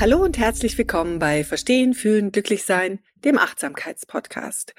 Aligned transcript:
Hallo 0.00 0.16
und 0.16 0.38
herzlich 0.38 0.78
willkommen 0.78 1.18
bei 1.18 1.44
Verstehen, 1.44 1.92
Fühlen, 1.92 2.32
Glücklichsein, 2.32 3.00
dem 3.16 3.36
Achtsamkeitspodcast. 3.36 4.74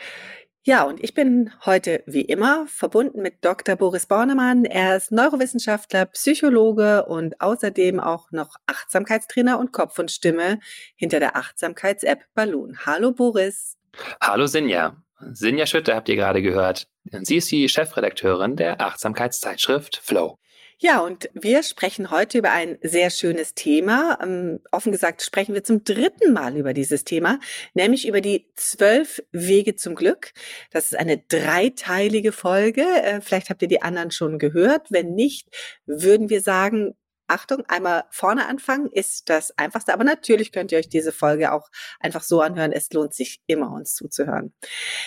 Ja, 0.63 0.81
und 0.81 0.99
ich 1.03 1.13
bin 1.13 1.51
heute 1.63 2.01
wie 2.07 2.21
immer 2.21 2.65
verbunden 2.65 3.21
mit 3.21 3.45
Dr. 3.45 3.75
Boris 3.75 4.07
Bornemann. 4.07 4.65
Er 4.65 4.97
ist 4.97 5.11
Neurowissenschaftler, 5.11 6.07
Psychologe 6.07 7.05
und 7.05 7.39
außerdem 7.39 7.99
auch 7.99 8.31
noch 8.31 8.55
Achtsamkeitstrainer 8.65 9.59
und 9.59 9.71
Kopf 9.71 9.99
und 9.99 10.09
Stimme 10.09 10.59
hinter 10.95 11.19
der 11.19 11.35
Achtsamkeits-App 11.35 12.23
Balloon. 12.33 12.79
Hallo 12.87 13.11
Boris. 13.11 13.77
Hallo 14.19 14.47
Sinja. 14.47 15.03
Sinja 15.33 15.67
Schütte 15.67 15.95
habt 15.95 16.09
ihr 16.09 16.15
gerade 16.15 16.41
gehört. 16.41 16.87
Sie 17.21 17.35
ist 17.35 17.51
die 17.51 17.69
Chefredakteurin 17.69 18.55
der 18.55 18.81
Achtsamkeitszeitschrift 18.81 19.97
Flow. 19.97 20.39
Ja, 20.83 21.01
und 21.01 21.29
wir 21.35 21.61
sprechen 21.61 22.09
heute 22.09 22.39
über 22.39 22.49
ein 22.51 22.79
sehr 22.81 23.11
schönes 23.11 23.53
Thema. 23.53 24.17
Ähm, 24.19 24.61
offen 24.71 24.91
gesagt 24.91 25.21
sprechen 25.21 25.53
wir 25.53 25.63
zum 25.63 25.83
dritten 25.83 26.33
Mal 26.33 26.57
über 26.57 26.73
dieses 26.73 27.03
Thema, 27.03 27.39
nämlich 27.75 28.07
über 28.07 28.19
die 28.19 28.47
zwölf 28.55 29.21
Wege 29.31 29.75
zum 29.75 29.93
Glück. 29.93 30.31
Das 30.71 30.85
ist 30.85 30.97
eine 30.97 31.19
dreiteilige 31.19 32.31
Folge. 32.31 32.81
Äh, 32.81 33.21
vielleicht 33.21 33.51
habt 33.51 33.61
ihr 33.61 33.67
die 33.67 33.83
anderen 33.83 34.09
schon 34.09 34.39
gehört. 34.39 34.91
Wenn 34.91 35.13
nicht, 35.13 35.49
würden 35.85 36.31
wir 36.31 36.41
sagen, 36.41 36.95
Achtung, 37.31 37.63
einmal 37.67 38.03
vorne 38.11 38.45
anfangen 38.47 38.87
ist 38.91 39.29
das 39.29 39.57
einfachste, 39.57 39.93
aber 39.93 40.03
natürlich 40.03 40.51
könnt 40.51 40.71
ihr 40.71 40.77
euch 40.77 40.89
diese 40.89 41.11
Folge 41.11 41.53
auch 41.53 41.69
einfach 41.99 42.23
so 42.23 42.41
anhören. 42.41 42.71
Es 42.73 42.91
lohnt 42.91 43.13
sich 43.13 43.41
immer, 43.47 43.71
uns 43.71 43.95
zuzuhören. 43.95 44.53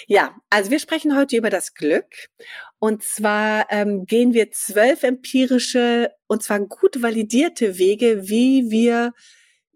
Ja, 0.06 0.34
also 0.48 0.70
wir 0.70 0.78
sprechen 0.78 1.16
heute 1.16 1.36
über 1.36 1.50
das 1.50 1.74
Glück 1.74 2.30
und 2.78 3.02
zwar 3.02 3.66
ähm, 3.70 4.06
gehen 4.06 4.32
wir 4.32 4.50
zwölf 4.50 5.02
empirische 5.02 6.10
und 6.26 6.42
zwar 6.42 6.60
gut 6.60 7.02
validierte 7.02 7.78
Wege, 7.78 8.28
wie 8.28 8.70
wir 8.70 9.12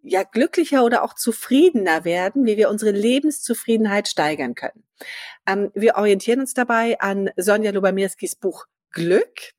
ja 0.02 0.22
glücklicher 0.22 0.84
oder 0.84 1.02
auch 1.02 1.14
zufriedener 1.14 2.04
werden, 2.04 2.46
wie 2.46 2.56
wir 2.56 2.70
unsere 2.70 2.92
Lebenszufriedenheit 2.92 4.08
steigern 4.08 4.54
können. 4.54 4.84
Ähm, 5.46 5.70
wir 5.74 5.96
orientieren 5.96 6.40
uns 6.40 6.54
dabei 6.54 6.98
an 7.00 7.30
Sonja 7.36 7.72
Lubamirskis 7.72 8.36
Buch 8.36 8.66
Glück. 8.90 9.52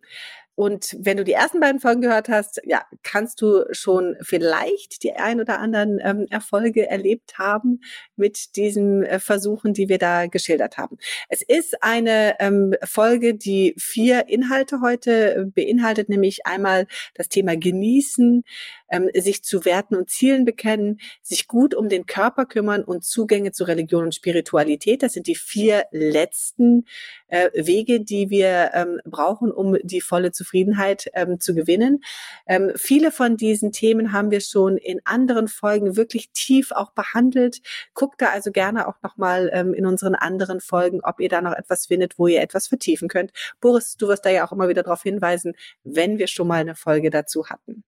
Und 0.60 0.98
wenn 1.00 1.16
du 1.16 1.24
die 1.24 1.32
ersten 1.32 1.62
beiden 1.62 1.80
Folgen 1.80 2.02
gehört 2.02 2.28
hast, 2.28 2.60
ja, 2.66 2.84
kannst 3.02 3.42
du 3.42 3.64
schon 3.72 4.18
vielleicht 4.20 5.04
die 5.04 5.14
ein 5.14 5.40
oder 5.40 5.58
anderen 5.60 6.02
ähm, 6.04 6.26
Erfolge 6.30 6.86
erlebt 6.86 7.40
haben 7.40 7.80
mit 8.18 8.58
diesen 8.58 9.04
äh, 9.04 9.20
Versuchen, 9.20 9.72
die 9.72 9.88
wir 9.88 10.00
da 10.00 10.26
geschildert 10.26 10.78
haben. 10.78 10.98
Es 11.30 11.42
ist 11.44 11.82
eine 11.82 12.36
ähm, 12.42 12.76
Folge, 12.84 13.36
die 13.36 13.74
vier 13.78 14.28
Inhalte 14.28 14.82
heute 14.82 15.34
äh, 15.34 15.46
beinhaltet, 15.46 16.10
nämlich 16.10 16.46
einmal 16.46 16.88
das 17.14 17.30
Thema 17.30 17.56
Genießen, 17.56 18.44
ähm, 18.90 19.10
sich 19.14 19.44
zu 19.44 19.66
Werten 19.66 19.96
und 19.96 20.10
Zielen 20.10 20.46
bekennen, 20.46 21.00
sich 21.22 21.48
gut 21.48 21.74
um 21.74 21.90
den 21.90 22.06
Körper 22.06 22.46
kümmern 22.46 22.84
und 22.84 23.04
Zugänge 23.04 23.52
zu 23.52 23.64
Religion 23.64 24.06
und 24.06 24.16
Spiritualität. 24.16 25.04
Das 25.04 25.14
sind 25.14 25.28
die 25.28 25.36
vier 25.36 25.86
letzten 25.92 26.86
äh, 27.28 27.50
Wege, 27.54 28.02
die 28.02 28.30
wir 28.30 28.72
ähm, 28.74 29.00
brauchen, 29.06 29.52
um 29.52 29.78
die 29.84 30.02
volle 30.02 30.32
Zufriedenheit 30.32 31.10
ähm, 31.14 31.40
zu 31.40 31.56
gewinnen. 31.56 32.02
Ähm, 32.48 32.72
viele 32.76 33.12
von 33.12 33.38
diesen 33.38 33.72
Themen 33.72 34.12
haben 34.14 34.32
wir 34.32 34.42
schon 34.42 34.78
in 34.78 35.02
anderen 35.06 35.48
Folgen 35.48 35.96
wirklich 35.96 36.32
tief 36.32 36.72
auch 36.72 36.92
behandelt. 36.92 37.62
Guckt 37.94 38.22
da 38.22 38.30
also 38.30 38.52
gerne 38.52 38.88
auch 38.88 39.02
nochmal 39.02 39.50
ähm, 39.54 39.74
in 39.74 39.86
unseren 39.86 40.16
anderen 40.16 40.60
Folgen, 40.60 41.02
ob 41.04 41.20
ihr 41.20 41.30
da 41.30 41.42
noch 41.42 41.54
etwas 41.54 41.88
findet, 41.88 42.18
wo 42.18 42.28
ihr 42.28 42.42
etwas 42.42 42.68
vertiefen 42.68 43.08
könnt. 43.08 43.32
Boris, 43.62 43.96
du 43.98 44.08
wirst 44.08 44.26
da 44.26 44.30
ja 44.30 44.46
auch 44.46 44.52
immer 44.52 44.70
wieder 44.70 44.84
darauf 44.84 45.04
hinweisen, 45.04 45.54
wenn 45.84 46.18
wir 46.18 46.28
schon 46.28 46.48
mal 46.48 46.62
eine 46.62 46.76
Folge 46.76 47.10
dazu 47.10 47.48
hatten. 47.50 47.84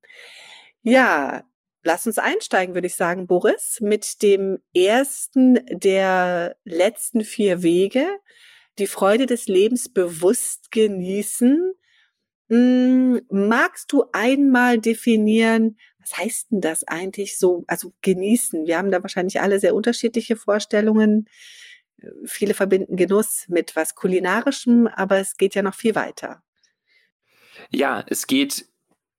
Ja, 0.84 1.44
lass 1.84 2.08
uns 2.08 2.18
einsteigen, 2.18 2.74
würde 2.74 2.88
ich 2.88 2.96
sagen, 2.96 3.28
Boris, 3.28 3.80
mit 3.82 4.22
dem 4.22 4.60
ersten 4.74 5.60
der 5.70 6.56
letzten 6.64 7.24
vier 7.24 7.64
Wege, 7.64 8.08
die 8.80 8.88
Freude 8.88 9.26
des 9.26 9.48
Lebens 9.48 9.92
bewusst 9.92 10.72
genießen. 10.72 11.74
Hm, 12.50 13.22
magst 13.30 13.92
du 13.92 14.06
einmal 14.12 14.80
definieren, 14.80 15.78
was 16.00 16.18
heißt 16.18 16.52
denn 16.52 16.62
das 16.62 16.84
eigentlich 16.84 17.38
so, 17.38 17.64
also 17.68 17.94
genießen? 18.02 18.66
Wir 18.66 18.78
haben 18.78 18.92
da 18.92 19.02
wahrscheinlich 19.04 19.40
alle 19.40 19.60
sehr 19.60 19.76
unterschiedliche 19.76 20.36
Vorstellungen. 20.36 21.30
Viele 22.26 22.56
verbinden 22.56 22.96
Genuss 22.96 23.46
mit 23.48 23.76
was 23.76 23.94
kulinarischem, 23.94 24.88
aber 24.88 25.20
es 25.20 25.38
geht 25.38 25.54
ja 25.54 25.62
noch 25.62 25.76
viel 25.76 25.94
weiter. 25.94 26.42
Ja, 27.70 28.04
es 28.08 28.26
geht 28.26 28.71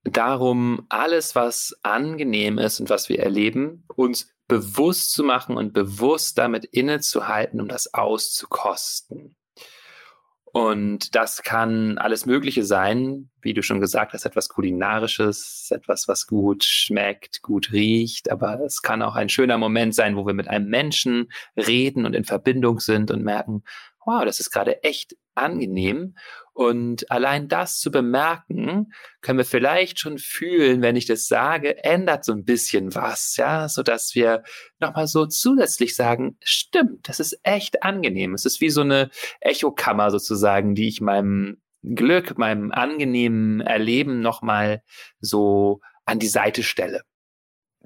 darum, 0.05 0.87
alles, 0.89 1.35
was 1.35 1.77
angenehm 1.83 2.59
ist 2.59 2.81
und 2.81 2.91
was 2.91 3.09
wir 3.09 3.21
erleben, 3.21 3.85
uns 3.95 4.29
bewusst 4.49 5.13
zu 5.13 5.25
machen 5.25 5.57
und 5.57 5.73
bewusst 5.73 6.39
damit 6.39 6.65
innezuhalten, 6.65 7.61
um 7.61 7.69
das 7.69 7.95
auszukosten. 7.95 9.37
Und 10.53 11.15
das 11.15 11.43
kann 11.43 11.97
alles 11.97 12.27
Mögliche 12.27 12.63
sein, 12.63 13.31
wie 13.41 13.55
du 13.55 13.63
schon 13.63 13.81
gesagt 13.81 14.13
hast, 14.13 14.27
etwas 14.27 14.51
Kulinarisches, 14.51 15.69
etwas, 15.71 16.09
was 16.09 16.27
gut 16.27 16.63
schmeckt, 16.65 17.41
gut 17.41 17.73
riecht, 17.73 18.31
aber 18.31 18.61
es 18.61 18.83
kann 18.83 19.01
auch 19.01 19.15
ein 19.15 19.31
schöner 19.31 19.57
Moment 19.57 19.95
sein, 19.95 20.15
wo 20.15 20.27
wir 20.27 20.35
mit 20.35 20.49
einem 20.49 20.69
Menschen 20.69 21.33
reden 21.57 22.05
und 22.05 22.15
in 22.15 22.25
Verbindung 22.25 22.81
sind 22.81 23.11
und 23.11 23.25
merken, 23.25 23.65
wow, 24.05 24.27
das 24.27 24.41
ist 24.41 24.51
gerade 24.51 24.83
echt 24.83 25.17
angenehm. 25.35 26.17
Und 26.55 27.11
allein 27.11 27.49
das 27.49 27.79
zu 27.79 27.91
bemerken, 27.91 28.93
können 29.23 29.39
wir 29.39 29.45
vielleicht 29.47 29.99
schon 29.99 30.19
fühlen, 30.19 30.83
wenn 30.83 30.97
ich 30.97 31.07
das 31.07 31.27
sage, 31.27 31.83
ändert 31.83 32.27
so 32.27 32.33
ein 32.33 32.45
bisschen 32.45 32.95
was, 32.95 33.37
ja, 33.37 33.69
so 33.69 33.83
dass 33.83 34.15
wir 34.15 34.43
nochmal 34.79 35.07
so 35.07 35.25
zusätzlich 35.27 35.97
sagen, 35.97 36.37
stimmt, 36.43 37.09
das 37.09 37.21
ist 37.21 37.41
echt 37.43 37.83
angenehm. 37.83 38.35
Es 38.35 38.45
ist 38.45 38.61
wie 38.61 38.71
so 38.71 38.83
eine 38.83 39.11
Echokammer 39.41 40.11
sozusagen, 40.11 40.75
die 40.75 40.89
ich 40.89 41.01
meinem 41.01 41.63
Glück, 41.83 42.37
meinem 42.37 42.71
angenehmen 42.71 43.61
Erleben 43.61 44.21
nochmal 44.21 44.83
so 45.21 45.81
an 46.05 46.19
die 46.19 46.29
Seite 46.29 46.63
stelle. 46.63 47.03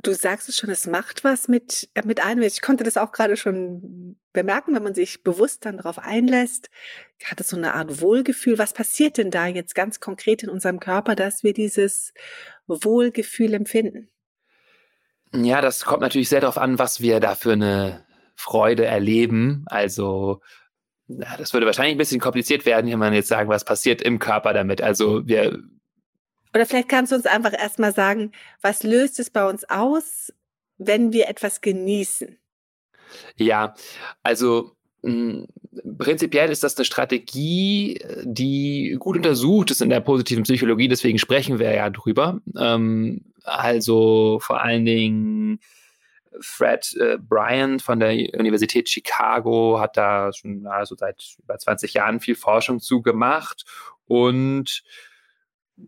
Du 0.03 0.13
sagst 0.13 0.49
es 0.49 0.57
schon, 0.57 0.71
es 0.71 0.87
macht 0.87 1.25
was 1.25 1.49
mit, 1.49 1.89
äh, 1.95 2.03
mit 2.05 2.23
einem. 2.23 2.43
Ich 2.43 2.61
konnte 2.61 2.85
das 2.85 2.97
auch 2.97 3.13
gerade 3.13 3.37
schon 3.37 4.19
bemerken, 4.33 4.75
wenn 4.75 4.83
man 4.83 4.95
sich 4.95 5.23
bewusst 5.23 5.65
dann 5.65 5.79
darauf 5.79 5.99
einlässt, 5.99 6.71
hat 7.25 7.41
es 7.41 7.49
so 7.49 7.57
eine 7.57 7.75
Art 7.75 8.01
Wohlgefühl. 8.01 8.59
Was 8.59 8.75
passiert 8.75 9.17
denn 9.17 9.31
da 9.31 9.47
jetzt 9.47 9.75
ganz 9.75 10.01
konkret 10.01 10.43
in 10.43 10.51
unserem 10.51 10.81
Körper, 10.81 11.15
dass 11.15 11.43
wir 11.43 11.55
dieses 11.55 12.13
Wohlgefühl 12.67 13.55
empfinden? 13.55 14.11
Ja, 15.33 15.61
das 15.61 15.85
kommt 15.85 16.03
natürlich 16.03 16.29
sehr 16.29 16.41
darauf 16.41 16.59
an, 16.59 16.79
was 16.79 17.01
wir 17.01 17.21
da 17.21 17.35
für 17.35 17.53
eine 17.53 18.05
Freude 18.35 18.85
erleben. 18.85 19.65
Also, 19.67 20.41
das 21.09 21.53
würde 21.53 21.67
wahrscheinlich 21.67 21.95
ein 21.95 21.99
bisschen 21.99 22.21
kompliziert 22.21 22.67
werden, 22.67 22.91
wenn 22.91 22.99
man 22.99 23.15
jetzt 23.15 23.29
sagen, 23.29 23.49
was 23.49 23.65
passiert 23.65 24.03
im 24.03 24.19
Körper 24.19 24.53
damit. 24.53 24.83
Also, 24.83 25.27
wir 25.27 25.59
oder 26.55 26.67
vielleicht 26.67 26.89
kannst 26.89 27.13
du 27.13 27.17
uns 27.17 27.27
einfach 27.27 27.53
erstmal 27.53 27.93
sagen, 27.93 28.33
was 28.63 28.83
löst 28.83 29.19
es 29.19 29.31
bei 29.31 29.49
uns 29.49 29.69
aus, 29.69 30.33
wenn 30.79 31.13
wir 31.13 31.29
etwas 31.29 31.61
genießen? 31.61 32.39
Ja, 33.37 33.75
also 34.23 34.77
hm, 35.03 35.47
prinzipiell 35.99 36.51
ist 36.51 36.65
das 36.65 36.77
eine 36.77 36.85
Strategie, 36.85 38.01
die 38.25 38.97
gut 38.99 39.17
untersucht 39.17 39.71
ist 39.71 39.83
in 39.83 39.91
der 39.91 40.01
positiven 40.01 40.43
Psychologie, 40.43 40.89
deswegen 40.89 41.19
sprechen 41.19 41.59
wir 41.59 41.73
ja 41.75 41.91
drüber. 41.91 42.41
Ähm, 42.59 43.25
also 43.45 44.39
vor 44.41 44.61
allen 44.61 44.85
Dingen 44.85 45.61
Fred 46.41 46.95
äh, 46.99 47.19
Bryant 47.19 47.83
von 47.83 48.01
der 48.01 48.11
Universität 48.39 48.89
Chicago 48.89 49.79
hat 49.81 49.97
da 49.97 50.33
schon 50.33 50.67
also 50.67 50.97
seit 50.97 51.37
über 51.43 51.59
20 51.59 51.95
Jahren 51.95 52.21
viel 52.21 52.35
Forschung 52.35 52.81
zu 52.81 53.01
gemacht 53.01 53.65
und 54.07 54.83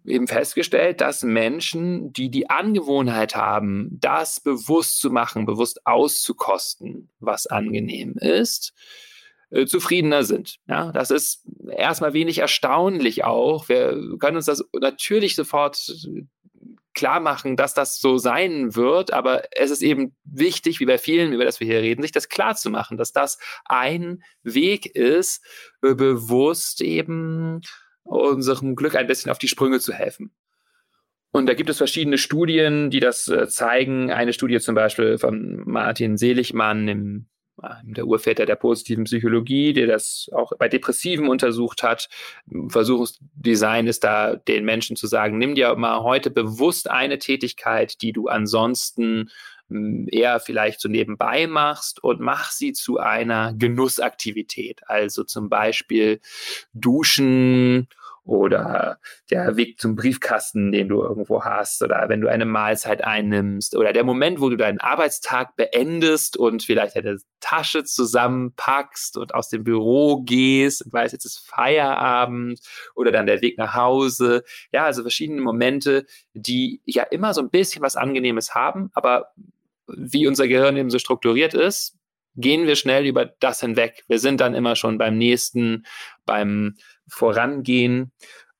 eben 0.04 0.26
festgestellt, 0.26 1.00
dass 1.00 1.22
Menschen, 1.22 2.12
die 2.12 2.30
die 2.30 2.50
Angewohnheit 2.50 3.34
haben, 3.34 3.88
das 4.00 4.40
bewusst 4.40 5.00
zu 5.00 5.10
machen, 5.10 5.46
bewusst 5.46 5.86
auszukosten, 5.86 7.08
was 7.20 7.46
angenehm 7.46 8.14
ist, 8.18 8.74
äh, 9.50 9.66
zufriedener 9.66 10.24
sind. 10.24 10.58
Ja, 10.68 10.92
das 10.92 11.10
ist 11.10 11.44
erstmal 11.70 12.12
wenig 12.12 12.38
erstaunlich 12.38 13.24
auch. 13.24 13.68
Wir 13.68 13.98
können 14.18 14.36
uns 14.36 14.46
das 14.46 14.62
natürlich 14.78 15.36
sofort 15.36 15.78
klar 16.94 17.20
machen, 17.20 17.56
dass 17.56 17.74
das 17.74 18.00
so 18.00 18.18
sein 18.18 18.74
wird, 18.74 19.12
aber 19.12 19.44
es 19.56 19.70
ist 19.70 19.82
eben 19.82 20.16
wichtig, 20.24 20.80
wie 20.80 20.86
bei 20.86 20.98
vielen, 20.98 21.32
über 21.32 21.44
das 21.44 21.60
wir 21.60 21.66
hier 21.66 21.80
reden, 21.80 22.02
sich 22.02 22.12
das 22.12 22.28
klar 22.28 22.56
zu 22.56 22.70
machen, 22.70 22.96
dass 22.98 23.12
das 23.12 23.38
ein 23.64 24.22
Weg 24.42 24.84
ist, 24.84 25.44
äh, 25.82 25.94
bewusst 25.94 26.80
eben 26.80 27.62
unserem 28.08 28.76
Glück 28.76 28.96
ein 28.96 29.06
bisschen 29.06 29.30
auf 29.30 29.38
die 29.38 29.48
Sprünge 29.48 29.80
zu 29.80 29.92
helfen. 29.92 30.32
Und 31.30 31.46
da 31.46 31.54
gibt 31.54 31.68
es 31.68 31.76
verschiedene 31.76 32.18
Studien, 32.18 32.90
die 32.90 33.00
das 33.00 33.28
äh, 33.28 33.48
zeigen. 33.48 34.10
Eine 34.10 34.32
Studie 34.32 34.60
zum 34.60 34.74
Beispiel 34.74 35.18
von 35.18 35.62
Martin 35.66 36.16
Seligmann 36.16 36.88
im 36.88 37.26
der 37.82 38.06
Urväter 38.06 38.46
der 38.46 38.56
positiven 38.56 39.04
Psychologie, 39.04 39.72
der 39.72 39.86
das 39.86 40.28
auch 40.32 40.52
bei 40.58 40.68
Depressiven 40.68 41.28
untersucht 41.28 41.82
hat. 41.82 42.08
Versuchsdesign 42.68 43.86
ist 43.86 44.04
da, 44.04 44.36
den 44.36 44.64
Menschen 44.64 44.96
zu 44.96 45.06
sagen, 45.06 45.38
nimm 45.38 45.54
dir 45.54 45.74
mal 45.74 46.02
heute 46.02 46.30
bewusst 46.30 46.90
eine 46.90 47.18
Tätigkeit, 47.18 48.00
die 48.00 48.12
du 48.12 48.28
ansonsten 48.28 49.30
hm, 49.68 50.06
eher 50.10 50.40
vielleicht 50.40 50.80
so 50.80 50.88
nebenbei 50.88 51.46
machst 51.46 52.02
und 52.02 52.20
mach 52.20 52.50
sie 52.50 52.72
zu 52.72 52.98
einer 52.98 53.52
Genussaktivität. 53.54 54.82
Also 54.86 55.24
zum 55.24 55.48
Beispiel 55.48 56.20
Duschen 56.72 57.88
oder 58.28 58.98
der 59.30 59.56
Weg 59.56 59.80
zum 59.80 59.96
Briefkasten, 59.96 60.70
den 60.70 60.88
du 60.88 61.02
irgendwo 61.02 61.44
hast 61.44 61.82
oder 61.82 62.10
wenn 62.10 62.20
du 62.20 62.28
eine 62.28 62.44
Mahlzeit 62.44 63.02
einnimmst 63.02 63.74
oder 63.74 63.94
der 63.94 64.04
Moment, 64.04 64.38
wo 64.40 64.50
du 64.50 64.56
deinen 64.56 64.80
Arbeitstag 64.80 65.56
beendest 65.56 66.36
und 66.36 66.62
vielleicht 66.62 66.94
deine 66.94 67.16
Tasche 67.40 67.84
zusammenpackst 67.84 69.16
und 69.16 69.34
aus 69.34 69.48
dem 69.48 69.64
Büro 69.64 70.20
gehst 70.20 70.84
und 70.84 70.92
weißt, 70.92 71.14
jetzt 71.14 71.24
ist 71.24 71.48
Feierabend 71.48 72.60
oder 72.94 73.12
dann 73.12 73.24
der 73.24 73.40
Weg 73.40 73.56
nach 73.56 73.74
Hause. 73.74 74.44
Ja, 74.72 74.84
also 74.84 75.00
verschiedene 75.00 75.40
Momente, 75.40 76.04
die 76.34 76.82
ja 76.84 77.04
immer 77.04 77.32
so 77.32 77.40
ein 77.40 77.48
bisschen 77.48 77.80
was 77.80 77.96
Angenehmes 77.96 78.54
haben, 78.54 78.90
aber 78.92 79.30
wie 79.86 80.26
unser 80.26 80.48
Gehirn 80.48 80.76
eben 80.76 80.90
so 80.90 80.98
strukturiert 80.98 81.54
ist, 81.54 81.96
gehen 82.36 82.66
wir 82.66 82.76
schnell 82.76 83.06
über 83.06 83.24
das 83.24 83.60
hinweg. 83.60 84.04
Wir 84.06 84.18
sind 84.18 84.40
dann 84.40 84.54
immer 84.54 84.76
schon 84.76 84.98
beim 84.98 85.16
nächsten, 85.16 85.86
beim 86.26 86.76
Vorangehen. 87.08 88.12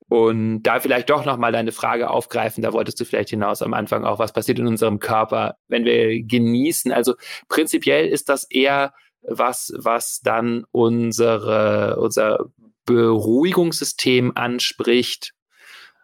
Und 0.08 0.62
da 0.62 0.80
vielleicht 0.80 1.10
doch 1.10 1.26
nochmal 1.26 1.52
deine 1.52 1.70
Frage 1.72 2.08
aufgreifen, 2.08 2.62
da 2.62 2.72
wolltest 2.72 2.98
du 2.98 3.04
vielleicht 3.04 3.28
hinaus 3.28 3.60
am 3.60 3.74
Anfang 3.74 4.04
auch, 4.04 4.18
was 4.18 4.32
passiert 4.32 4.58
in 4.58 4.66
unserem 4.66 5.00
Körper, 5.00 5.56
wenn 5.68 5.84
wir 5.84 6.22
genießen. 6.22 6.92
Also 6.92 7.14
prinzipiell 7.48 8.08
ist 8.08 8.30
das 8.30 8.44
eher 8.44 8.94
was, 9.20 9.72
was 9.76 10.20
dann 10.22 10.64
unsere, 10.70 11.98
unser 12.00 12.46
Beruhigungssystem 12.86 14.32
anspricht. 14.34 15.34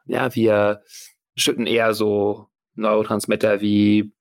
Ja, 0.06 0.34
wir 0.34 0.82
schütten 1.34 1.66
eher 1.66 1.94
so 1.94 2.48
Neurotransmitter 2.74 3.62
wie 3.62 4.12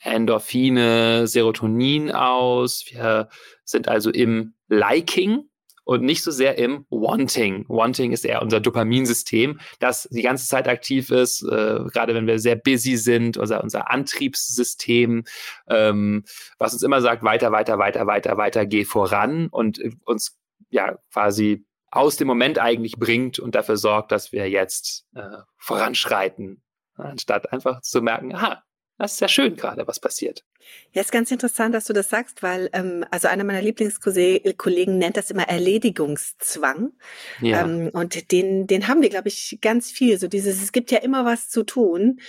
Endorphine, 0.00 1.26
Serotonin 1.26 2.12
aus. 2.12 2.84
Wir 2.88 3.28
sind 3.64 3.88
also 3.88 4.10
im 4.10 4.54
Liking 4.68 5.50
und 5.88 6.02
nicht 6.02 6.22
so 6.22 6.30
sehr 6.30 6.58
im 6.58 6.84
Wanting. 6.90 7.64
Wanting 7.66 8.12
ist 8.12 8.26
eher 8.26 8.42
unser 8.42 8.60
Dopaminsystem, 8.60 9.58
das 9.80 10.06
die 10.12 10.20
ganze 10.20 10.46
Zeit 10.46 10.68
aktiv 10.68 11.10
ist, 11.10 11.42
äh, 11.44 11.80
gerade 11.90 12.14
wenn 12.14 12.26
wir 12.26 12.38
sehr 12.38 12.56
busy 12.56 12.98
sind, 12.98 13.38
unser, 13.38 13.64
unser 13.64 13.90
Antriebssystem, 13.90 15.24
ähm, 15.66 16.24
was 16.58 16.74
uns 16.74 16.82
immer 16.82 17.00
sagt, 17.00 17.22
weiter, 17.22 17.52
weiter, 17.52 17.78
weiter, 17.78 18.06
weiter, 18.06 18.36
weiter, 18.36 18.66
geh 18.66 18.84
voran 18.84 19.48
und 19.48 19.80
uns 20.04 20.38
ja 20.68 20.98
quasi 21.10 21.64
aus 21.90 22.18
dem 22.18 22.28
Moment 22.28 22.58
eigentlich 22.58 22.98
bringt 22.98 23.38
und 23.38 23.54
dafür 23.54 23.78
sorgt, 23.78 24.12
dass 24.12 24.30
wir 24.30 24.46
jetzt 24.50 25.06
äh, 25.14 25.38
voranschreiten, 25.56 26.62
anstatt 26.96 27.50
einfach 27.50 27.80
zu 27.80 28.02
merken, 28.02 28.34
aha, 28.34 28.62
das 28.98 29.12
ist 29.12 29.20
ja 29.20 29.28
schön 29.28 29.56
gerade, 29.56 29.86
was 29.86 30.00
passiert. 30.00 30.44
Ja, 30.92 31.02
ist 31.02 31.12
ganz 31.12 31.30
interessant, 31.30 31.74
dass 31.74 31.84
du 31.84 31.92
das 31.92 32.08
sagst, 32.08 32.42
weil 32.42 32.68
ähm, 32.72 33.04
also 33.10 33.28
einer 33.28 33.44
meiner 33.44 33.62
Lieblingskollegen 33.62 34.98
nennt 34.98 35.16
das 35.16 35.30
immer 35.30 35.48
Erledigungszwang. 35.48 36.92
Ja. 37.40 37.62
Ähm, 37.62 37.90
und 37.92 38.32
den, 38.32 38.66
den 38.66 38.88
haben 38.88 39.00
wir, 39.00 39.08
glaube 39.08 39.28
ich, 39.28 39.58
ganz 39.62 39.90
viel. 39.90 40.18
So 40.18 40.26
dieses, 40.26 40.62
es 40.62 40.72
gibt 40.72 40.90
ja 40.90 40.98
immer 40.98 41.24
was 41.24 41.48
zu 41.48 41.62
tun. 41.62 42.20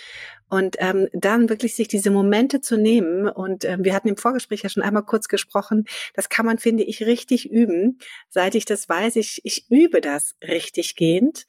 Und 0.51 0.77
ähm, 0.79 1.09
dann 1.13 1.47
wirklich 1.47 1.75
sich 1.75 1.87
diese 1.87 2.09
Momente 2.09 2.59
zu 2.59 2.75
nehmen. 2.75 3.27
Und 3.27 3.65
ähm, 3.65 3.83
wir 3.83 3.93
hatten 3.93 4.07
im 4.07 4.17
Vorgespräch 4.17 4.63
ja 4.63 4.69
schon 4.69 4.81
einmal 4.81 5.03
kurz 5.03 5.27
gesprochen, 5.27 5.85
das 6.15 6.27
kann 6.27 6.45
man, 6.45 6.57
finde 6.57 6.83
ich, 6.83 7.03
richtig 7.03 7.49
üben. 7.49 7.99
Seit 8.29 8.55
ich 8.55 8.65
das 8.65 8.89
weiß, 8.89 9.15
ich, 9.17 9.41
ich 9.43 9.69
übe 9.69 10.01
das 10.01 10.35
richtig 10.41 10.95
gehend 10.95 11.45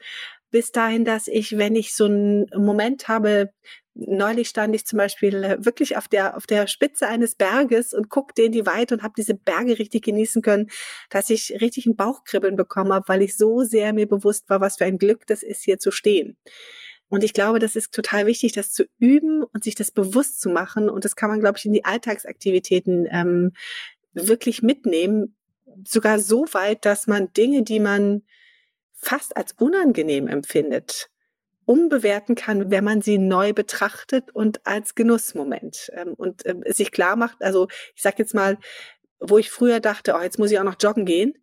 bis 0.51 0.73
dahin, 0.73 1.05
dass 1.05 1.29
ich, 1.29 1.57
wenn 1.59 1.77
ich 1.77 1.95
so 1.95 2.07
einen 2.07 2.47
Moment 2.55 3.09
habe, 3.09 3.51
neulich 3.95 4.49
stand 4.49 4.75
ich 4.75 4.87
zum 4.87 4.97
Beispiel 4.99 5.45
äh, 5.45 5.65
wirklich 5.65 5.97
auf 5.97 6.09
der, 6.09 6.37
auf 6.37 6.47
der 6.47 6.67
Spitze 6.67 7.07
eines 7.07 7.35
Berges 7.35 7.93
und 7.93 8.09
guckte 8.09 8.43
in 8.43 8.53
die 8.53 8.67
Weite 8.67 8.95
und 8.95 9.03
habe 9.03 9.15
diese 9.17 9.35
Berge 9.35 9.79
richtig 9.79 10.05
genießen 10.05 10.43
können, 10.43 10.71
dass 11.11 11.31
ich 11.31 11.61
richtig 11.61 11.87
ein 11.87 11.97
Bauchkribbeln 11.97 12.57
bekommen 12.57 12.93
habe, 12.93 13.09
weil 13.09 13.23
ich 13.23 13.37
so 13.37 13.63
sehr 13.63 13.93
mir 13.93 14.09
bewusst 14.09 14.49
war, 14.49 14.61
was 14.61 14.77
für 14.77 14.85
ein 14.85 14.99
Glück 14.99 15.27
das 15.27 15.43
ist, 15.43 15.65
hier 15.65 15.79
zu 15.79 15.91
stehen. 15.91 16.37
Und 17.09 17.25
ich 17.25 17.33
glaube, 17.33 17.59
das 17.59 17.75
ist 17.75 17.93
total 17.93 18.27
wichtig, 18.27 18.53
das 18.53 18.73
zu 18.73 18.85
üben 18.99 19.43
und 19.43 19.65
sich 19.65 19.75
das 19.75 19.91
bewusst 19.91 20.41
zu 20.41 20.49
machen. 20.49 20.89
Und 20.89 21.05
das 21.05 21.17
kann 21.17 21.29
man, 21.29 21.41
glaube 21.41 21.59
ich, 21.59 21.67
in 21.67 21.73
die 21.73 21.85
Alltagsaktivitäten 21.85 23.09
ähm, 23.11 23.53
wirklich 24.13 24.63
mitnehmen. 24.63 25.35
Sogar 25.85 26.21
so 26.21 26.47
weit, 26.53 26.85
dass 26.85 27.09
man 27.09 27.33
Dinge, 27.33 27.65
die 27.65 27.81
man 27.81 28.23
fast 29.01 29.37
als 29.37 29.53
unangenehm 29.53 30.29
empfindet, 30.29 31.11
umbewerten 31.65 32.35
kann, 32.35 32.71
wenn 32.71 32.85
man 32.85 33.01
sie 33.01 33.19
neu 33.19 33.53
betrachtet 33.53 34.31
und 34.35 34.67
als 34.67 34.95
Genussmoment 34.95 35.91
ähm, 35.95 36.15
und 36.15 36.47
ähm, 36.47 36.63
sich 36.67 36.93
klar 36.93 37.17
macht. 37.17 37.43
Also 37.43 37.69
ich 37.95 38.03
sage 38.03 38.17
jetzt 38.19 38.35
mal, 38.35 38.59
wo 39.21 39.39
ich 39.39 39.51
früher 39.51 39.81
dachte, 39.81 40.15
oh, 40.15 40.23
jetzt 40.23 40.39
muss 40.39 40.51
ich 40.51 40.59
auch 40.59 40.65
noch 40.65 40.77
joggen 40.81 41.05
gehen. 41.05 41.35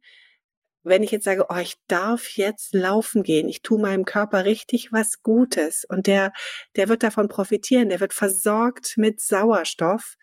Wenn 0.84 1.04
ich 1.04 1.12
jetzt 1.12 1.26
sage, 1.26 1.46
oh, 1.50 1.58
ich 1.58 1.76
darf 1.88 2.30
jetzt 2.38 2.74
laufen 2.74 3.24
gehen, 3.24 3.50
ich 3.50 3.62
tue 3.62 3.80
meinem 3.80 4.06
Körper 4.06 4.46
richtig 4.46 4.92
was 4.92 5.22
Gutes 5.22 5.86
und 5.86 6.08
der, 6.08 6.32
der 6.76 6.88
wird 6.88 7.04
davon 7.04 7.28
profitieren, 7.28 7.90
der 7.90 8.00
wird 8.00 8.14
versorgt 8.14 8.96
mit 8.98 9.20
Sauerstoff, 9.20 10.16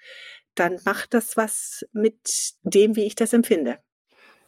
dann 0.54 0.78
macht 0.84 1.14
das 1.14 1.36
was 1.36 1.84
mit 1.92 2.54
dem, 2.62 2.96
wie 2.96 3.04
ich 3.04 3.14
das 3.14 3.32
empfinde. 3.32 3.78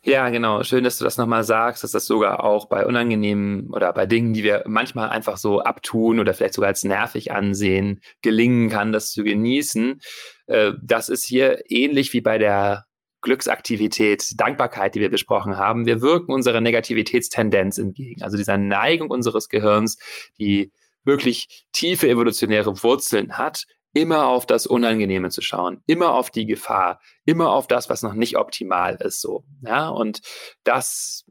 Ja, 0.08 0.28
genau. 0.28 0.62
Schön, 0.62 0.84
dass 0.84 0.98
du 0.98 1.04
das 1.04 1.16
nochmal 1.16 1.42
sagst, 1.42 1.82
dass 1.82 1.90
das 1.90 2.06
sogar 2.06 2.44
auch 2.44 2.68
bei 2.68 2.86
unangenehmen 2.86 3.70
oder 3.72 3.92
bei 3.92 4.06
Dingen, 4.06 4.34
die 4.34 4.44
wir 4.44 4.62
manchmal 4.64 5.08
einfach 5.08 5.36
so 5.36 5.62
abtun 5.62 6.20
oder 6.20 6.32
vielleicht 6.32 6.54
sogar 6.54 6.68
als 6.68 6.84
nervig 6.84 7.32
ansehen, 7.32 8.00
gelingen 8.22 8.68
kann, 8.70 8.92
das 8.92 9.10
zu 9.10 9.25
genießen. 9.25 10.00
Äh, 10.46 10.75
das 10.80 11.08
ist 11.08 11.25
hier 11.26 11.60
ähnlich 11.68 12.12
wie 12.12 12.20
bei 12.20 12.38
der 12.38 12.84
Glücksaktivität, 13.20 14.25
Dankbarkeit, 14.36 14.94
die 14.94 15.00
wir 15.00 15.10
besprochen 15.10 15.56
haben. 15.56 15.86
Wir 15.86 16.00
wirken 16.00 16.32
unserer 16.32 16.60
Negativitätstendenz 16.60 17.76
entgegen, 17.76 18.22
also 18.22 18.36
dieser 18.36 18.58
Neigung 18.58 19.10
unseres 19.10 19.48
Gehirns, 19.48 19.98
die 20.38 20.70
wirklich 21.02 21.66
tiefe 21.72 22.08
evolutionäre 22.08 22.80
Wurzeln 22.84 23.38
hat, 23.38 23.64
immer 23.96 24.26
auf 24.26 24.44
das 24.44 24.66
Unangenehme 24.66 25.30
zu 25.30 25.40
schauen, 25.40 25.82
immer 25.86 26.12
auf 26.12 26.30
die 26.30 26.44
Gefahr, 26.44 27.00
immer 27.24 27.50
auf 27.50 27.66
das, 27.66 27.88
was 27.88 28.02
noch 28.02 28.12
nicht 28.12 28.36
optimal 28.36 28.96
ist, 28.96 29.22
so. 29.22 29.44
Ja, 29.62 29.88
und 29.88 30.20
das 30.64 31.24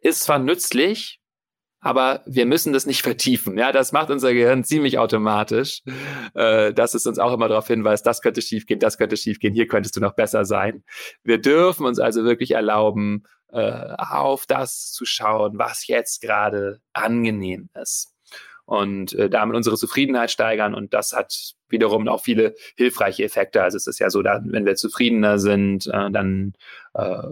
ist 0.00 0.24
zwar 0.24 0.40
nützlich, 0.40 1.20
aber 1.78 2.24
wir 2.26 2.44
müssen 2.44 2.72
das 2.72 2.86
nicht 2.86 3.02
vertiefen. 3.02 3.56
Ja, 3.56 3.70
das 3.70 3.92
macht 3.92 4.10
unser 4.10 4.34
Gehirn 4.34 4.64
ziemlich 4.64 4.98
automatisch, 4.98 5.82
äh, 6.34 6.74
dass 6.74 6.94
es 6.94 7.06
uns 7.06 7.20
auch 7.20 7.32
immer 7.32 7.46
darauf 7.46 7.68
hinweist, 7.68 8.04
das 8.04 8.20
könnte 8.20 8.42
schiefgehen, 8.42 8.80
das 8.80 8.98
könnte 8.98 9.16
schiefgehen, 9.16 9.54
hier 9.54 9.68
könntest 9.68 9.94
du 9.94 10.00
noch 10.00 10.16
besser 10.16 10.44
sein. 10.44 10.82
Wir 11.22 11.38
dürfen 11.38 11.86
uns 11.86 12.00
also 12.00 12.24
wirklich 12.24 12.50
erlauben, 12.50 13.22
äh, 13.52 13.94
auf 13.96 14.44
das 14.44 14.90
zu 14.90 15.04
schauen, 15.04 15.56
was 15.56 15.86
jetzt 15.86 16.20
gerade 16.20 16.80
angenehm 16.94 17.70
ist. 17.80 18.12
Und 18.68 19.14
äh, 19.14 19.30
damit 19.30 19.56
unsere 19.56 19.78
Zufriedenheit 19.78 20.30
steigern. 20.30 20.74
Und 20.74 20.92
das 20.92 21.14
hat 21.14 21.54
wiederum 21.70 22.06
auch 22.06 22.22
viele 22.22 22.54
hilfreiche 22.76 23.24
Effekte. 23.24 23.62
Also 23.62 23.78
es 23.78 23.86
ist 23.86 23.98
ja 23.98 24.10
so, 24.10 24.20
da, 24.20 24.42
wenn 24.44 24.66
wir 24.66 24.76
zufriedener 24.76 25.38
sind, 25.38 25.86
äh, 25.86 26.10
dann 26.10 26.52
äh, 26.92 27.22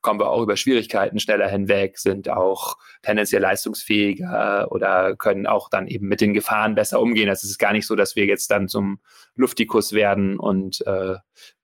kommen 0.00 0.18
wir 0.18 0.30
auch 0.30 0.42
über 0.42 0.56
Schwierigkeiten 0.56 1.18
schneller 1.18 1.48
hinweg, 1.48 1.98
sind 1.98 2.30
auch 2.30 2.78
tendenziell 3.02 3.42
leistungsfähiger 3.42 4.72
oder 4.72 5.14
können 5.16 5.46
auch 5.46 5.68
dann 5.68 5.86
eben 5.86 6.08
mit 6.08 6.22
den 6.22 6.32
Gefahren 6.32 6.74
besser 6.74 6.98
umgehen. 6.98 7.28
Also 7.28 7.44
es 7.44 7.50
ist 7.50 7.58
gar 7.58 7.74
nicht 7.74 7.86
so, 7.86 7.94
dass 7.94 8.16
wir 8.16 8.24
jetzt 8.24 8.50
dann 8.50 8.66
zum 8.66 8.98
Luftikus 9.34 9.92
werden 9.92 10.38
und 10.38 10.80
äh, 10.86 11.16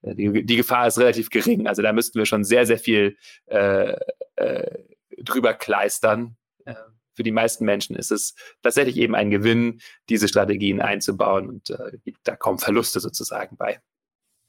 die, 0.03 0.45
die 0.45 0.57
Gefahr 0.57 0.85
ist 0.85 0.99
relativ 0.99 1.31
gering. 1.31 1.65
Also 1.65 1.81
da 1.81 1.91
müssten 1.91 2.19
wir 2.19 2.27
schon 2.27 2.43
sehr, 2.43 2.67
sehr 2.67 2.77
viel 2.77 3.17
äh, 3.47 3.95
äh, 4.35 4.77
drüber 5.23 5.55
kleistern. 5.55 6.37
Äh, 6.65 6.75
für 7.13 7.23
die 7.23 7.31
meisten 7.31 7.65
Menschen 7.65 7.95
ist 7.95 8.11
es 8.11 8.35
tatsächlich 8.61 8.97
eben 8.97 9.15
ein 9.15 9.29
Gewinn, 9.29 9.79
diese 10.09 10.27
Strategien 10.27 10.81
einzubauen 10.81 11.47
und 11.47 11.69
äh, 11.69 12.13
da 12.23 12.35
kommen 12.35 12.59
Verluste 12.59 12.99
sozusagen 12.99 13.57
bei. 13.57 13.79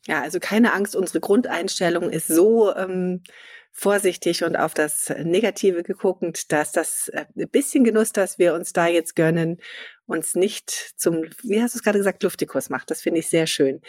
Ja, 0.06 0.22
also 0.22 0.38
keine 0.38 0.74
Angst, 0.74 0.96
unsere 0.96 1.20
Grundeinstellung 1.20 2.10
ist 2.10 2.28
so 2.28 2.74
ähm, 2.74 3.22
vorsichtig 3.72 4.44
und 4.44 4.54
auf 4.54 4.74
das 4.74 5.08
Negative 5.08 5.82
geguckt, 5.82 6.52
dass 6.52 6.72
das 6.72 7.08
äh, 7.08 7.24
bisschen 7.50 7.84
Genuss, 7.84 8.12
dass 8.12 8.38
wir 8.38 8.54
uns 8.54 8.72
da 8.72 8.86
jetzt 8.86 9.16
gönnen, 9.16 9.60
uns 10.06 10.34
nicht 10.34 10.70
zum, 10.96 11.24
wie 11.42 11.60
hast 11.60 11.74
du 11.74 11.78
es 11.78 11.82
gerade 11.82 11.98
gesagt, 11.98 12.22
Luftikus 12.22 12.70
macht. 12.70 12.90
Das 12.90 13.00
finde 13.00 13.20
ich 13.20 13.28
sehr 13.28 13.46
schön. 13.46 13.80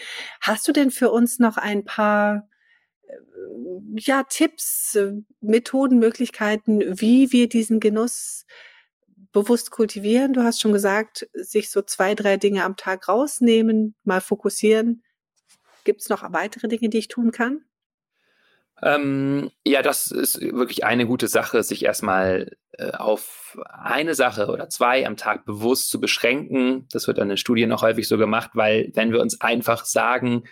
Hast 0.42 0.68
du 0.68 0.72
denn 0.72 0.90
für 0.90 1.12
uns 1.12 1.40
noch 1.40 1.58
ein 1.58 1.84
paar 1.84 2.48
ja, 3.98 4.24
Tipps, 4.24 4.96
äh, 4.96 5.14
Methoden, 5.42 6.00
Möglichkeiten, 6.00 6.82
wie 7.00 7.32
wir 7.32 7.50
diesen 7.50 7.80
Genuss 7.80 8.46
bewusst 9.32 9.72
kultivieren? 9.72 10.34
Du 10.34 10.44
hast 10.44 10.62
schon 10.62 10.74
gesagt, 10.74 11.28
sich 11.34 11.70
so 11.70 11.82
zwei, 11.82 12.16
drei 12.16 12.38
Dinge 12.38 12.64
am 12.64 12.78
Tag 12.78 13.08
rausnehmen, 13.08 13.96
mal 14.04 14.22
fokussieren. 14.22 15.04
Gibt 15.84 16.02
es 16.02 16.10
noch 16.10 16.24
weitere 16.34 16.68
Dinge, 16.68 16.90
die 16.90 16.98
ich 16.98 17.08
tun 17.08 17.32
kann? 17.32 17.64
Ähm, 18.82 19.52
ja, 19.66 19.82
das 19.82 20.12
ist 20.12 20.42
wirklich 20.42 20.84
eine 20.84 21.06
gute 21.06 21.28
Sache, 21.28 21.64
sich 21.64 21.86
erstmal 21.86 22.58
äh, 22.74 22.92
auf 22.92 23.58
eine 23.70 24.16
Sache 24.16 24.48
oder 24.48 24.70
zwei 24.70 25.08
am 25.08 25.16
Tag 25.16 25.46
bewusst 25.46 25.90
zu 25.90 26.02
beschränken. 26.02 26.88
Das 26.92 27.08
wird 27.08 27.20
an 27.20 27.30
den 27.30 27.38
Studien 27.38 27.72
auch 27.72 27.84
häufig 27.84 28.08
so 28.08 28.18
gemacht, 28.18 28.52
weil 28.54 28.92
wenn 28.94 29.14
wir 29.14 29.22
uns 29.22 29.40
einfach 29.40 29.86
sagen, 29.86 30.44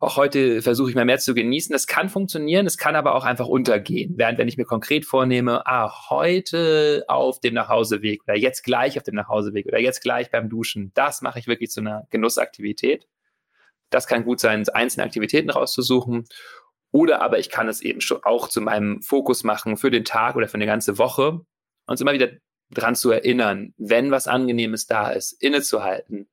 auch 0.00 0.16
heute 0.16 0.62
versuche 0.62 0.90
ich 0.90 0.96
mal 0.96 1.04
mehr 1.04 1.18
zu 1.18 1.34
genießen. 1.34 1.72
Das 1.72 1.88
kann 1.88 2.08
funktionieren, 2.08 2.66
es 2.66 2.78
kann 2.78 2.94
aber 2.94 3.16
auch 3.16 3.24
einfach 3.24 3.48
untergehen. 3.48 4.14
Während 4.16 4.38
wenn 4.38 4.46
ich 4.46 4.56
mir 4.56 4.64
konkret 4.64 5.04
vornehme, 5.04 5.66
ah, 5.66 6.08
heute 6.08 7.04
auf 7.08 7.40
dem 7.40 7.54
Nachhauseweg 7.54 8.22
oder 8.22 8.36
jetzt 8.36 8.62
gleich 8.62 8.96
auf 8.96 9.02
dem 9.02 9.16
Nachhauseweg 9.16 9.66
oder 9.66 9.80
jetzt 9.80 10.00
gleich 10.00 10.30
beim 10.30 10.48
Duschen, 10.48 10.92
das 10.94 11.20
mache 11.20 11.40
ich 11.40 11.48
wirklich 11.48 11.70
zu 11.70 11.80
einer 11.80 12.06
Genussaktivität. 12.10 13.08
Das 13.90 14.06
kann 14.06 14.24
gut 14.24 14.38
sein, 14.38 14.68
einzelne 14.68 15.04
Aktivitäten 15.04 15.50
rauszusuchen. 15.50 16.28
Oder 16.92 17.20
aber 17.20 17.38
ich 17.38 17.50
kann 17.50 17.68
es 17.68 17.80
eben 17.80 18.00
schon 18.00 18.22
auch 18.22 18.48
zu 18.48 18.60
meinem 18.60 19.02
Fokus 19.02 19.42
machen 19.42 19.76
für 19.76 19.90
den 19.90 20.04
Tag 20.04 20.36
oder 20.36 20.48
für 20.48 20.54
eine 20.54 20.66
ganze 20.66 20.98
Woche. 20.98 21.40
Uns 21.86 22.00
immer 22.00 22.12
wieder 22.12 22.30
dran 22.70 22.94
zu 22.94 23.10
erinnern, 23.10 23.74
wenn 23.78 24.10
was 24.10 24.28
Angenehmes 24.28 24.86
da 24.86 25.10
ist, 25.10 25.32
innezuhalten 25.42 26.28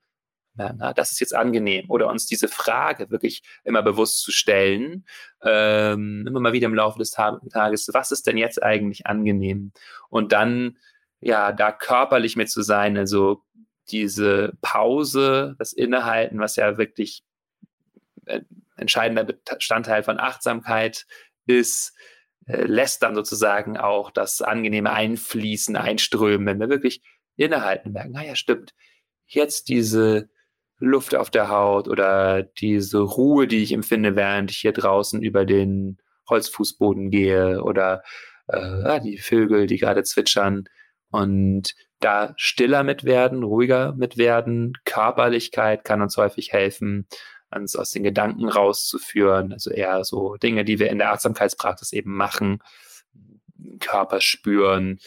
na, 0.56 0.94
das 0.94 1.12
ist 1.12 1.20
jetzt 1.20 1.36
angenehm. 1.36 1.90
Oder 1.90 2.10
uns 2.10 2.26
diese 2.26 2.48
Frage 2.48 3.10
wirklich 3.10 3.44
immer 3.64 3.82
bewusst 3.82 4.22
zu 4.22 4.32
stellen, 4.32 5.06
ähm, 5.44 6.26
immer 6.28 6.40
mal 6.40 6.54
wieder 6.54 6.68
im 6.68 6.76
Laufe 6.76 7.00
des 7.00 7.12
Tages, 7.12 7.90
was 7.94 8.12
ist 8.12 8.28
denn 8.28 8.38
jetzt 8.38 8.62
eigentlich 8.64 9.06
angenehm? 9.06 9.72
Und 10.10 10.32
dann, 10.32 10.78
ja, 11.20 11.52
da 11.52 11.72
körperlich 11.72 12.36
mit 12.36 12.50
zu 12.50 12.62
sein, 12.62 12.98
also 12.98 13.44
diese 13.90 14.54
Pause, 14.62 15.56
das 15.60 15.74
Innehalten, 15.74 16.40
was 16.40 16.56
ja 16.56 16.78
wirklich 16.78 17.24
ein 18.26 18.46
entscheidender 18.78 19.24
Bestandteil 19.24 20.04
von 20.04 20.20
Achtsamkeit 20.20 21.06
ist, 21.46 21.94
äh, 22.48 22.64
lässt 22.64 23.04
dann 23.04 23.16
sozusagen 23.16 23.78
auch 23.78 24.12
das 24.12 24.42
angenehme 24.42 24.92
Einfließen, 24.92 25.76
Einströmen, 25.76 26.46
wenn 26.46 26.60
wir 26.60 26.70
wirklich 26.70 27.02
innehalten 27.38 27.92
merken, 27.92 28.12
naja, 28.12 28.36
stimmt, 28.36 28.74
jetzt 29.26 29.70
diese 29.70 30.30
Luft 30.80 31.16
auf 31.16 31.30
der 31.30 31.50
Haut 31.50 31.88
oder 31.88 32.44
diese 32.44 33.00
Ruhe, 33.00 33.48
die 33.48 33.64
ich 33.64 33.72
empfinde, 33.72 34.16
während 34.16 34.52
ich 34.52 34.58
hier 34.58 34.74
draußen 34.74 35.22
über 35.22 35.46
den 35.46 35.98
Holzfußboden 36.30 37.12
gehe 37.12 37.64
oder 37.64 38.04
äh, 38.48 39.00
die 39.02 39.18
Vögel, 39.18 39.68
die 39.68 39.78
gerade 39.78 40.04
zwitschern 40.04 40.66
und 41.10 41.76
da 42.00 42.34
stiller 42.38 42.84
mit 42.84 43.04
werden, 43.06 43.44
ruhiger 43.44 43.94
mit 43.94 44.18
werden. 44.18 44.74
Körperlichkeit 44.86 45.84
kann 45.84 46.02
uns 46.02 46.18
häufig 46.18 46.52
helfen, 46.52 47.08
uns 47.52 47.76
aus 47.76 47.92
den 47.92 48.04
Gedanken 48.04 48.50
rauszuführen. 48.50 49.54
Also 49.54 49.72
eher 49.72 50.04
so 50.04 50.36
Dinge, 50.36 50.66
die 50.66 50.80
wir 50.80 50.90
in 50.90 50.98
der 50.98 51.14
Achtsamkeitspraxis 51.14 51.94
eben 51.94 52.16
machen. 52.16 52.60
Körper 53.80 54.20
spüren, 54.20 55.00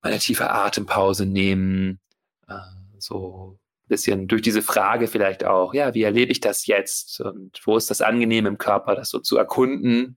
eine 0.00 0.18
tiefe 0.18 0.50
Atempause 0.50 1.26
nehmen, 1.26 2.00
äh, 2.48 2.54
so 2.98 3.58
bisschen 3.92 4.26
durch 4.26 4.40
diese 4.40 4.62
Frage 4.62 5.06
vielleicht 5.06 5.44
auch, 5.44 5.74
ja, 5.74 5.92
wie 5.92 6.02
erlebe 6.02 6.32
ich 6.32 6.40
das 6.40 6.66
jetzt 6.66 7.20
und 7.20 7.60
wo 7.66 7.76
ist 7.76 7.90
das 7.90 8.00
angenehm 8.00 8.46
im 8.46 8.56
Körper, 8.56 8.96
das 8.96 9.10
so 9.10 9.18
zu 9.18 9.36
erkunden 9.36 10.16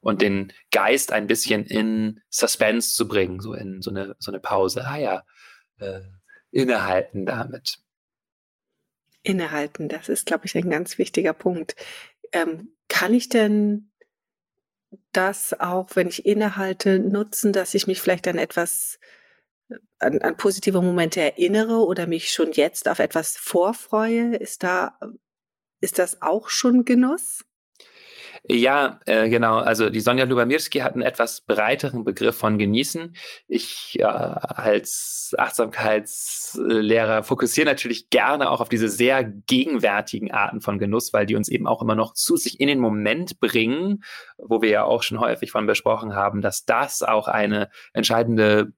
und 0.00 0.22
den 0.22 0.52
Geist 0.72 1.12
ein 1.12 1.28
bisschen 1.28 1.64
in 1.64 2.20
Suspense 2.30 2.94
zu 2.94 3.06
bringen, 3.06 3.38
so 3.40 3.54
in 3.54 3.80
so 3.80 3.90
eine, 3.90 4.16
so 4.18 4.32
eine 4.32 4.40
Pause. 4.40 4.84
Ah 4.84 4.98
ja, 4.98 5.24
äh, 5.78 6.00
innehalten 6.50 7.26
damit. 7.26 7.78
Innehalten, 9.22 9.88
das 9.88 10.08
ist, 10.08 10.26
glaube 10.26 10.46
ich, 10.46 10.56
ein 10.56 10.68
ganz 10.68 10.98
wichtiger 10.98 11.32
Punkt. 11.32 11.76
Ähm, 12.32 12.74
kann 12.88 13.14
ich 13.14 13.28
denn 13.28 13.92
das 15.12 15.58
auch, 15.60 15.90
wenn 15.94 16.08
ich 16.08 16.26
innehalte, 16.26 16.98
nutzen, 16.98 17.52
dass 17.52 17.74
ich 17.74 17.86
mich 17.86 18.00
vielleicht 18.00 18.26
an 18.26 18.38
etwas 18.38 18.98
an, 19.98 20.18
an 20.20 20.36
positive 20.36 20.80
Momente 20.80 21.20
erinnere 21.20 21.84
oder 21.84 22.06
mich 22.06 22.30
schon 22.30 22.52
jetzt 22.52 22.88
auf 22.88 22.98
etwas 22.98 23.36
vorfreue, 23.36 24.36
ist 24.36 24.62
da, 24.62 24.98
ist 25.80 25.98
das 25.98 26.22
auch 26.22 26.48
schon 26.48 26.84
Genuss? 26.84 27.44
Ja, 28.48 29.00
äh, 29.06 29.28
genau. 29.28 29.58
Also 29.58 29.90
die 29.90 30.00
Sonja 30.00 30.24
Lubamirski 30.24 30.78
hat 30.78 30.94
einen 30.94 31.02
etwas 31.02 31.42
breiteren 31.42 32.04
Begriff 32.04 32.36
von 32.36 32.58
Genießen. 32.58 33.14
Ich 33.48 33.98
äh, 34.00 34.04
als 34.04 35.34
Achtsamkeitslehrer 35.36 37.22
fokussiere 37.22 37.66
natürlich 37.66 38.08
gerne 38.08 38.50
auch 38.50 38.60
auf 38.60 38.70
diese 38.70 38.88
sehr 38.88 39.24
gegenwärtigen 39.24 40.30
Arten 40.30 40.62
von 40.62 40.78
Genuss, 40.78 41.12
weil 41.12 41.26
die 41.26 41.36
uns 41.36 41.48
eben 41.48 41.66
auch 41.66 41.82
immer 41.82 41.94
noch 41.94 42.14
zu 42.14 42.36
sich 42.36 42.60
in 42.60 42.68
den 42.68 42.80
Moment 42.80 43.40
bringen, 43.40 44.02
wo 44.38 44.62
wir 44.62 44.70
ja 44.70 44.84
auch 44.84 45.02
schon 45.02 45.20
häufig 45.20 45.50
von 45.50 45.66
besprochen 45.66 46.14
haben, 46.14 46.40
dass 46.40 46.64
das 46.64 47.02
auch 47.02 47.28
eine 47.28 47.68
entscheidende 47.92 48.72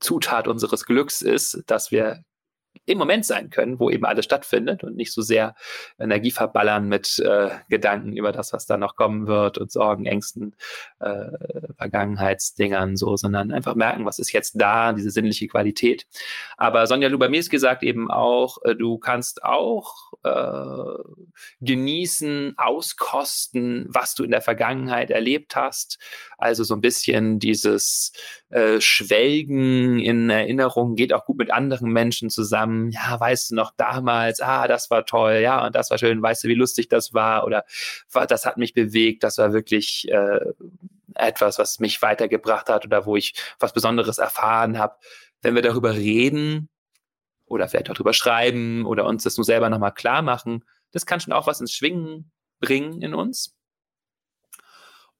Zutat 0.00 0.48
unseres 0.48 0.84
Glücks 0.86 1.22
ist, 1.22 1.62
dass 1.66 1.90
wir 1.90 2.24
im 2.86 2.98
Moment 2.98 3.24
sein 3.24 3.50
können, 3.50 3.78
wo 3.78 3.90
eben 3.90 4.04
alles 4.04 4.24
stattfindet 4.24 4.84
und 4.84 4.96
nicht 4.96 5.12
so 5.12 5.22
sehr 5.22 5.54
Energie 5.98 6.30
verballern 6.30 6.88
mit 6.88 7.18
äh, 7.18 7.50
Gedanken 7.68 8.16
über 8.16 8.32
das, 8.32 8.52
was 8.52 8.66
da 8.66 8.76
noch 8.76 8.96
kommen 8.96 9.26
wird 9.26 9.58
und 9.58 9.70
Sorgen, 9.70 10.06
Ängsten, 10.06 10.54
äh, 11.00 11.26
Vergangenheitsdingern 11.76 12.96
so, 12.96 13.16
sondern 13.16 13.52
einfach 13.52 13.74
merken, 13.74 14.06
was 14.06 14.18
ist 14.18 14.32
jetzt 14.32 14.54
da, 14.60 14.92
diese 14.92 15.10
sinnliche 15.10 15.48
Qualität. 15.48 16.06
Aber 16.56 16.86
Sonja 16.86 17.08
Lubamirski 17.08 17.58
sagt 17.58 17.82
eben 17.82 18.10
auch, 18.10 18.58
äh, 18.64 18.74
du 18.74 18.98
kannst 18.98 19.44
auch 19.44 20.12
äh, 20.22 21.02
genießen, 21.60 22.54
auskosten, 22.56 23.86
was 23.88 24.14
du 24.14 24.24
in 24.24 24.30
der 24.30 24.42
Vergangenheit 24.42 25.10
erlebt 25.10 25.56
hast. 25.56 25.98
Also 26.38 26.64
so 26.64 26.74
ein 26.74 26.80
bisschen 26.80 27.38
dieses 27.38 28.12
äh, 28.50 28.80
Schwelgen 28.80 30.00
in 30.00 30.28
Erinnerungen 30.28 30.96
geht 30.96 31.12
auch 31.12 31.24
gut 31.24 31.38
mit 31.38 31.52
anderen 31.52 31.90
Menschen 31.92 32.30
zusammen. 32.30 32.90
Ja, 32.90 33.18
weißt 33.18 33.50
du 33.50 33.54
noch 33.54 33.72
damals, 33.76 34.40
ah, 34.40 34.66
das 34.66 34.90
war 34.90 35.06
toll, 35.06 35.34
ja, 35.34 35.64
und 35.64 35.74
das 35.74 35.90
war 35.90 35.98
schön, 35.98 36.20
weißt 36.20 36.44
du, 36.44 36.48
wie 36.48 36.54
lustig 36.54 36.88
das 36.88 37.14
war? 37.14 37.44
Oder 37.44 37.64
das 38.28 38.46
hat 38.46 38.56
mich 38.56 38.74
bewegt, 38.74 39.22
das 39.22 39.38
war 39.38 39.52
wirklich 39.52 40.08
äh, 40.10 40.40
etwas, 41.14 41.58
was 41.58 41.78
mich 41.78 42.02
weitergebracht 42.02 42.68
hat 42.68 42.84
oder 42.84 43.06
wo 43.06 43.16
ich 43.16 43.34
was 43.58 43.72
Besonderes 43.72 44.18
erfahren 44.18 44.78
habe. 44.78 44.96
Wenn 45.42 45.54
wir 45.54 45.62
darüber 45.62 45.94
reden 45.94 46.68
oder 47.46 47.68
vielleicht 47.68 47.88
auch 47.90 47.94
darüber 47.94 48.12
schreiben 48.12 48.84
oder 48.84 49.06
uns 49.06 49.22
das 49.22 49.36
nur 49.36 49.44
selber 49.44 49.70
nochmal 49.70 49.94
klar 49.94 50.22
machen, 50.22 50.64
das 50.90 51.06
kann 51.06 51.20
schon 51.20 51.32
auch 51.32 51.46
was 51.46 51.60
ins 51.60 51.72
Schwingen 51.72 52.32
bringen 52.60 53.00
in 53.00 53.14
uns. 53.14 53.56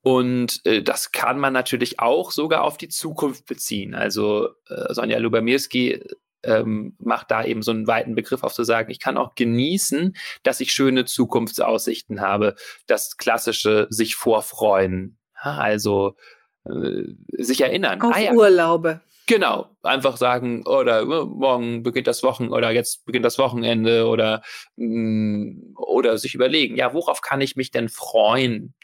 Und 0.03 0.65
äh, 0.65 0.83
das 0.83 1.13
kann 1.13 1.39
man 1.39 1.53
natürlich 1.53 2.01
auch 2.01 2.31
sogar 2.31 2.63
auf 2.65 2.79
die 2.79 2.89
Zukunft 2.89 3.47
beziehen. 3.47 3.95
Also 3.95 4.49
äh, 4.69 4.95
Sonja 4.95 5.19
Lubamirski 5.19 6.03
ähm, 6.43 6.97
macht 6.99 7.31
da 7.31 7.45
eben 7.45 7.63
so 7.63 7.71
einen 7.71 7.87
weiten 7.87 8.15
Begriff 8.15 8.43
auf 8.43 8.55
zu 8.55 8.65
sagen, 8.65 8.91
ich 8.91 8.99
kann 8.99 9.19
auch 9.19 9.35
genießen, 9.35 10.17
dass 10.43 10.61
ich 10.61 10.73
schöne 10.73 11.05
Zukunftsaussichten 11.05 12.21
habe. 12.21 12.55
Das 12.87 13.17
klassische 13.17 13.87
sich 13.91 14.15
vorfreuen. 14.17 15.19
also 15.35 16.17
äh, 16.65 17.05
sich 17.37 17.61
erinnern. 17.61 18.01
Auf 18.01 18.15
ah, 18.15 18.21
ja. 18.21 18.33
Urlaube. 18.33 19.01
Genau, 19.27 19.69
einfach 19.83 20.17
sagen, 20.17 20.67
oder 20.67 21.07
oh, 21.07 21.25
morgen 21.27 21.85
beginnt 21.85 22.09
das 22.09 22.25
Wochen 22.25 22.49
oder 22.49 22.73
jetzt 22.73 23.05
beginnt 23.05 23.25
das 23.25 23.39
Wochenende 23.39 24.09
oder 24.09 24.43
mm, 24.75 25.75
oder 25.77 26.19
sich 26.19 26.35
überlegen, 26.35 26.77
ja, 26.77 26.93
worauf 26.95 27.21
kann 27.21 27.41
ich 27.41 27.55
mich 27.55 27.71
denn 27.71 27.89
freuen? 27.89 28.75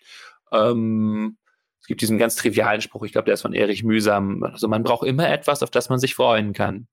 Ähm, 0.52 1.38
es 1.86 1.88
gibt 1.88 2.00
diesen 2.00 2.18
ganz 2.18 2.34
trivialen 2.34 2.80
Spruch, 2.80 3.04
ich 3.04 3.12
glaube, 3.12 3.26
der 3.26 3.34
ist 3.34 3.42
von 3.42 3.52
Erich 3.52 3.84
Mühsam. 3.84 4.42
Also 4.42 4.66
man 4.66 4.82
braucht 4.82 5.06
immer 5.06 5.30
etwas, 5.30 5.62
auf 5.62 5.70
das 5.70 5.88
man 5.88 6.00
sich 6.00 6.16
freuen 6.16 6.52
kann. 6.52 6.88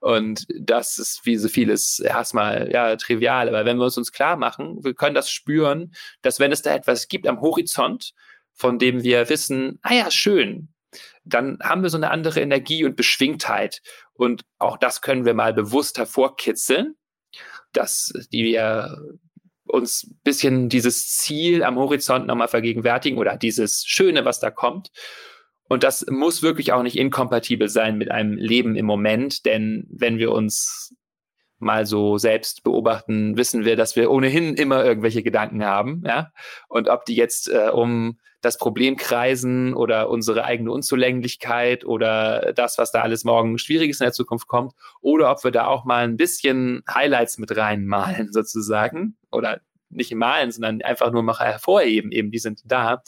Und 0.00 0.46
das 0.58 0.98
ist 0.98 1.24
wie 1.24 1.36
so 1.36 1.48
vieles 1.48 2.00
erstmal 2.00 2.68
ja 2.72 2.96
trivial, 2.96 3.48
aber 3.48 3.64
wenn 3.64 3.76
wir 3.76 3.84
uns 3.84 3.98
uns 3.98 4.10
klar 4.10 4.36
machen, 4.36 4.82
wir 4.82 4.94
können 4.94 5.14
das 5.14 5.30
spüren, 5.30 5.94
dass 6.22 6.40
wenn 6.40 6.50
es 6.50 6.62
da 6.62 6.74
etwas 6.74 7.06
gibt 7.06 7.28
am 7.28 7.40
Horizont, 7.40 8.14
von 8.52 8.80
dem 8.80 9.04
wir 9.04 9.28
wissen, 9.28 9.78
ah 9.82 9.94
ja, 9.94 10.10
schön, 10.10 10.74
dann 11.24 11.58
haben 11.62 11.84
wir 11.84 11.90
so 11.90 11.96
eine 11.96 12.10
andere 12.10 12.40
Energie 12.40 12.84
und 12.84 12.96
Beschwingtheit. 12.96 13.80
Und 14.12 14.42
auch 14.58 14.76
das 14.76 15.02
können 15.02 15.24
wir 15.24 15.34
mal 15.34 15.54
bewusst 15.54 15.98
hervorkitzeln, 15.98 16.96
dass 17.72 18.12
wir 18.30 18.98
uns 19.72 20.14
bisschen 20.22 20.68
dieses 20.68 21.08
Ziel 21.08 21.64
am 21.64 21.76
Horizont 21.76 22.26
nochmal 22.26 22.48
vergegenwärtigen 22.48 23.18
oder 23.18 23.36
dieses 23.36 23.84
Schöne, 23.86 24.24
was 24.24 24.38
da 24.38 24.50
kommt. 24.50 24.90
Und 25.68 25.82
das 25.82 26.04
muss 26.10 26.42
wirklich 26.42 26.72
auch 26.72 26.82
nicht 26.82 26.98
inkompatibel 26.98 27.70
sein 27.70 27.96
mit 27.96 28.10
einem 28.10 28.36
Leben 28.36 28.76
im 28.76 28.84
Moment, 28.84 29.46
denn 29.46 29.86
wenn 29.88 30.18
wir 30.18 30.32
uns 30.32 30.94
mal 31.62 31.86
so 31.86 32.18
selbst 32.18 32.62
beobachten, 32.62 33.36
wissen 33.36 33.64
wir, 33.64 33.76
dass 33.76 33.96
wir 33.96 34.10
ohnehin 34.10 34.54
immer 34.54 34.84
irgendwelche 34.84 35.22
Gedanken 35.22 35.64
haben, 35.64 36.02
ja. 36.06 36.32
Und 36.68 36.88
ob 36.88 37.04
die 37.04 37.16
jetzt 37.16 37.48
äh, 37.48 37.70
um 37.72 38.18
das 38.42 38.58
Problem 38.58 38.96
kreisen 38.96 39.72
oder 39.72 40.10
unsere 40.10 40.44
eigene 40.44 40.72
Unzulänglichkeit 40.72 41.84
oder 41.84 42.52
das, 42.54 42.76
was 42.76 42.90
da 42.90 43.00
alles 43.00 43.24
morgen 43.24 43.56
Schwieriges 43.56 44.00
in 44.00 44.04
der 44.04 44.12
Zukunft 44.12 44.48
kommt, 44.48 44.74
oder 45.00 45.30
ob 45.30 45.44
wir 45.44 45.52
da 45.52 45.66
auch 45.66 45.84
mal 45.84 46.04
ein 46.04 46.16
bisschen 46.16 46.82
Highlights 46.92 47.38
mit 47.38 47.56
reinmalen 47.56 48.32
sozusagen 48.32 49.16
oder 49.30 49.60
nicht 49.90 50.14
malen, 50.14 50.50
sondern 50.50 50.82
einfach 50.82 51.12
nur 51.12 51.22
mal 51.22 51.38
hervorheben, 51.38 52.10
eben 52.10 52.30
die 52.30 52.38
sind 52.38 52.60
da. 52.64 53.02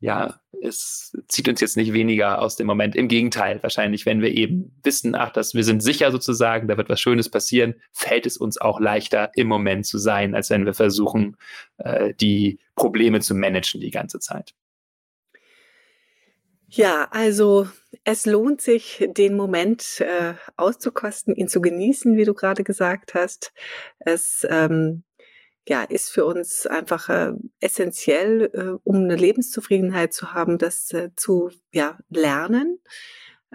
Ja, 0.00 0.40
es 0.62 1.12
zieht 1.26 1.48
uns 1.48 1.60
jetzt 1.60 1.76
nicht 1.76 1.92
weniger 1.92 2.40
aus 2.40 2.54
dem 2.54 2.68
Moment. 2.68 2.94
Im 2.94 3.08
Gegenteil, 3.08 3.60
wahrscheinlich, 3.62 4.06
wenn 4.06 4.22
wir 4.22 4.30
eben 4.30 4.78
wissen, 4.84 5.16
ach, 5.16 5.30
dass 5.30 5.54
wir 5.54 5.64
sind 5.64 5.82
sicher 5.82 6.12
sozusagen, 6.12 6.68
da 6.68 6.76
wird 6.76 6.88
was 6.88 7.00
Schönes 7.00 7.28
passieren, 7.28 7.74
fällt 7.92 8.24
es 8.24 8.36
uns 8.36 8.60
auch 8.60 8.78
leichter, 8.78 9.32
im 9.34 9.48
Moment 9.48 9.86
zu 9.86 9.98
sein, 9.98 10.36
als 10.36 10.50
wenn 10.50 10.66
wir 10.66 10.74
versuchen, 10.74 11.36
äh, 11.78 12.14
die 12.14 12.60
Probleme 12.76 13.20
zu 13.20 13.34
managen 13.34 13.80
die 13.80 13.90
ganze 13.90 14.20
Zeit. 14.20 14.54
Ja, 16.70 17.08
also 17.10 17.66
es 18.04 18.26
lohnt 18.26 18.60
sich, 18.60 19.04
den 19.16 19.36
Moment 19.36 20.00
äh, 20.00 20.34
auszukosten, 20.56 21.34
ihn 21.34 21.48
zu 21.48 21.60
genießen, 21.60 22.16
wie 22.16 22.24
du 22.24 22.34
gerade 22.34 22.62
gesagt 22.62 23.14
hast. 23.14 23.52
Es 23.98 24.46
ähm, 24.48 25.02
ja, 25.68 25.82
ist 25.82 26.10
für 26.10 26.24
uns 26.24 26.66
einfach 26.66 27.08
äh, 27.08 27.32
essentiell, 27.60 28.50
äh, 28.52 28.78
um 28.84 28.96
eine 28.96 29.16
Lebenszufriedenheit 29.16 30.12
zu 30.12 30.32
haben, 30.32 30.58
das 30.58 30.92
äh, 30.92 31.10
zu 31.14 31.50
ja, 31.72 31.98
lernen. 32.08 32.80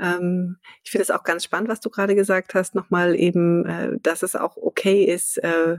Ähm, 0.01 0.57
ich 0.83 0.91
finde 0.91 1.03
es 1.03 1.11
auch 1.11 1.23
ganz 1.23 1.43
spannend, 1.43 1.69
was 1.69 1.79
du 1.79 1.89
gerade 1.89 2.15
gesagt 2.15 2.55
hast, 2.55 2.73
nochmal 2.73 3.15
eben, 3.15 3.65
äh, 3.65 3.97
dass 4.01 4.23
es 4.23 4.35
auch 4.35 4.57
okay 4.57 5.03
ist, 5.03 5.37
äh, 5.37 5.77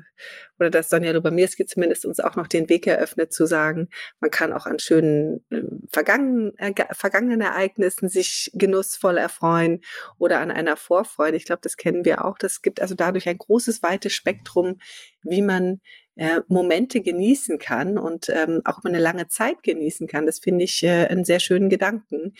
oder 0.60 0.70
dass 0.70 0.88
Sonja 0.88 1.10
Lubomirski 1.12 1.66
zumindest 1.66 2.06
uns 2.06 2.20
auch 2.20 2.36
noch 2.36 2.46
den 2.46 2.68
Weg 2.68 2.86
eröffnet, 2.86 3.32
zu 3.32 3.46
sagen, 3.46 3.88
man 4.20 4.30
kann 4.30 4.52
auch 4.52 4.66
an 4.66 4.78
schönen 4.78 5.44
äh, 5.50 5.62
vergangenen, 5.92 6.54
vergangenen 6.92 7.40
Ereignissen 7.40 8.08
sich 8.08 8.52
genussvoll 8.54 9.18
erfreuen 9.18 9.80
oder 10.18 10.40
an 10.40 10.52
einer 10.52 10.76
Vorfreude. 10.76 11.36
Ich 11.36 11.44
glaube, 11.44 11.62
das 11.62 11.76
kennen 11.76 12.04
wir 12.04 12.24
auch. 12.24 12.38
Das 12.38 12.62
gibt 12.62 12.80
also 12.80 12.94
dadurch 12.94 13.28
ein 13.28 13.38
großes, 13.38 13.82
weites 13.82 14.12
Spektrum, 14.12 14.78
wie 15.22 15.42
man 15.42 15.80
äh, 16.16 16.40
Momente 16.48 17.00
genießen 17.00 17.58
kann 17.58 17.98
und 17.98 18.28
ähm, 18.28 18.62
auch 18.64 18.78
über 18.78 18.88
eine 18.88 19.00
lange 19.00 19.26
Zeit 19.26 19.62
genießen 19.62 20.06
kann. 20.06 20.26
Das 20.26 20.38
finde 20.38 20.64
ich 20.64 20.82
äh, 20.84 21.06
einen 21.06 21.24
sehr 21.24 21.40
schönen 21.40 21.68
Gedanken. 21.68 22.34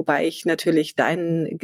Wobei 0.00 0.26
ich 0.26 0.46
natürlich 0.46 0.96
deinen, 0.96 1.58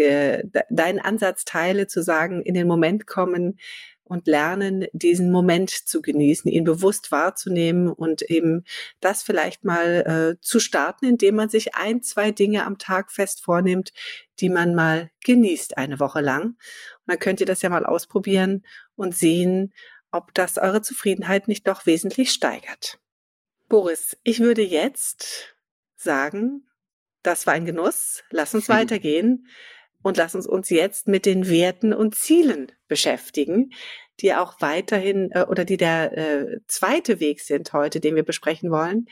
deinen 0.68 0.98
Ansatz 1.00 1.46
teile, 1.46 1.86
zu 1.86 2.02
sagen, 2.02 2.42
in 2.42 2.52
den 2.52 2.66
Moment 2.66 3.06
kommen 3.06 3.58
und 4.04 4.26
lernen, 4.26 4.84
diesen 4.92 5.32
Moment 5.32 5.70
zu 5.70 6.02
genießen, 6.02 6.50
ihn 6.50 6.64
bewusst 6.64 7.10
wahrzunehmen 7.10 7.88
und 7.88 8.20
eben 8.20 8.64
das 9.00 9.22
vielleicht 9.22 9.64
mal 9.64 10.36
äh, 10.36 10.40
zu 10.42 10.60
starten, 10.60 11.06
indem 11.06 11.36
man 11.36 11.48
sich 11.48 11.76
ein, 11.76 12.02
zwei 12.02 12.30
Dinge 12.30 12.66
am 12.66 12.76
Tag 12.76 13.10
fest 13.10 13.42
vornimmt, 13.42 13.94
die 14.38 14.50
man 14.50 14.74
mal 14.74 15.10
genießt 15.24 15.78
eine 15.78 15.98
Woche 15.98 16.20
lang. 16.20 16.42
Und 16.42 16.56
dann 17.06 17.18
könnt 17.18 17.40
ihr 17.40 17.46
das 17.46 17.62
ja 17.62 17.70
mal 17.70 17.86
ausprobieren 17.86 18.66
und 18.96 19.16
sehen, 19.16 19.72
ob 20.10 20.34
das 20.34 20.58
eure 20.58 20.82
Zufriedenheit 20.82 21.48
nicht 21.48 21.66
doch 21.66 21.86
wesentlich 21.86 22.32
steigert. 22.32 22.98
Boris, 23.70 24.18
ich 24.24 24.40
würde 24.40 24.60
jetzt 24.60 25.56
sagen, 25.96 26.66
das 27.26 27.46
war 27.46 27.54
ein 27.54 27.64
Genuss, 27.64 28.22
lass 28.30 28.54
uns 28.54 28.68
weitergehen 28.68 29.48
und 30.02 30.16
lass 30.16 30.34
uns 30.34 30.46
uns 30.46 30.70
jetzt 30.70 31.08
mit 31.08 31.26
den 31.26 31.48
Werten 31.48 31.92
und 31.92 32.14
Zielen 32.14 32.70
beschäftigen, 32.88 33.72
die 34.20 34.34
auch 34.34 34.60
weiterhin 34.60 35.30
äh, 35.32 35.42
oder 35.42 35.64
die 35.64 35.76
der 35.76 36.16
äh, 36.16 36.60
zweite 36.68 37.20
Weg 37.20 37.40
sind 37.40 37.72
heute, 37.72 38.00
den 38.00 38.14
wir 38.14 38.22
besprechen 38.22 38.70
wollen, 38.70 39.06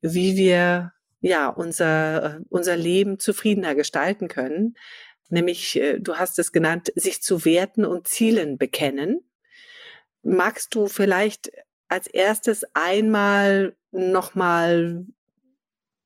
wie 0.00 0.36
wir 0.36 0.92
ja 1.20 1.48
unser 1.48 2.24
äh, 2.24 2.40
unser 2.48 2.76
Leben 2.76 3.18
zufriedener 3.18 3.74
gestalten 3.74 4.28
können. 4.28 4.74
Nämlich, 5.28 5.76
äh, 5.80 6.00
du 6.00 6.16
hast 6.16 6.38
es 6.38 6.50
genannt, 6.50 6.92
sich 6.96 7.22
zu 7.22 7.44
Werten 7.44 7.84
und 7.84 8.08
Zielen 8.08 8.58
bekennen. 8.58 9.20
Magst 10.22 10.74
du 10.74 10.88
vielleicht 10.88 11.52
als 11.88 12.06
erstes 12.08 12.64
einmal 12.74 13.76
nochmal 13.92 15.06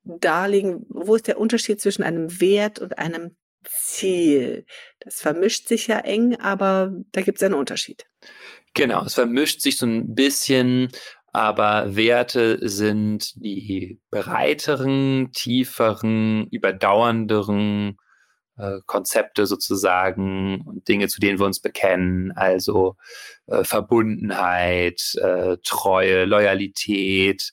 darlegen, 0.05 0.85
wo 0.89 1.15
ist 1.15 1.27
der 1.27 1.39
Unterschied 1.39 1.81
zwischen 1.81 2.03
einem 2.03 2.39
Wert 2.39 2.79
und 2.79 2.97
einem 2.97 3.35
Ziel? 3.63 4.65
Das 4.99 5.19
vermischt 5.21 5.67
sich 5.67 5.87
ja 5.87 5.99
eng, 5.99 6.35
aber 6.37 6.93
da 7.11 7.21
gibt 7.21 7.39
es 7.39 7.43
einen 7.43 7.55
Unterschied. 7.55 8.05
Genau, 8.73 9.03
es 9.05 9.15
vermischt 9.15 9.61
sich 9.61 9.77
so 9.77 9.85
ein 9.85 10.13
bisschen, 10.13 10.89
aber 11.33 11.95
Werte 11.95 12.59
sind 12.67 13.33
die 13.35 13.99
breiteren, 14.09 15.31
tieferen, 15.33 16.47
überdauernderen 16.51 17.97
äh, 18.57 18.79
Konzepte 18.85 19.45
sozusagen 19.45 20.61
und 20.61 20.87
Dinge, 20.87 21.07
zu 21.07 21.19
denen 21.19 21.37
wir 21.39 21.45
uns 21.45 21.59
bekennen, 21.59 22.31
also 22.31 22.95
äh, 23.47 23.63
Verbundenheit, 23.63 25.15
äh, 25.15 25.57
Treue, 25.63 26.25
Loyalität, 26.25 27.51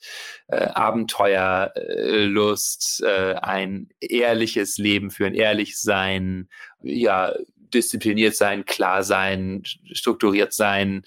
äh, 0.49 0.67
Abenteuerlust, 0.67 3.03
äh, 3.05 3.35
ein 3.35 3.89
ehrliches 4.01 4.79
Leben 4.79 5.11
führen, 5.11 5.35
ehrlich 5.35 5.79
sein, 5.79 6.49
ja, 6.83 7.35
diszipliniert 7.75 8.37
sein, 8.37 8.65
klar 8.65 9.03
sein, 9.03 9.63
strukturiert 9.93 10.53
sein, 10.53 11.03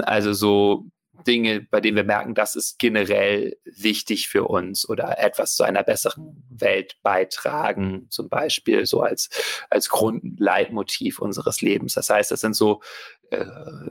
also 0.00 0.32
so 0.32 0.86
Dinge, 1.26 1.60
bei 1.60 1.80
denen 1.80 1.96
wir 1.96 2.04
merken, 2.04 2.34
das 2.34 2.56
ist 2.56 2.78
generell 2.78 3.56
wichtig 3.64 4.28
für 4.28 4.44
uns 4.44 4.88
oder 4.88 5.18
etwas 5.18 5.54
zu 5.54 5.64
einer 5.64 5.82
besseren 5.82 6.44
Welt 6.50 6.96
beitragen, 7.02 8.06
zum 8.10 8.28
Beispiel 8.28 8.86
so 8.86 9.02
als, 9.02 9.28
als 9.70 9.88
Grundleitmotiv 9.88 11.18
unseres 11.18 11.60
Lebens. 11.60 11.94
Das 11.94 12.10
heißt, 12.10 12.30
das 12.30 12.40
sind 12.40 12.54
so 12.54 12.80
äh, 13.30 13.44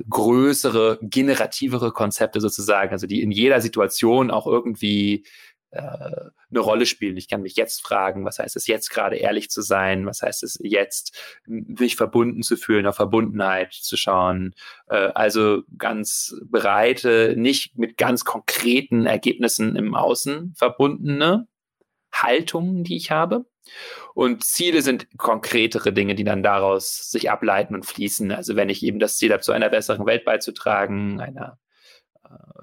größere, 0.09 0.99
generativere 1.01 1.91
Konzepte 1.91 2.41
sozusagen, 2.41 2.91
also 2.91 3.07
die 3.07 3.21
in 3.21 3.31
jeder 3.31 3.61
Situation 3.61 4.31
auch 4.31 4.47
irgendwie 4.47 5.25
eine 5.71 6.59
Rolle 6.59 6.85
spielen. 6.85 7.17
Ich 7.17 7.29
kann 7.29 7.41
mich 7.41 7.55
jetzt 7.55 7.81
fragen, 7.81 8.25
was 8.25 8.39
heißt 8.39 8.55
es 8.55 8.65
jetzt 8.67 8.89
gerade 8.89 9.17
ehrlich 9.17 9.49
zu 9.49 9.61
sein? 9.61 10.05
Was 10.05 10.21
heißt 10.21 10.43
es 10.43 10.57
jetzt, 10.61 11.17
sich 11.77 11.95
verbunden 11.95 12.41
zu 12.41 12.57
fühlen, 12.57 12.87
auf 12.87 12.95
Verbundenheit 12.95 13.73
zu 13.73 13.95
schauen? 13.97 14.55
Äh, 14.87 15.11
also 15.13 15.63
ganz 15.77 16.35
breite, 16.49 17.35
nicht 17.37 17.77
mit 17.77 17.97
ganz 17.97 18.25
konkreten 18.25 19.05
Ergebnissen 19.05 19.75
im 19.75 19.93
Außen 19.95 20.53
verbundene 20.57 21.47
Haltungen, 22.11 22.83
die 22.83 22.97
ich 22.97 23.11
habe. 23.11 23.45
Und 24.15 24.43
Ziele 24.43 24.81
sind 24.81 25.07
konkretere 25.17 25.93
Dinge, 25.93 26.15
die 26.15 26.23
dann 26.23 26.41
daraus 26.41 27.11
sich 27.11 27.29
ableiten 27.29 27.75
und 27.75 27.85
fließen. 27.85 28.31
Also 28.31 28.55
wenn 28.55 28.69
ich 28.69 28.83
eben 28.83 28.99
das 28.99 29.17
Ziel 29.17 29.31
habe, 29.31 29.43
zu 29.43 29.51
einer 29.51 29.69
besseren 29.69 30.07
Welt 30.07 30.25
beizutragen, 30.25 31.21
einer 31.21 31.59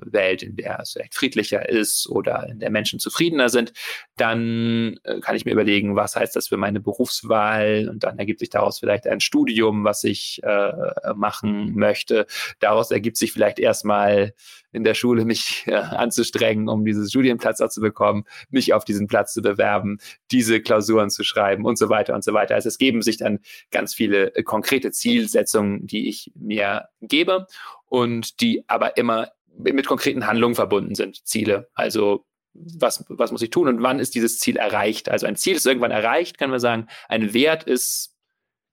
Welt, 0.00 0.42
in 0.42 0.56
der 0.56 0.80
es 0.80 0.92
vielleicht 0.92 1.14
friedlicher 1.14 1.68
ist 1.68 2.08
oder 2.08 2.46
in 2.48 2.60
der 2.60 2.70
Menschen 2.70 2.98
zufriedener 2.98 3.48
sind, 3.48 3.72
dann 4.16 4.98
äh, 5.04 5.20
kann 5.20 5.36
ich 5.36 5.44
mir 5.44 5.52
überlegen, 5.52 5.96
was 5.96 6.16
heißt 6.16 6.36
das 6.36 6.48
für 6.48 6.56
meine 6.56 6.80
Berufswahl 6.80 7.88
und 7.90 8.04
dann 8.04 8.18
ergibt 8.18 8.40
sich 8.40 8.50
daraus 8.50 8.78
vielleicht 8.78 9.06
ein 9.06 9.20
Studium, 9.20 9.84
was 9.84 10.04
ich 10.04 10.40
äh, 10.42 10.72
machen 11.14 11.74
möchte. 11.74 12.26
Daraus 12.60 12.90
ergibt 12.90 13.16
sich 13.16 13.32
vielleicht 13.32 13.58
erstmal 13.58 14.34
in 14.72 14.84
der 14.84 14.94
Schule 14.94 15.24
mich 15.24 15.64
äh, 15.66 15.74
anzustrengen, 15.74 16.68
um 16.68 16.84
diesen 16.84 17.08
Studienplatz 17.08 17.60
auch 17.60 17.70
zu 17.70 17.80
bekommen, 17.80 18.24
mich 18.50 18.74
auf 18.74 18.84
diesen 18.84 19.06
Platz 19.06 19.32
zu 19.32 19.40
bewerben, 19.40 19.98
diese 20.30 20.60
Klausuren 20.60 21.08
zu 21.08 21.24
schreiben 21.24 21.64
und 21.64 21.78
so 21.78 21.88
weiter 21.88 22.14
und 22.14 22.22
so 22.22 22.34
weiter. 22.34 22.54
Also 22.54 22.68
es 22.68 22.78
geben 22.78 23.00
sich 23.00 23.16
dann 23.16 23.40
ganz 23.70 23.94
viele 23.94 24.34
äh, 24.34 24.42
konkrete 24.42 24.90
Zielsetzungen, 24.90 25.86
die 25.86 26.08
ich 26.08 26.30
mir 26.34 26.88
gebe 27.00 27.46
und 27.86 28.40
die 28.40 28.64
aber 28.68 28.96
immer 28.96 29.30
mit 29.58 29.86
konkreten 29.86 30.26
Handlungen 30.26 30.54
verbunden 30.54 30.94
sind, 30.94 31.26
Ziele. 31.26 31.68
Also 31.74 32.24
was, 32.54 33.04
was 33.08 33.32
muss 33.32 33.42
ich 33.42 33.50
tun 33.50 33.68
und 33.68 33.82
wann 33.82 33.98
ist 33.98 34.14
dieses 34.14 34.38
Ziel 34.38 34.56
erreicht? 34.56 35.08
Also 35.08 35.26
ein 35.26 35.36
Ziel 35.36 35.56
ist 35.56 35.66
irgendwann 35.66 35.90
erreicht, 35.90 36.38
können 36.38 36.52
wir 36.52 36.60
sagen. 36.60 36.88
Ein 37.08 37.34
Wert 37.34 37.64
ist 37.64 38.14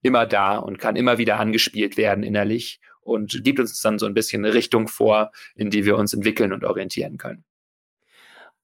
immer 0.02 0.26
da 0.26 0.56
und 0.56 0.78
kann 0.78 0.96
immer 0.96 1.18
wieder 1.18 1.38
angespielt 1.38 1.96
werden 1.96 2.24
innerlich 2.24 2.80
und 3.00 3.42
gibt 3.44 3.60
uns 3.60 3.80
dann 3.80 3.98
so 3.98 4.06
ein 4.06 4.14
bisschen 4.14 4.44
eine 4.44 4.54
Richtung 4.54 4.88
vor, 4.88 5.32
in 5.54 5.70
die 5.70 5.84
wir 5.84 5.96
uns 5.96 6.12
entwickeln 6.12 6.52
und 6.52 6.64
orientieren 6.64 7.18
können. 7.18 7.44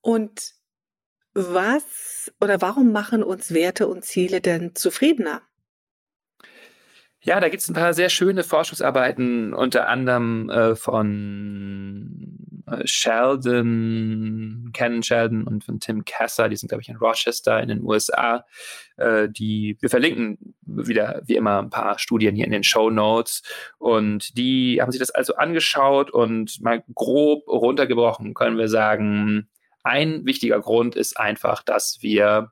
Und 0.00 0.54
was 1.32 2.32
oder 2.40 2.60
warum 2.60 2.92
machen 2.92 3.22
uns 3.22 3.54
Werte 3.54 3.86
und 3.86 4.04
Ziele 4.04 4.40
denn 4.40 4.74
zufriedener? 4.74 5.42
Ja, 7.22 7.38
da 7.38 7.50
gibt 7.50 7.62
es 7.62 7.68
ein 7.68 7.74
paar 7.74 7.92
sehr 7.92 8.08
schöne 8.08 8.42
Forschungsarbeiten, 8.42 9.52
unter 9.52 9.88
anderem 9.88 10.48
äh, 10.48 10.74
von 10.74 12.38
äh, 12.66 12.86
Sheldon, 12.86 14.70
Ken 14.72 15.02
Sheldon 15.02 15.46
und 15.46 15.62
von 15.62 15.80
Tim 15.80 16.06
Kasser, 16.06 16.48
die 16.48 16.56
sind, 16.56 16.70
glaube 16.70 16.80
ich, 16.80 16.88
in 16.88 16.96
Rochester 16.96 17.60
in 17.60 17.68
den 17.68 17.82
USA. 17.82 18.46
Äh, 18.96 19.28
die, 19.28 19.76
wir 19.80 19.90
verlinken 19.90 20.54
wieder, 20.62 21.20
wie 21.26 21.36
immer, 21.36 21.58
ein 21.60 21.68
paar 21.68 21.98
Studien 21.98 22.34
hier 22.34 22.46
in 22.46 22.52
den 22.52 22.64
Show 22.64 22.88
Notes. 22.88 23.42
Und 23.78 24.38
die 24.38 24.80
haben 24.80 24.90
sich 24.90 25.00
das 25.00 25.10
also 25.10 25.34
angeschaut 25.34 26.10
und 26.10 26.62
mal 26.62 26.82
grob 26.94 27.46
runtergebrochen 27.46 28.32
können 28.32 28.56
wir 28.56 28.68
sagen, 28.68 29.50
ein 29.82 30.24
wichtiger 30.24 30.60
Grund 30.60 30.96
ist 30.96 31.18
einfach, 31.18 31.62
dass 31.62 31.98
wir 32.00 32.50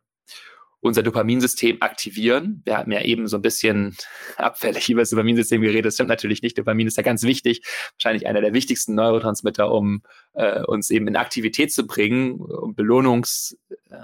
unser 0.81 1.03
Dopaminsystem 1.03 1.79
aktivieren. 1.81 2.63
Wir 2.65 2.77
haben 2.77 2.93
ja 2.93 3.03
eben 3.03 3.27
so 3.27 3.37
ein 3.37 3.43
bisschen 3.43 3.97
abfällig 4.37 4.89
über 4.89 5.03
das 5.03 5.11
Dopaminsystem 5.11 5.61
geredet. 5.61 5.87
Das 5.87 5.95
stimmt 5.95 6.09
natürlich 6.09 6.43
nicht. 6.43 6.57
Dopamin 6.57 6.87
ist 6.87 6.97
ja 6.97 7.03
ganz 7.03 7.23
wichtig, 7.25 7.63
wahrscheinlich 7.95 8.27
einer 8.27 8.41
der 8.41 8.53
wichtigsten 8.53 8.95
Neurotransmitter, 8.95 9.71
um 9.73 10.03
äh, 10.35 10.63
uns 10.63 10.91
eben 10.91 11.09
in 11.09 11.17
Aktivität 11.17 11.73
zu 11.73 11.87
bringen, 11.87 12.41
um 12.41 12.75
Belohnungs, 12.75 13.59
äh, 13.91 13.97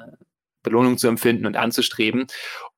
Belohnung 0.63 0.99
zu 0.99 1.09
empfinden 1.09 1.47
und 1.47 1.57
anzustreben. 1.57 2.27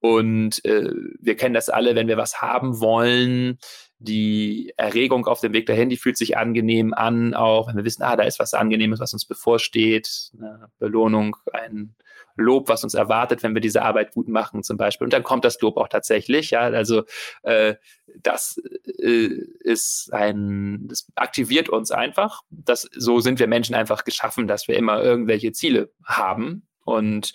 Und 0.01 0.63
äh, 0.65 0.91
wir 1.21 1.37
kennen 1.37 1.55
das 1.55 1.69
alle, 1.69 1.95
wenn 1.95 2.09
wir 2.09 2.17
was 2.17 2.43
haben 2.43 2.81
wollen, 2.81 3.59
die 3.99 4.75
Erregung 4.77 5.27
auf 5.27 5.41
dem 5.41 5.55
Weg 5.55 5.67
dahin, 5.67 5.89
die 5.89 5.97
fühlt 5.97 6.19
sich 6.19 6.37
angenehm 6.37 6.93
an, 6.93 7.33
auch 7.33 7.69
wenn 7.69 7.77
wir 7.77 7.85
wissen, 7.85 8.03
ah, 8.03 8.17
da 8.17 8.25
ist 8.25 8.39
was 8.39 8.53
Angenehmes, 8.53 9.01
was 9.01 9.15
uns 9.15 9.25
bevorsteht, 9.25 10.33
eine 10.37 10.69
Belohnung, 10.79 11.37
ein 11.53 11.95
Lob, 12.37 12.69
was 12.69 12.85
uns 12.85 12.95
erwartet, 12.95 13.43
wenn 13.43 13.55
wir 13.55 13.61
diese 13.61 13.83
Arbeit 13.83 14.13
gut 14.13 14.29
machen 14.29 14.63
zum 14.63 14.77
Beispiel. 14.77 15.05
Und 15.05 15.13
dann 15.13 15.23
kommt 15.23 15.45
das 15.45 15.61
Lob 15.61 15.77
auch 15.77 15.89
tatsächlich. 15.89 16.51
Ja, 16.51 16.61
also 16.61 17.05
äh, 17.43 17.75
das 18.21 18.61
äh, 18.99 19.29
ist 19.61 20.13
ein, 20.13 20.87
das 20.89 21.07
aktiviert 21.15 21.69
uns 21.69 21.91
einfach. 21.91 22.43
Das, 22.51 22.89
so 22.95 23.21
sind 23.21 23.39
wir 23.39 23.47
Menschen 23.47 23.75
einfach 23.75 24.05
geschaffen, 24.05 24.47
dass 24.47 24.69
wir 24.69 24.77
immer 24.77 25.03
irgendwelche 25.03 25.53
Ziele 25.53 25.93
haben 26.05 26.69
und 26.85 27.33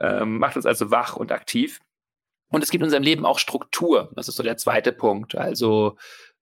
ähm, 0.00 0.38
macht 0.38 0.56
uns 0.56 0.66
also 0.66 0.90
wach 0.90 1.16
und 1.16 1.32
aktiv. 1.32 1.80
Und 2.50 2.62
es 2.62 2.70
gibt 2.70 2.80
in 2.82 2.86
unserem 2.86 3.02
Leben 3.02 3.26
auch 3.26 3.38
Struktur. 3.38 4.10
Das 4.14 4.28
ist 4.28 4.36
so 4.36 4.42
der 4.42 4.56
zweite 4.56 4.92
Punkt. 4.92 5.34
Also 5.34 5.96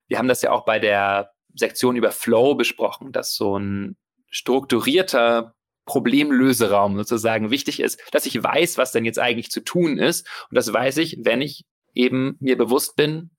wir 0.07 0.17
haben 0.17 0.27
das 0.27 0.41
ja 0.41 0.51
auch 0.51 0.63
bei 0.65 0.79
der 0.79 1.31
Sektion 1.53 1.95
über 1.95 2.11
Flow 2.11 2.55
besprochen, 2.55 3.11
dass 3.11 3.35
so 3.35 3.57
ein 3.57 3.97
strukturierter 4.29 5.55
Problemlöseraum 5.87 6.95
sozusagen 6.97 7.49
wichtig 7.49 7.79
ist, 7.79 7.99
dass 8.11 8.27
ich 8.27 8.43
weiß, 8.43 8.77
was 8.77 8.91
denn 8.91 9.05
jetzt 9.05 9.17
eigentlich 9.17 9.49
zu 9.49 9.61
tun 9.61 9.97
ist. 9.97 10.27
Und 10.51 10.55
das 10.55 10.71
weiß 10.71 10.97
ich, 10.97 11.17
wenn 11.23 11.41
ich 11.41 11.65
eben 11.95 12.35
mir 12.39 12.57
bewusst 12.57 12.95
bin, 12.95 13.31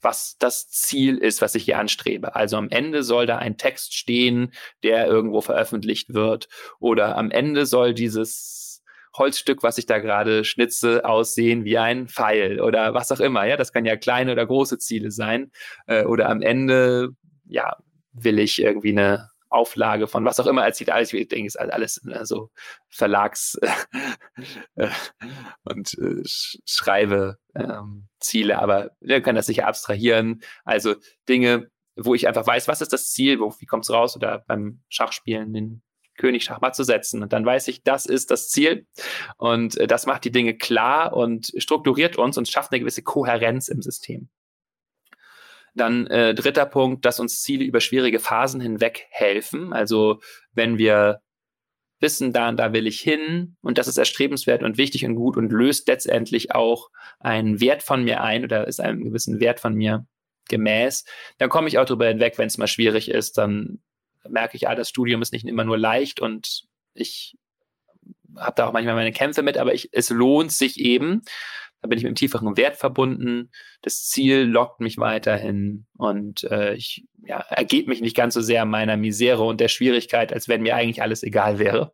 was 0.00 0.36
das 0.38 0.70
Ziel 0.70 1.18
ist, 1.18 1.42
was 1.42 1.56
ich 1.56 1.64
hier 1.64 1.78
anstrebe. 1.78 2.36
Also 2.36 2.56
am 2.56 2.70
Ende 2.70 3.02
soll 3.02 3.26
da 3.26 3.36
ein 3.38 3.56
Text 3.58 3.94
stehen, 3.94 4.52
der 4.84 5.08
irgendwo 5.08 5.40
veröffentlicht 5.40 6.14
wird. 6.14 6.48
Oder 6.78 7.18
am 7.18 7.32
Ende 7.32 7.66
soll 7.66 7.94
dieses 7.94 8.84
Holzstück, 9.16 9.64
was 9.64 9.76
ich 9.76 9.86
da 9.86 9.98
gerade 9.98 10.44
schnitze, 10.44 11.04
aussehen 11.04 11.64
wie 11.64 11.78
ein 11.78 12.06
Pfeil 12.06 12.60
oder 12.60 12.94
was 12.94 13.10
auch 13.10 13.18
immer. 13.18 13.44
Ja, 13.44 13.56
das 13.56 13.72
kann 13.72 13.84
ja 13.84 13.96
kleine 13.96 14.32
oder 14.32 14.46
große 14.46 14.78
Ziele 14.78 15.10
sein. 15.10 15.50
Äh, 15.86 16.04
oder 16.04 16.28
am 16.28 16.42
Ende, 16.42 17.10
ja, 17.44 17.76
will 18.12 18.38
ich 18.38 18.62
irgendwie 18.62 18.92
eine 18.92 19.30
Auflage 19.50 20.06
von 20.06 20.24
was 20.24 20.40
auch 20.40 20.46
immer 20.46 20.64
erzielt. 20.64 20.90
Alles, 20.90 21.12
ich 21.12 21.28
denke, 21.28 21.46
ist 21.46 21.58
alles 21.58 22.02
ne, 22.04 22.24
so 22.26 22.50
Verlags- 22.88 23.58
äh, 24.76 24.88
und 25.64 25.94
äh, 25.98 26.22
schreibe 26.64 27.38
ähm, 27.54 28.08
Ziele, 28.20 28.58
aber 28.58 28.90
wir 29.00 29.20
können 29.22 29.36
das 29.36 29.46
sicher 29.46 29.66
abstrahieren. 29.66 30.42
Also 30.64 30.94
Dinge, 31.28 31.70
wo 31.96 32.14
ich 32.14 32.28
einfach 32.28 32.46
weiß, 32.46 32.68
was 32.68 32.80
ist 32.80 32.92
das 32.92 33.10
Ziel, 33.10 33.40
wo, 33.40 33.54
wie 33.58 33.66
kommt 33.66 33.84
es 33.84 33.90
raus 33.90 34.16
oder 34.16 34.44
beim 34.46 34.82
Schachspielen 34.88 35.52
den 35.52 35.82
König 36.18 36.44
Schachmatt 36.44 36.76
zu 36.76 36.84
setzen. 36.84 37.22
Und 37.22 37.32
dann 37.32 37.46
weiß 37.46 37.68
ich, 37.68 37.82
das 37.82 38.04
ist 38.04 38.30
das 38.30 38.50
Ziel. 38.50 38.86
Und 39.38 39.78
äh, 39.78 39.86
das 39.86 40.04
macht 40.04 40.24
die 40.24 40.32
Dinge 40.32 40.54
klar 40.54 41.14
und 41.14 41.52
strukturiert 41.56 42.18
uns 42.18 42.36
und 42.36 42.48
schafft 42.48 42.72
eine 42.72 42.80
gewisse 42.80 43.02
Kohärenz 43.02 43.68
im 43.68 43.80
System. 43.80 44.28
Dann 45.74 46.06
äh, 46.08 46.34
dritter 46.34 46.66
Punkt, 46.66 47.04
dass 47.04 47.20
uns 47.20 47.42
Ziele 47.42 47.64
über 47.64 47.80
schwierige 47.80 48.20
Phasen 48.20 48.60
hinweg 48.60 49.06
helfen. 49.10 49.72
Also 49.72 50.20
wenn 50.52 50.78
wir 50.78 51.20
wissen, 52.00 52.32
da 52.32 52.48
und 52.48 52.56
da 52.58 52.72
will 52.72 52.86
ich 52.86 53.00
hin 53.00 53.56
und 53.60 53.78
das 53.78 53.88
ist 53.88 53.98
erstrebenswert 53.98 54.62
und 54.62 54.78
wichtig 54.78 55.04
und 55.04 55.14
gut 55.14 55.36
und 55.36 55.50
löst 55.50 55.88
letztendlich 55.88 56.54
auch 56.54 56.90
einen 57.18 57.60
Wert 57.60 57.82
von 57.82 58.04
mir 58.04 58.22
ein 58.22 58.44
oder 58.44 58.66
ist 58.66 58.80
einem 58.80 59.02
gewissen 59.02 59.40
Wert 59.40 59.60
von 59.60 59.74
mir 59.74 60.06
gemäß, 60.48 61.04
dann 61.38 61.48
komme 61.48 61.68
ich 61.68 61.78
auch 61.78 61.84
darüber 61.84 62.06
hinweg, 62.06 62.38
wenn 62.38 62.46
es 62.46 62.58
mal 62.58 62.68
schwierig 62.68 63.10
ist, 63.10 63.36
dann 63.36 63.80
merke 64.28 64.56
ich, 64.56 64.68
ah, 64.68 64.74
das 64.74 64.88
Studium 64.88 65.22
ist 65.22 65.32
nicht 65.32 65.46
immer 65.46 65.64
nur 65.64 65.78
leicht 65.78 66.20
und 66.20 66.64
ich 66.94 67.36
habe 68.36 68.54
da 68.56 68.66
auch 68.66 68.72
manchmal 68.72 68.94
meine 68.94 69.12
Kämpfe 69.12 69.42
mit, 69.42 69.58
aber 69.58 69.74
ich, 69.74 69.88
es 69.92 70.10
lohnt 70.10 70.52
sich 70.52 70.78
eben, 70.78 71.22
da 71.80 71.88
bin 71.88 71.98
ich 71.98 72.04
mit 72.04 72.10
einem 72.10 72.16
tieferen 72.16 72.56
Wert 72.56 72.76
verbunden. 72.76 73.50
Das 73.82 74.04
Ziel 74.06 74.42
lockt 74.42 74.80
mich 74.80 74.98
weiterhin 74.98 75.86
und 75.96 76.44
äh, 76.44 76.74
ich 76.74 77.06
ja, 77.24 77.38
ergeht 77.50 77.86
mich 77.86 78.00
nicht 78.00 78.16
ganz 78.16 78.34
so 78.34 78.40
sehr 78.40 78.64
meiner 78.64 78.96
Misere 78.96 79.44
und 79.44 79.60
der 79.60 79.68
Schwierigkeit, 79.68 80.32
als 80.32 80.48
wenn 80.48 80.62
mir 80.62 80.74
eigentlich 80.74 81.02
alles 81.02 81.22
egal 81.22 81.58
wäre. 81.58 81.92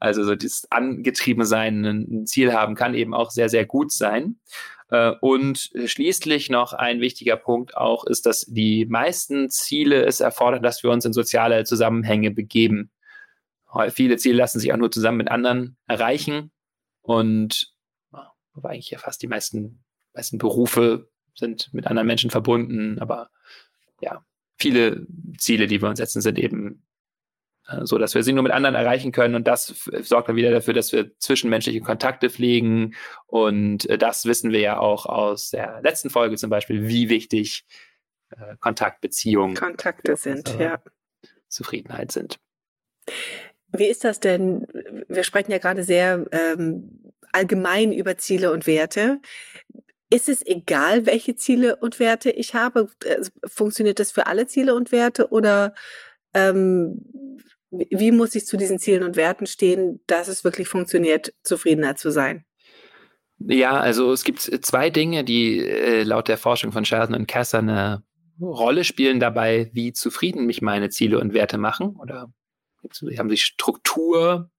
Also 0.00 0.24
so 0.24 0.34
dieses 0.34 0.66
angetrieben 0.70 1.44
sein, 1.44 1.84
ein 1.84 2.26
Ziel 2.26 2.52
haben, 2.52 2.74
kann 2.74 2.94
eben 2.94 3.14
auch 3.14 3.30
sehr, 3.30 3.48
sehr 3.48 3.66
gut 3.66 3.92
sein. 3.92 4.40
Äh, 4.90 5.12
und 5.20 5.70
schließlich 5.84 6.50
noch 6.50 6.72
ein 6.72 7.00
wichtiger 7.00 7.36
Punkt 7.36 7.76
auch 7.76 8.04
ist, 8.04 8.26
dass 8.26 8.40
die 8.48 8.86
meisten 8.86 9.48
Ziele 9.48 10.04
es 10.04 10.20
erfordern, 10.20 10.62
dass 10.62 10.82
wir 10.82 10.90
uns 10.90 11.04
in 11.04 11.12
soziale 11.12 11.64
Zusammenhänge 11.64 12.30
begeben. 12.30 12.90
Viele 13.90 14.18
Ziele 14.18 14.36
lassen 14.36 14.60
sich 14.60 14.72
auch 14.72 14.76
nur 14.76 14.90
zusammen 14.90 15.16
mit 15.16 15.30
anderen 15.30 15.78
erreichen. 15.86 16.50
Und 17.00 17.71
wobei 18.54 18.70
eigentlich 18.70 18.90
ja 18.90 18.98
fast 18.98 19.22
die 19.22 19.28
meisten, 19.28 19.82
meisten 20.14 20.38
Berufe 20.38 21.08
sind 21.34 21.72
mit 21.72 21.86
anderen 21.86 22.06
Menschen 22.06 22.30
verbunden, 22.30 22.98
aber 22.98 23.30
ja, 24.00 24.24
viele 24.58 25.06
Ziele, 25.38 25.66
die 25.66 25.80
wir 25.80 25.88
uns 25.88 25.98
setzen, 25.98 26.20
sind 26.20 26.38
eben 26.38 26.82
äh, 27.68 27.84
so, 27.84 27.98
dass 27.98 28.14
wir 28.14 28.22
sie 28.22 28.32
nur 28.32 28.42
mit 28.42 28.52
anderen 28.52 28.74
erreichen 28.74 29.12
können 29.12 29.34
und 29.34 29.46
das 29.46 29.88
sorgt 30.02 30.28
dann 30.28 30.36
wieder 30.36 30.50
dafür, 30.50 30.74
dass 30.74 30.92
wir 30.92 31.16
zwischenmenschliche 31.18 31.80
Kontakte 31.80 32.30
pflegen 32.30 32.94
und 33.26 33.88
äh, 33.88 33.98
das 33.98 34.26
wissen 34.26 34.52
wir 34.52 34.60
ja 34.60 34.78
auch 34.78 35.06
aus 35.06 35.50
der 35.50 35.80
letzten 35.82 36.10
Folge 36.10 36.36
zum 36.36 36.50
Beispiel, 36.50 36.86
wie 36.88 37.08
wichtig 37.08 37.64
äh, 38.30 38.56
Kontaktbeziehungen 38.60 39.56
Kontakte 39.56 40.16
sind, 40.16 40.56
ja. 40.58 40.82
Zufriedenheit 41.48 42.12
sind. 42.12 42.38
Wie 43.74 43.86
ist 43.86 44.04
das 44.04 44.20
denn? 44.20 44.66
Wir 45.08 45.24
sprechen 45.24 45.50
ja 45.50 45.58
gerade 45.58 45.82
sehr 45.82 46.26
ähm, 46.30 47.01
allgemein 47.32 47.92
über 47.92 48.16
Ziele 48.18 48.52
und 48.52 48.66
Werte. 48.66 49.20
Ist 50.10 50.28
es 50.28 50.44
egal, 50.44 51.06
welche 51.06 51.36
Ziele 51.36 51.76
und 51.76 51.98
Werte 51.98 52.30
ich 52.30 52.54
habe? 52.54 52.88
Also, 53.08 53.30
funktioniert 53.46 53.98
das 53.98 54.12
für 54.12 54.26
alle 54.26 54.46
Ziele 54.46 54.74
und 54.74 54.92
Werte 54.92 55.30
oder 55.30 55.74
ähm, 56.34 57.00
wie 57.70 58.12
muss 58.12 58.34
ich 58.34 58.46
zu 58.46 58.56
diesen 58.56 58.78
Zielen 58.78 59.02
und 59.02 59.16
Werten 59.16 59.46
stehen, 59.46 60.00
dass 60.06 60.28
es 60.28 60.44
wirklich 60.44 60.68
funktioniert, 60.68 61.32
zufriedener 61.42 61.96
zu 61.96 62.10
sein? 62.10 62.44
Ja, 63.38 63.80
also 63.80 64.12
es 64.12 64.24
gibt 64.24 64.40
zwei 64.40 64.90
Dinge, 64.90 65.24
die 65.24 65.58
äh, 65.58 66.02
laut 66.02 66.28
der 66.28 66.36
Forschung 66.36 66.70
von 66.70 66.84
Sheldon 66.84 67.14
und 67.14 67.26
Kessler 67.26 67.60
eine 67.60 68.02
Rolle 68.40 68.84
spielen 68.84 69.20
dabei, 69.20 69.70
wie 69.72 69.92
zufrieden 69.92 70.46
mich 70.46 70.62
meine 70.62 70.90
Ziele 70.90 71.18
und 71.18 71.32
Werte 71.32 71.58
machen? 71.58 71.96
Oder 71.96 72.32
haben 73.18 73.30
sie 73.30 73.36
Struktur 73.36 74.50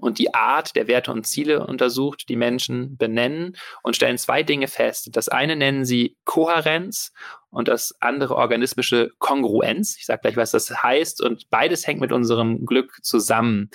und 0.00 0.18
die 0.18 0.34
Art 0.34 0.76
der 0.76 0.88
Werte 0.88 1.12
und 1.12 1.26
Ziele 1.26 1.66
untersucht, 1.66 2.28
die 2.28 2.36
Menschen 2.36 2.96
benennen 2.96 3.56
und 3.82 3.96
stellen 3.96 4.18
zwei 4.18 4.42
Dinge 4.42 4.68
fest. 4.68 5.10
Das 5.12 5.28
eine 5.28 5.56
nennen 5.56 5.84
sie 5.84 6.16
Kohärenz 6.24 7.12
und 7.50 7.68
das 7.68 7.94
andere 8.00 8.36
organismische 8.36 9.10
Kongruenz. 9.18 9.96
Ich 9.98 10.06
sage 10.06 10.20
gleich, 10.22 10.36
was 10.36 10.52
das 10.52 10.82
heißt 10.82 11.22
und 11.22 11.50
beides 11.50 11.86
hängt 11.86 12.00
mit 12.00 12.12
unserem 12.12 12.64
Glück 12.66 12.98
zusammen. 13.02 13.70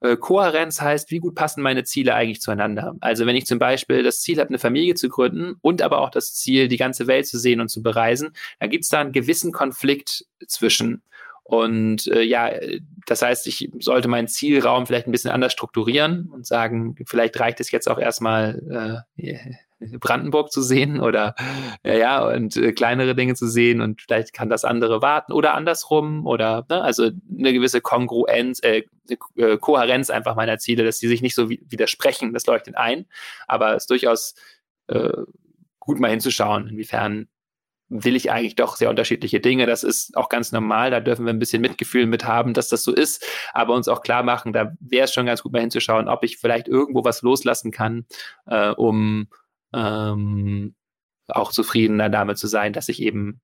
Äh, 0.00 0.16
Kohärenz 0.16 0.80
heißt, 0.80 1.10
wie 1.10 1.18
gut 1.18 1.34
passen 1.34 1.62
meine 1.62 1.84
Ziele 1.84 2.14
eigentlich 2.14 2.40
zueinander? 2.40 2.94
Also 3.00 3.26
wenn 3.26 3.36
ich 3.36 3.46
zum 3.46 3.58
Beispiel 3.58 4.02
das 4.02 4.20
Ziel 4.20 4.38
habe, 4.38 4.48
eine 4.48 4.58
Familie 4.58 4.94
zu 4.94 5.08
gründen 5.08 5.56
und 5.60 5.82
aber 5.82 6.00
auch 6.00 6.10
das 6.10 6.34
Ziel, 6.34 6.68
die 6.68 6.78
ganze 6.78 7.06
Welt 7.06 7.26
zu 7.26 7.38
sehen 7.38 7.60
und 7.60 7.68
zu 7.68 7.82
bereisen, 7.82 8.32
dann 8.58 8.70
gibt 8.70 8.84
es 8.84 8.90
da 8.90 9.00
einen 9.00 9.12
gewissen 9.12 9.52
Konflikt 9.52 10.24
zwischen. 10.46 11.02
Und 11.50 12.06
äh, 12.06 12.22
ja, 12.22 12.48
das 13.06 13.22
heißt, 13.22 13.48
ich 13.48 13.72
sollte 13.80 14.06
meinen 14.06 14.28
Zielraum 14.28 14.86
vielleicht 14.86 15.08
ein 15.08 15.10
bisschen 15.10 15.32
anders 15.32 15.52
strukturieren 15.52 16.30
und 16.32 16.46
sagen, 16.46 16.94
vielleicht 17.06 17.40
reicht 17.40 17.58
es 17.58 17.72
jetzt 17.72 17.88
auch 17.88 17.98
erstmal 17.98 19.04
äh, 19.18 19.34
Brandenburg 19.98 20.52
zu 20.52 20.62
sehen 20.62 21.00
oder 21.00 21.34
ja, 21.82 21.94
ja 21.94 22.24
und 22.24 22.56
äh, 22.56 22.70
kleinere 22.70 23.16
Dinge 23.16 23.34
zu 23.34 23.48
sehen 23.48 23.80
und 23.80 24.00
vielleicht 24.00 24.32
kann 24.32 24.48
das 24.48 24.64
andere 24.64 25.02
warten 25.02 25.32
oder 25.32 25.54
andersrum 25.54 26.24
oder 26.24 26.66
ne, 26.68 26.82
also 26.82 27.10
eine 27.36 27.52
gewisse 27.52 27.80
Kongruenz, 27.80 28.62
äh, 28.62 28.84
äh, 29.34 29.56
Kohärenz 29.58 30.08
einfach 30.08 30.36
meiner 30.36 30.58
Ziele, 30.58 30.84
dass 30.84 31.00
die 31.00 31.08
sich 31.08 31.20
nicht 31.20 31.34
so 31.34 31.50
widersprechen, 31.50 32.32
das 32.32 32.46
leuchtet 32.46 32.76
ein, 32.76 33.06
aber 33.48 33.74
es 33.74 33.82
ist 33.82 33.90
durchaus 33.90 34.36
äh, 34.86 35.10
gut 35.80 35.98
mal 35.98 36.12
hinzuschauen, 36.12 36.68
inwiefern 36.68 37.26
will 37.90 38.16
ich 38.16 38.30
eigentlich 38.30 38.54
doch 38.54 38.76
sehr 38.76 38.88
unterschiedliche 38.88 39.40
Dinge. 39.40 39.66
Das 39.66 39.82
ist 39.82 40.16
auch 40.16 40.28
ganz 40.28 40.52
normal. 40.52 40.90
Da 40.90 41.00
dürfen 41.00 41.26
wir 41.26 41.32
ein 41.32 41.40
bisschen 41.40 41.60
Mitgefühl 41.60 42.06
mit 42.06 42.24
haben, 42.24 42.54
dass 42.54 42.68
das 42.68 42.84
so 42.84 42.94
ist. 42.94 43.24
Aber 43.52 43.74
uns 43.74 43.88
auch 43.88 44.02
klar 44.02 44.22
machen, 44.22 44.52
da 44.52 44.72
wäre 44.80 45.04
es 45.04 45.12
schon 45.12 45.26
ganz 45.26 45.42
gut 45.42 45.52
mal 45.52 45.60
hinzuschauen, 45.60 46.08
ob 46.08 46.22
ich 46.24 46.38
vielleicht 46.38 46.68
irgendwo 46.68 47.04
was 47.04 47.22
loslassen 47.22 47.72
kann, 47.72 48.06
äh, 48.46 48.70
um 48.70 49.28
ähm, 49.74 50.74
auch 51.28 51.50
zufriedener 51.50 52.08
damit 52.08 52.38
zu 52.38 52.46
sein, 52.46 52.72
dass 52.72 52.88
ich 52.88 53.02
eben 53.02 53.40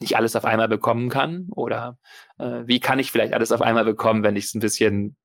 nicht 0.00 0.16
alles 0.16 0.34
auf 0.34 0.44
einmal 0.44 0.68
bekommen 0.68 1.10
kann? 1.10 1.48
Oder 1.50 1.98
äh, 2.38 2.62
wie 2.64 2.80
kann 2.80 2.98
ich 2.98 3.12
vielleicht 3.12 3.34
alles 3.34 3.52
auf 3.52 3.62
einmal 3.62 3.84
bekommen, 3.84 4.22
wenn 4.22 4.36
ich 4.36 4.46
es 4.46 4.54
ein 4.54 4.60
bisschen 4.60 5.16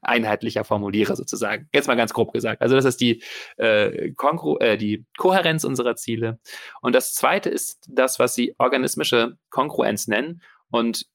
einheitlicher 0.00 0.64
formuliere, 0.64 1.16
sozusagen. 1.16 1.68
Jetzt 1.72 1.86
mal 1.86 1.96
ganz 1.96 2.12
grob 2.12 2.32
gesagt. 2.32 2.62
Also 2.62 2.74
das 2.74 2.84
ist 2.84 3.00
die, 3.00 3.22
äh, 3.58 4.08
äh, 4.08 4.76
die 4.76 5.06
Kohärenz 5.16 5.64
unserer 5.64 5.96
Ziele. 5.96 6.38
Und 6.80 6.94
das 6.94 7.14
zweite 7.14 7.50
ist 7.50 7.86
das, 7.88 8.18
was 8.18 8.34
sie 8.34 8.54
organismische 8.58 9.38
Kongruenz 9.50 10.08
nennen. 10.08 10.42
Und 10.70 11.06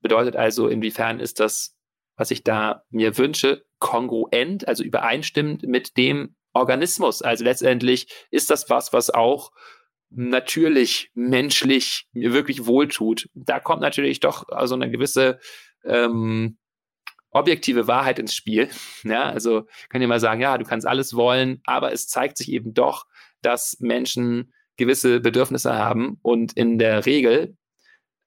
bedeutet 0.00 0.36
also, 0.36 0.68
inwiefern 0.68 1.18
ist 1.18 1.40
das, 1.40 1.76
was 2.16 2.30
ich 2.30 2.44
da 2.44 2.84
mir 2.90 3.16
wünsche, 3.18 3.64
kongruent, 3.78 4.68
also 4.68 4.84
übereinstimmend 4.84 5.64
mit 5.64 5.96
dem 5.96 6.36
Organismus. 6.52 7.22
Also 7.22 7.44
letztendlich 7.44 8.08
ist 8.30 8.50
das 8.50 8.70
was, 8.70 8.92
was 8.92 9.10
auch 9.10 9.50
natürlich, 10.10 11.10
menschlich 11.14 12.06
mir 12.12 12.32
wirklich 12.32 12.66
wohltut. 12.66 13.28
Da 13.34 13.58
kommt 13.58 13.82
natürlich 13.82 14.20
doch 14.20 14.48
also 14.48 14.74
eine 14.74 14.90
gewisse 14.90 15.40
ähm, 15.84 16.58
objektive 17.34 17.86
Wahrheit 17.86 18.18
ins 18.18 18.34
Spiel. 18.34 18.70
Ja, 19.04 19.24
also 19.28 19.66
kann 19.90 20.00
ihr 20.00 20.08
mal 20.08 20.20
sagen, 20.20 20.40
ja, 20.40 20.56
du 20.56 20.64
kannst 20.64 20.86
alles 20.86 21.14
wollen, 21.14 21.60
aber 21.66 21.92
es 21.92 22.08
zeigt 22.08 22.38
sich 22.38 22.50
eben 22.50 22.72
doch, 22.72 23.06
dass 23.42 23.78
Menschen 23.80 24.54
gewisse 24.76 25.20
Bedürfnisse 25.20 25.74
haben 25.74 26.18
und 26.22 26.54
in 26.54 26.78
der 26.78 27.04
Regel 27.04 27.56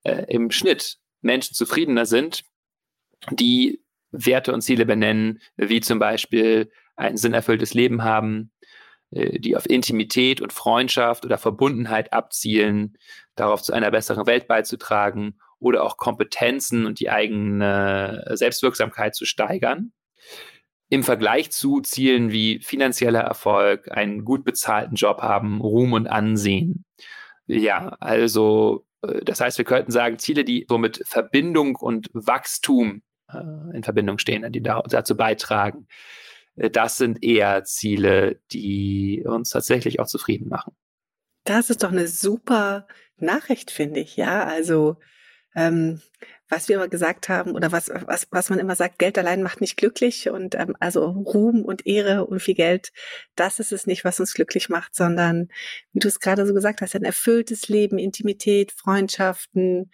äh, 0.03 0.25
im 0.29 0.51
Schnitt 0.51 0.99
Menschen 1.21 1.55
zufriedener 1.55 2.05
sind, 2.05 2.43
die 3.31 3.81
Werte 4.11 4.53
und 4.53 4.61
Ziele 4.61 4.85
benennen, 4.85 5.41
wie 5.55 5.81
zum 5.81 5.99
Beispiel 5.99 6.71
ein 6.95 7.17
sinnerfülltes 7.17 7.73
Leben 7.73 8.03
haben, 8.03 8.51
äh, 9.11 9.39
die 9.39 9.55
auf 9.55 9.69
Intimität 9.69 10.41
und 10.41 10.53
Freundschaft 10.53 11.25
oder 11.25 11.37
Verbundenheit 11.37 12.13
abzielen, 12.13 12.97
darauf 13.35 13.61
zu 13.63 13.73
einer 13.73 13.91
besseren 13.91 14.27
Welt 14.27 14.47
beizutragen 14.47 15.39
oder 15.59 15.83
auch 15.83 15.97
Kompetenzen 15.97 16.85
und 16.85 16.99
die 16.99 17.09
eigene 17.09 18.25
Selbstwirksamkeit 18.33 19.15
zu 19.15 19.25
steigern. 19.25 19.91
Im 20.89 21.03
Vergleich 21.03 21.51
zu 21.51 21.81
Zielen 21.81 22.31
wie 22.31 22.59
finanzieller 22.61 23.19
Erfolg, 23.19 23.91
einen 23.91 24.23
gut 24.23 24.45
bezahlten 24.45 24.95
Job 24.95 25.21
haben, 25.21 25.59
Ruhm 25.59 25.93
und 25.93 26.07
Ansehen. 26.07 26.85
Ja, 27.45 27.97
also 27.99 28.85
äh, 29.01 29.23
das 29.23 29.41
heißt, 29.41 29.57
wir 29.57 29.65
könnten 29.65 29.91
sagen, 29.91 30.19
Ziele, 30.19 30.43
die 30.43 30.65
so 30.69 30.77
mit 30.77 31.01
Verbindung 31.05 31.75
und 31.75 32.09
Wachstum 32.13 33.01
äh, 33.31 33.37
in 33.75 33.83
Verbindung 33.83 34.17
stehen, 34.17 34.49
die 34.51 34.61
dazu 34.61 35.15
beitragen, 35.17 35.87
äh, 36.55 36.69
das 36.69 36.97
sind 36.97 37.23
eher 37.23 37.63
Ziele, 37.63 38.39
die 38.51 39.23
uns 39.25 39.49
tatsächlich 39.49 39.99
auch 39.99 40.07
zufrieden 40.07 40.49
machen. 40.49 40.73
Das 41.43 41.69
ist 41.69 41.83
doch 41.83 41.91
eine 41.91 42.07
super 42.07 42.87
Nachricht, 43.17 43.71
finde 43.71 44.01
ich. 44.01 44.17
Ja, 44.17 44.43
also 44.43 44.97
ähm, 45.55 46.01
was 46.49 46.69
wir 46.69 46.77
immer 46.77 46.87
gesagt 46.87 47.29
haben 47.29 47.51
oder 47.55 47.71
was, 47.71 47.89
was, 47.89 48.27
was 48.31 48.49
man 48.49 48.59
immer 48.59 48.75
sagt, 48.75 48.99
Geld 48.99 49.17
allein 49.17 49.43
macht 49.43 49.59
nicht 49.59 49.75
glücklich 49.75 50.29
und 50.29 50.55
ähm, 50.55 50.75
also 50.79 51.05
Ruhm 51.05 51.63
und 51.65 51.85
Ehre 51.85 52.25
und 52.25 52.39
viel 52.39 52.55
Geld, 52.55 52.91
das 53.35 53.59
ist 53.59 53.73
es 53.73 53.85
nicht, 53.85 54.05
was 54.05 54.19
uns 54.19 54.33
glücklich 54.33 54.69
macht, 54.69 54.95
sondern 54.95 55.49
wie 55.91 55.99
du 55.99 56.07
es 56.07 56.19
gerade 56.19 56.45
so 56.45 56.53
gesagt 56.53 56.81
hast, 56.81 56.95
ein 56.95 57.03
erfülltes 57.03 57.67
Leben, 57.67 57.97
Intimität, 57.97 58.71
Freundschaften, 58.71 59.91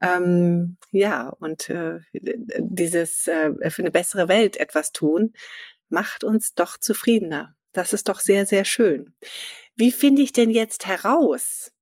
ähm, 0.00 0.78
ja, 0.92 1.28
und 1.28 1.68
äh, 1.68 2.00
dieses 2.12 3.28
äh, 3.28 3.70
für 3.70 3.82
eine 3.82 3.90
bessere 3.90 4.28
Welt 4.28 4.56
etwas 4.56 4.92
tun, 4.92 5.34
macht 5.90 6.24
uns 6.24 6.54
doch 6.54 6.78
zufriedener. 6.78 7.54
Das 7.72 7.92
ist 7.92 8.08
doch 8.08 8.20
sehr, 8.20 8.46
sehr 8.46 8.64
schön. 8.64 9.14
Wie 9.76 9.92
finde 9.92 10.22
ich 10.22 10.32
denn 10.32 10.50
jetzt 10.50 10.86
heraus, 10.86 11.72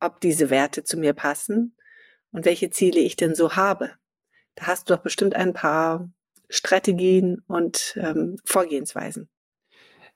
ob 0.00 0.20
diese 0.20 0.50
Werte 0.50 0.84
zu 0.84 0.96
mir 0.96 1.12
passen 1.12 1.76
und 2.38 2.44
welche 2.44 2.70
Ziele 2.70 3.00
ich 3.00 3.16
denn 3.16 3.34
so 3.34 3.56
habe? 3.56 3.90
Da 4.54 4.68
hast 4.68 4.88
du 4.88 4.94
doch 4.94 5.02
bestimmt 5.02 5.34
ein 5.34 5.54
paar 5.54 6.08
Strategien 6.48 7.42
und 7.48 7.98
ähm, 8.00 8.36
Vorgehensweisen. 8.44 9.28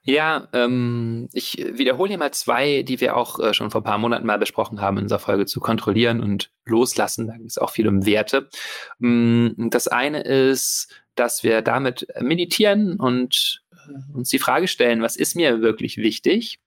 Ja, 0.04 0.48
ähm, 0.52 1.28
ich 1.32 1.56
wiederhole 1.58 2.10
hier 2.10 2.18
mal 2.18 2.32
zwei, 2.32 2.84
die 2.84 3.00
wir 3.00 3.16
auch 3.16 3.40
äh, 3.40 3.54
schon 3.54 3.72
vor 3.72 3.80
ein 3.80 3.84
paar 3.84 3.98
Monaten 3.98 4.24
mal 4.24 4.38
besprochen 4.38 4.80
haben 4.80 4.98
in 4.98 5.04
unserer 5.04 5.18
Folge 5.18 5.46
zu 5.46 5.58
kontrollieren 5.58 6.20
und 6.20 6.52
loslassen. 6.64 7.26
Da 7.26 7.36
ging 7.36 7.46
es 7.46 7.58
auch 7.58 7.70
viel 7.70 7.88
um 7.88 8.06
Werte. 8.06 8.48
Mm, 9.00 9.68
das 9.70 9.88
eine 9.88 10.22
ist, 10.22 10.94
dass 11.16 11.42
wir 11.42 11.60
damit 11.60 12.06
meditieren 12.20 13.00
und 13.00 13.64
äh, 13.72 14.16
uns 14.16 14.28
die 14.28 14.38
Frage 14.38 14.68
stellen, 14.68 15.02
was 15.02 15.16
ist 15.16 15.34
mir 15.34 15.60
wirklich 15.60 15.96
wichtig? 15.96 16.60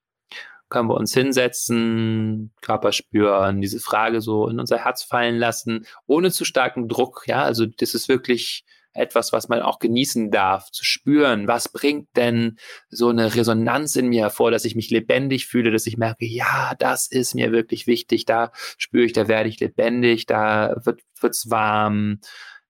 Können 0.69 0.89
wir 0.89 0.95
uns 0.95 1.13
hinsetzen, 1.13 2.51
Körper 2.61 2.91
spüren, 2.91 3.61
diese 3.61 3.79
Frage 3.79 4.21
so 4.21 4.47
in 4.47 4.59
unser 4.59 4.79
Herz 4.79 5.03
fallen 5.03 5.37
lassen, 5.37 5.85
ohne 6.07 6.31
zu 6.31 6.43
starken 6.43 6.87
Druck. 6.87 7.23
Ja, 7.27 7.43
also 7.43 7.65
das 7.65 7.93
ist 7.93 8.09
wirklich 8.09 8.65
etwas, 8.95 9.33
was 9.33 9.49
man 9.49 9.61
auch 9.61 9.79
genießen 9.79 10.31
darf, 10.31 10.71
zu 10.71 10.83
spüren, 10.83 11.47
was 11.47 11.69
bringt 11.69 12.07
denn 12.15 12.57
so 12.89 13.09
eine 13.09 13.35
Resonanz 13.35 13.95
in 13.95 14.07
mir 14.07 14.21
hervor, 14.21 14.51
dass 14.51 14.65
ich 14.65 14.75
mich 14.75 14.89
lebendig 14.89 15.45
fühle, 15.47 15.71
dass 15.71 15.85
ich 15.85 15.97
merke, 15.97 16.25
ja, 16.25 16.73
das 16.79 17.07
ist 17.07 17.35
mir 17.35 17.51
wirklich 17.51 17.87
wichtig, 17.87 18.25
da 18.25 18.51
spüre 18.77 19.05
ich, 19.05 19.13
da 19.13 19.27
werde 19.27 19.49
ich 19.49 19.59
lebendig, 19.59 20.25
da 20.25 20.75
wird 20.83 21.01
wird's 21.19 21.49
warm, 21.49 22.19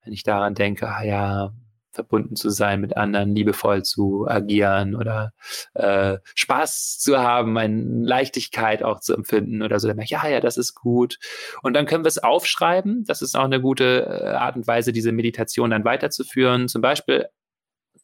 wenn 0.04 0.14
ich 0.14 0.24
daran 0.24 0.56
denke, 0.56 0.88
ah 0.88 1.04
ja, 1.04 1.54
verbunden 1.96 2.36
zu 2.36 2.50
sein 2.50 2.82
mit 2.82 2.96
anderen, 2.98 3.34
liebevoll 3.34 3.84
zu 3.84 4.28
agieren 4.28 4.96
oder 4.96 5.34
äh, 5.74 6.18
Spaß 6.36 7.00
zu 7.00 7.18
haben, 7.18 7.58
eine 7.58 8.06
Leichtigkeit 8.06 8.84
auch 8.84 9.00
zu 9.00 9.14
empfinden 9.14 9.62
oder 9.64 9.80
so. 9.80 9.88
Dann 9.88 9.98
merke 9.98 10.06
ich, 10.06 10.12
ja, 10.12 10.28
ja, 10.28 10.40
das 10.40 10.58
ist 10.58 10.76
gut. 10.76 11.18
Und 11.64 11.74
dann 11.74 11.86
können 11.86 12.04
wir 12.04 12.10
es 12.10 12.24
aufschreiben. 12.24 13.06
Das 13.06 13.22
ist 13.22 13.36
auch 13.36 13.46
eine 13.46 13.62
gute 13.62 14.06
äh, 14.06 14.36
Art 14.36 14.56
und 14.56 14.68
Weise, 14.68 14.92
diese 14.94 15.12
Meditation 15.12 15.72
dann 15.72 15.86
weiterzuführen. 15.86 16.68
Zum 16.68 16.82
Beispiel 16.82 17.28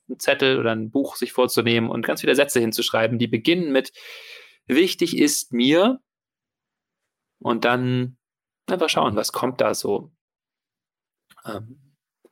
einen 0.09 0.19
Zettel 0.19 0.59
oder 0.59 0.71
ein 0.71 0.91
Buch 0.91 1.15
sich 1.15 1.33
vorzunehmen 1.33 1.89
und 1.89 2.05
ganz 2.05 2.21
viele 2.21 2.35
Sätze 2.35 2.59
hinzuschreiben, 2.59 3.19
die 3.19 3.27
beginnen 3.27 3.71
mit 3.71 3.91
wichtig 4.67 5.17
ist 5.17 5.53
mir 5.53 5.99
und 7.39 7.65
dann 7.65 8.17
einfach 8.67 8.89
schauen, 8.89 9.15
was 9.15 9.31
kommt 9.31 9.61
da 9.61 9.73
so. 9.73 10.11
Ähm, 11.45 11.90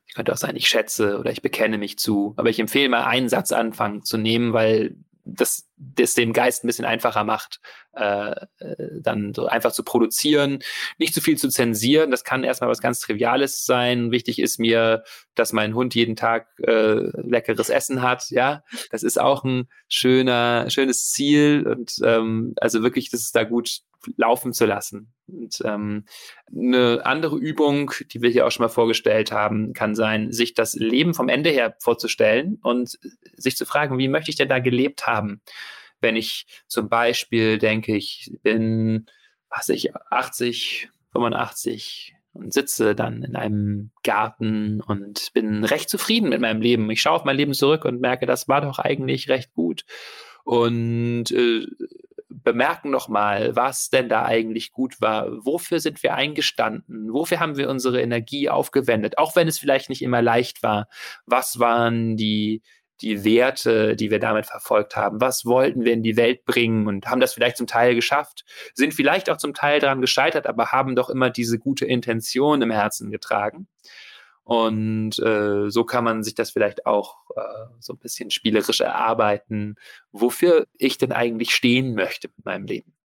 ich 0.10 0.16
könnte 0.16 0.34
auch 0.34 0.38
sein, 0.38 0.56
ich 0.56 0.68
schätze 0.68 1.20
oder 1.20 1.32
ich 1.32 1.44
bekenne 1.44 1.78
mich 1.78 2.00
zu. 2.00 2.34
Aber 2.36 2.50
ich 2.50 2.60
empfehle 2.60 2.90
mal, 2.90 3.04
einen 3.04 3.30
Satz 3.30 3.52
anfangen 3.52 4.04
zu 4.04 4.18
nehmen, 4.18 4.54
weil 4.54 4.96
das, 5.24 5.70
das 5.78 6.16
dem 6.16 6.34
Geist 6.34 6.64
ein 6.64 6.68
bisschen 6.68 6.86
einfacher 6.86 7.24
macht, 7.24 7.60
äh, 7.96 8.32
äh, 8.32 9.02
dann 9.02 9.36
so 9.36 9.46
einfach 9.46 9.72
zu 9.72 9.84
produzieren, 9.84 10.64
nicht 10.98 11.14
zu 11.14 11.22
viel 11.22 11.38
zu 11.38 11.48
zensieren. 11.48 12.10
Das 12.10 12.24
kann 12.24 12.44
erstmal 12.44 12.72
was 12.72 12.82
ganz 12.82 13.02
Triviales 13.02 13.68
sein. 13.68 14.10
Wichtig 14.10 14.40
ist 14.40 14.58
mir, 14.58 15.04
dass 15.36 15.54
mein 15.54 15.76
Hund 15.76 15.94
jeden 15.94 16.16
Tag 16.16 16.48
äh, 16.58 16.96
leckeres 17.22 17.70
Essen 17.70 18.02
hat. 18.02 18.32
Ja, 18.32 18.64
das 18.90 19.04
ist 19.04 19.20
auch 19.20 19.44
ein 19.44 19.70
schöner, 19.90 20.72
schönes 20.72 21.12
Ziel 21.12 21.68
und 21.68 22.00
ähm, 22.04 22.54
also 22.60 22.82
wirklich, 22.82 23.12
dass 23.12 23.22
es 23.22 23.32
da 23.32 23.44
gut 23.44 23.82
laufen 24.18 24.54
zu 24.54 24.66
lassen. 24.66 25.14
Und 25.28 25.62
ähm, 25.64 26.06
eine 26.52 27.06
andere 27.06 27.38
Übung, 27.38 27.92
die 28.12 28.22
wir 28.22 28.30
hier 28.30 28.48
auch 28.48 28.52
schon 28.52 28.64
mal 28.64 28.70
vorgestellt 28.70 29.32
haben, 29.32 29.74
kann 29.74 29.96
sein, 29.96 30.32
sich 30.32 30.54
das 30.54 30.74
Leben 30.76 31.14
vom 31.14 31.30
Ende 31.30 31.50
her 31.50 31.76
vorzustellen 31.80 32.60
und 32.62 32.98
sich 33.36 33.56
zu 33.56 33.66
fragen, 33.66 33.98
wie 33.98 34.08
möchte 34.08 34.32
ich 34.32 34.38
denn 34.38 34.50
da 34.50 34.60
gelebt 34.60 35.08
haben? 35.08 35.42
Wenn 36.02 36.16
ich 36.16 36.46
zum 36.68 36.90
Beispiel 36.90 37.58
denke, 37.58 37.96
ich 37.96 38.32
bin, 38.42 39.06
was 39.50 39.70
ich, 39.70 39.94
80, 39.96 40.90
85 41.12 42.16
und 42.34 42.54
sitze 42.54 42.96
dann 42.96 43.24
in 43.24 43.36
einem 43.36 43.92
Garten 44.04 44.82
und 44.82 45.32
bin 45.34 45.64
recht 45.64 45.90
zufrieden 45.90 46.30
mit 46.30 46.42
meinem 46.42 46.62
Leben. 46.62 46.90
Ich 46.90 47.02
schaue 47.02 47.16
auf 47.16 47.26
mein 47.26 47.38
Leben 47.38 47.54
zurück 47.54 47.86
und 47.86 48.02
merke, 48.02 48.26
das 48.26 48.48
war 48.48 48.62
doch 48.62 48.80
eigentlich 48.80 49.30
recht 49.30 49.54
gut. 49.54 49.84
Und 50.44 51.32
äh, 51.32 51.66
bemerken 52.44 52.90
nochmal, 52.90 53.56
was 53.56 53.90
denn 53.90 54.10
da 54.10 54.26
eigentlich 54.26 54.72
gut 54.72 55.02
war. 55.02 55.28
Wofür 55.46 55.80
sind 55.80 56.02
wir 56.04 56.14
eingestanden? 56.14 57.12
Wofür 57.12 57.40
haben 57.40 57.58
wir 57.58 57.70
unsere 57.70 58.02
Energie 58.02 58.50
aufgewendet? 58.50 59.18
Auch 59.18 59.36
wenn 59.36 59.48
es 59.48 59.60
vielleicht 59.60 59.90
nicht 59.90 60.02
immer 60.02 60.22
leicht 60.22 60.64
war. 60.64 60.88
Was 61.26 61.60
waren 61.60 62.18
die, 62.18 62.62
die 63.02 63.24
Werte, 63.24 63.96
die 63.96 64.12
wir 64.12 64.20
damit 64.20 64.46
verfolgt 64.46 64.96
haben? 64.96 65.22
Was 65.22 65.46
wollten 65.46 65.86
wir 65.86 65.94
in 65.94 66.04
die 66.04 66.18
Welt 66.18 66.46
bringen 66.46 66.88
und 66.88 67.08
haben 67.08 67.22
das 67.22 67.34
vielleicht 67.34 67.58
zum 67.58 67.68
Teil 67.68 67.96
geschafft? 67.96 68.44
Sind 68.74 68.94
vielleicht 68.94 69.30
auch 69.30 69.38
zum 69.38 69.54
Teil 69.54 69.80
daran 69.80 70.02
gescheitert, 70.02 70.48
aber 70.48 70.72
haben 70.72 70.96
doch 70.96 71.10
immer 71.10 71.30
diese 71.30 71.60
gute 71.60 71.86
Intention 71.86 72.62
im 72.62 72.72
Herzen 72.72 73.12
getragen. 73.12 73.68
Und 74.50 75.20
äh, 75.20 75.70
so 75.70 75.84
kann 75.84 76.04
man 76.04 76.24
sich 76.24 76.34
das 76.34 76.50
vielleicht 76.50 76.88
auch 76.88 77.18
äh, 77.36 77.68
so 77.80 77.94
ein 77.94 78.00
bisschen 78.00 78.32
spielerisch 78.32 78.82
erarbeiten, 78.82 79.76
wofür 80.12 80.66
ich 80.76 80.98
denn 80.98 81.12
eigentlich 81.12 81.54
stehen 81.54 81.94
möchte 81.94 82.30
mit 82.36 82.46
meinem 82.46 82.66
Leben. 82.66 82.96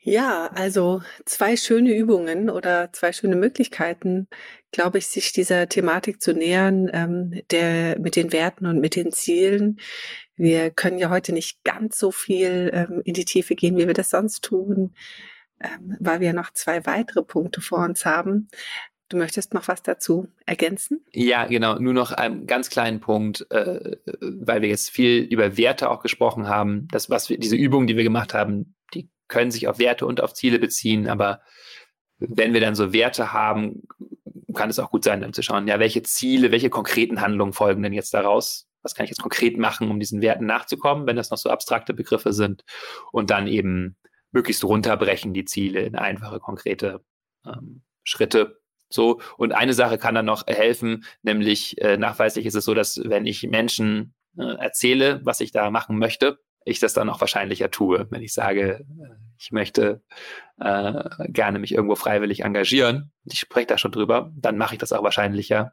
Ja, 0.00 0.48
also 0.48 1.00
zwei 1.24 1.56
schöne 1.56 1.96
Übungen 1.96 2.50
oder 2.50 2.92
zwei 2.92 3.10
schöne 3.12 3.36
Möglichkeiten, 3.36 4.28
glaube 4.70 4.98
ich, 4.98 5.06
sich 5.06 5.32
dieser 5.32 5.66
Thematik 5.66 6.20
zu 6.20 6.34
nähern, 6.34 6.90
ähm, 6.92 7.40
der 7.50 7.98
mit 8.00 8.16
den 8.16 8.32
Werten 8.32 8.66
und 8.66 8.80
mit 8.80 8.96
den 8.96 9.12
Zielen. 9.12 9.80
Wir 10.36 10.70
können 10.70 10.98
ja 10.98 11.08
heute 11.08 11.32
nicht 11.32 11.64
ganz 11.64 11.98
so 11.98 12.10
viel 12.10 12.70
ähm, 12.74 13.00
in 13.06 13.14
die 13.14 13.24
Tiefe 13.24 13.54
gehen, 13.54 13.78
wie 13.78 13.86
wir 13.86 13.94
das 13.94 14.10
sonst 14.10 14.44
tun, 14.44 14.94
ähm, 15.58 15.96
weil 16.00 16.20
wir 16.20 16.34
noch 16.34 16.52
zwei 16.52 16.84
weitere 16.84 17.22
Punkte 17.22 17.62
vor 17.62 17.78
uns 17.78 18.04
haben. 18.04 18.48
Du 19.12 19.18
möchtest 19.18 19.52
noch 19.52 19.68
was 19.68 19.82
dazu 19.82 20.28
ergänzen? 20.46 21.04
Ja, 21.12 21.44
genau. 21.44 21.78
Nur 21.78 21.92
noch 21.92 22.12
einen 22.12 22.46
ganz 22.46 22.70
kleinen 22.70 23.00
Punkt, 23.00 23.44
äh, 23.50 23.98
weil 24.22 24.62
wir 24.62 24.70
jetzt 24.70 24.88
viel 24.88 25.18
über 25.24 25.58
Werte 25.58 25.90
auch 25.90 26.00
gesprochen 26.00 26.48
haben. 26.48 26.88
Das, 26.90 27.10
was 27.10 27.28
wir, 27.28 27.38
diese 27.38 27.56
Übungen, 27.56 27.86
die 27.86 27.98
wir 27.98 28.04
gemacht 28.04 28.32
haben, 28.32 28.74
die 28.94 29.10
können 29.28 29.50
sich 29.50 29.68
auf 29.68 29.78
Werte 29.78 30.06
und 30.06 30.22
auf 30.22 30.32
Ziele 30.32 30.58
beziehen. 30.58 31.10
Aber 31.10 31.42
wenn 32.16 32.54
wir 32.54 32.62
dann 32.62 32.74
so 32.74 32.94
Werte 32.94 33.34
haben, 33.34 33.82
kann 34.54 34.70
es 34.70 34.78
auch 34.78 34.90
gut 34.90 35.04
sein, 35.04 35.20
dann 35.20 35.34
zu 35.34 35.42
schauen, 35.42 35.68
ja, 35.68 35.78
welche 35.78 36.02
Ziele, 36.02 36.50
welche 36.50 36.70
konkreten 36.70 37.20
Handlungen 37.20 37.52
folgen 37.52 37.82
denn 37.82 37.92
jetzt 37.92 38.14
daraus? 38.14 38.66
Was 38.80 38.94
kann 38.94 39.04
ich 39.04 39.10
jetzt 39.10 39.20
konkret 39.20 39.58
machen, 39.58 39.90
um 39.90 40.00
diesen 40.00 40.22
Werten 40.22 40.46
nachzukommen, 40.46 41.06
wenn 41.06 41.16
das 41.16 41.28
noch 41.28 41.36
so 41.36 41.50
abstrakte 41.50 41.92
Begriffe 41.92 42.32
sind? 42.32 42.64
Und 43.12 43.28
dann 43.28 43.46
eben 43.46 43.98
möglichst 44.30 44.64
runterbrechen 44.64 45.34
die 45.34 45.44
Ziele 45.44 45.82
in 45.82 45.96
einfache, 45.96 46.40
konkrete 46.40 47.04
ähm, 47.44 47.82
Schritte 48.04 48.61
so, 48.92 49.20
und 49.36 49.52
eine 49.52 49.74
Sache 49.74 49.98
kann 49.98 50.14
dann 50.14 50.26
noch 50.26 50.46
helfen, 50.46 51.04
nämlich 51.22 51.80
äh, 51.80 51.96
nachweislich 51.96 52.46
ist 52.46 52.54
es 52.54 52.64
so, 52.64 52.74
dass 52.74 53.00
wenn 53.04 53.26
ich 53.26 53.42
Menschen 53.44 54.14
äh, 54.36 54.42
erzähle, 54.58 55.20
was 55.24 55.40
ich 55.40 55.52
da 55.52 55.70
machen 55.70 55.98
möchte, 55.98 56.38
ich 56.64 56.80
das 56.80 56.94
dann 56.94 57.10
auch 57.10 57.20
wahrscheinlicher 57.20 57.70
tue. 57.70 58.06
Wenn 58.10 58.22
ich 58.22 58.32
sage, 58.32 58.84
äh, 59.00 59.14
ich 59.38 59.52
möchte 59.52 60.02
äh, 60.60 61.04
gerne 61.28 61.58
mich 61.58 61.72
irgendwo 61.72 61.96
freiwillig 61.96 62.40
engagieren, 62.40 63.12
ich 63.24 63.40
spreche 63.40 63.66
da 63.66 63.78
schon 63.78 63.92
drüber, 63.92 64.32
dann 64.36 64.56
mache 64.56 64.74
ich 64.74 64.78
das 64.78 64.92
auch 64.92 65.02
wahrscheinlicher. 65.02 65.72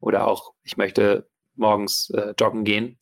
Oder 0.00 0.26
auch, 0.26 0.54
ich 0.62 0.76
möchte 0.76 1.28
morgens 1.54 2.10
äh, 2.10 2.34
joggen 2.38 2.64
gehen. 2.64 2.98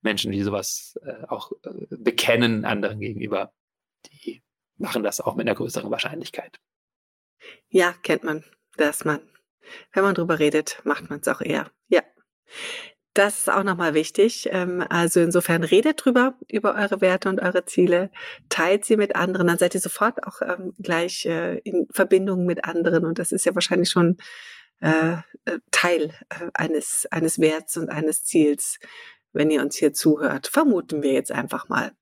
Menschen, 0.00 0.32
die 0.32 0.42
sowas 0.42 0.98
äh, 1.04 1.26
auch 1.28 1.52
äh, 1.62 1.70
bekennen 1.90 2.64
anderen 2.64 2.98
gegenüber, 2.98 3.52
die 4.06 4.42
machen 4.76 5.02
das 5.02 5.20
auch 5.20 5.36
mit 5.36 5.46
einer 5.46 5.54
größeren 5.54 5.90
Wahrscheinlichkeit. 5.90 6.58
Ja, 7.68 7.92
kennt 8.02 8.24
man 8.24 8.44
dass 8.76 9.04
man, 9.04 9.20
wenn 9.92 10.02
man 10.02 10.14
drüber 10.14 10.38
redet, 10.38 10.80
macht 10.84 11.10
man 11.10 11.20
es 11.20 11.28
auch 11.28 11.40
eher. 11.40 11.70
Ja. 11.88 12.02
Das 13.14 13.40
ist 13.40 13.50
auch 13.50 13.62
nochmal 13.62 13.92
wichtig. 13.92 14.48
Ähm, 14.50 14.84
also 14.88 15.20
insofern 15.20 15.64
redet 15.64 16.04
drüber, 16.04 16.34
über 16.48 16.74
eure 16.74 17.00
Werte 17.02 17.28
und 17.28 17.40
eure 17.40 17.66
Ziele, 17.66 18.10
teilt 18.48 18.84
sie 18.86 18.96
mit 18.96 19.16
anderen, 19.16 19.48
dann 19.48 19.58
seid 19.58 19.74
ihr 19.74 19.80
sofort 19.80 20.26
auch 20.26 20.40
ähm, 20.40 20.72
gleich 20.78 21.26
äh, 21.26 21.58
in 21.58 21.86
Verbindung 21.90 22.46
mit 22.46 22.64
anderen 22.64 23.04
und 23.04 23.18
das 23.18 23.32
ist 23.32 23.44
ja 23.44 23.54
wahrscheinlich 23.54 23.90
schon 23.90 24.16
äh, 24.80 25.12
äh, 25.44 25.58
Teil 25.70 26.14
eines, 26.54 27.06
eines 27.10 27.38
Werts 27.38 27.76
und 27.76 27.90
eines 27.90 28.24
Ziels, 28.24 28.78
wenn 29.32 29.50
ihr 29.50 29.60
uns 29.60 29.76
hier 29.76 29.92
zuhört. 29.92 30.48
Vermuten 30.48 31.02
wir 31.02 31.12
jetzt 31.12 31.32
einfach 31.32 31.68
mal. 31.68 31.92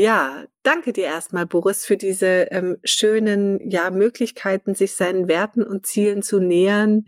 Ja, 0.00 0.44
danke 0.62 0.92
dir 0.92 1.06
erstmal, 1.06 1.44
Boris, 1.44 1.84
für 1.84 1.96
diese 1.96 2.46
ähm, 2.52 2.76
schönen 2.84 3.68
ja, 3.68 3.90
Möglichkeiten, 3.90 4.76
sich 4.76 4.92
seinen 4.94 5.26
Werten 5.26 5.64
und 5.64 5.86
Zielen 5.86 6.22
zu 6.22 6.38
nähern. 6.38 7.06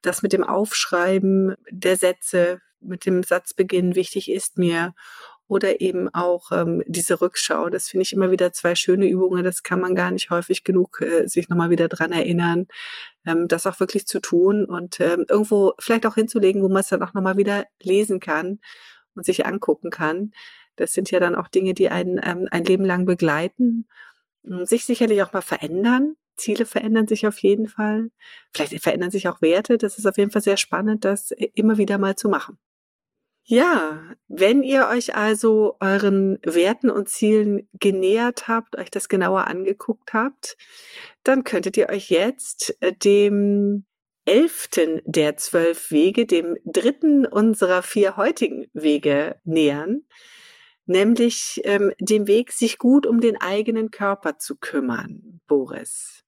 Das 0.00 0.22
mit 0.22 0.32
dem 0.32 0.42
Aufschreiben 0.42 1.54
der 1.70 1.96
Sätze, 1.96 2.58
mit 2.80 3.06
dem 3.06 3.22
Satzbeginn, 3.22 3.94
wichtig 3.94 4.28
ist 4.28 4.58
mir. 4.58 4.92
Oder 5.46 5.80
eben 5.80 6.12
auch 6.12 6.50
ähm, 6.50 6.82
diese 6.88 7.20
Rückschau. 7.20 7.68
Das 7.68 7.88
finde 7.88 8.02
ich 8.02 8.12
immer 8.12 8.32
wieder 8.32 8.52
zwei 8.52 8.74
schöne 8.74 9.06
Übungen. 9.06 9.44
Das 9.44 9.62
kann 9.62 9.80
man 9.80 9.94
gar 9.94 10.10
nicht 10.10 10.30
häufig 10.30 10.64
genug 10.64 11.00
äh, 11.00 11.28
sich 11.28 11.48
nochmal 11.48 11.70
wieder 11.70 11.86
dran 11.86 12.10
erinnern, 12.10 12.66
ähm, 13.24 13.46
das 13.46 13.68
auch 13.68 13.78
wirklich 13.78 14.06
zu 14.08 14.18
tun 14.20 14.64
und 14.64 14.98
ähm, 14.98 15.26
irgendwo 15.28 15.74
vielleicht 15.78 16.06
auch 16.06 16.16
hinzulegen, 16.16 16.60
wo 16.60 16.68
man 16.68 16.80
es 16.80 16.88
dann 16.88 17.04
auch 17.04 17.14
nochmal 17.14 17.36
wieder 17.36 17.66
lesen 17.80 18.18
kann 18.18 18.58
und 19.14 19.24
sich 19.24 19.46
angucken 19.46 19.90
kann. 19.90 20.32
Das 20.76 20.92
sind 20.92 21.10
ja 21.10 21.20
dann 21.20 21.34
auch 21.34 21.48
Dinge, 21.48 21.74
die 21.74 21.88
einen 21.88 22.20
ähm, 22.22 22.48
ein 22.50 22.64
Leben 22.64 22.84
lang 22.84 23.04
begleiten, 23.06 23.86
hm, 24.44 24.64
sich 24.66 24.84
sicherlich 24.84 25.22
auch 25.22 25.32
mal 25.32 25.42
verändern. 25.42 26.16
Ziele 26.36 26.64
verändern 26.66 27.06
sich 27.06 27.26
auf 27.26 27.38
jeden 27.38 27.68
Fall. 27.68 28.10
Vielleicht 28.54 28.82
verändern 28.82 29.10
sich 29.10 29.28
auch 29.28 29.42
Werte. 29.42 29.78
Das 29.78 29.98
ist 29.98 30.06
auf 30.06 30.16
jeden 30.16 30.30
Fall 30.30 30.42
sehr 30.42 30.56
spannend, 30.56 31.04
das 31.04 31.30
immer 31.30 31.78
wieder 31.78 31.98
mal 31.98 32.16
zu 32.16 32.28
machen. 32.28 32.58
Ja, 33.44 34.00
wenn 34.28 34.62
ihr 34.62 34.86
euch 34.88 35.16
also 35.16 35.76
euren 35.80 36.38
Werten 36.44 36.90
und 36.90 37.08
Zielen 37.08 37.68
genähert 37.72 38.46
habt, 38.46 38.78
euch 38.78 38.90
das 38.90 39.08
genauer 39.08 39.48
angeguckt 39.48 40.12
habt, 40.12 40.56
dann 41.24 41.42
könntet 41.42 41.76
ihr 41.76 41.88
euch 41.88 42.08
jetzt 42.08 42.76
äh, 42.80 42.92
dem 42.92 43.84
elften 44.24 45.02
der 45.04 45.36
zwölf 45.36 45.90
Wege, 45.90 46.26
dem 46.26 46.56
dritten 46.64 47.26
unserer 47.26 47.82
vier 47.82 48.16
heutigen 48.16 48.68
Wege 48.74 49.40
nähern 49.44 50.04
nämlich 50.86 51.60
ähm, 51.64 51.92
dem 52.00 52.26
Weg, 52.26 52.52
sich 52.52 52.78
gut 52.78 53.06
um 53.06 53.20
den 53.20 53.40
eigenen 53.40 53.90
Körper 53.90 54.38
zu 54.38 54.56
kümmern, 54.56 55.40
Boris. 55.46 56.24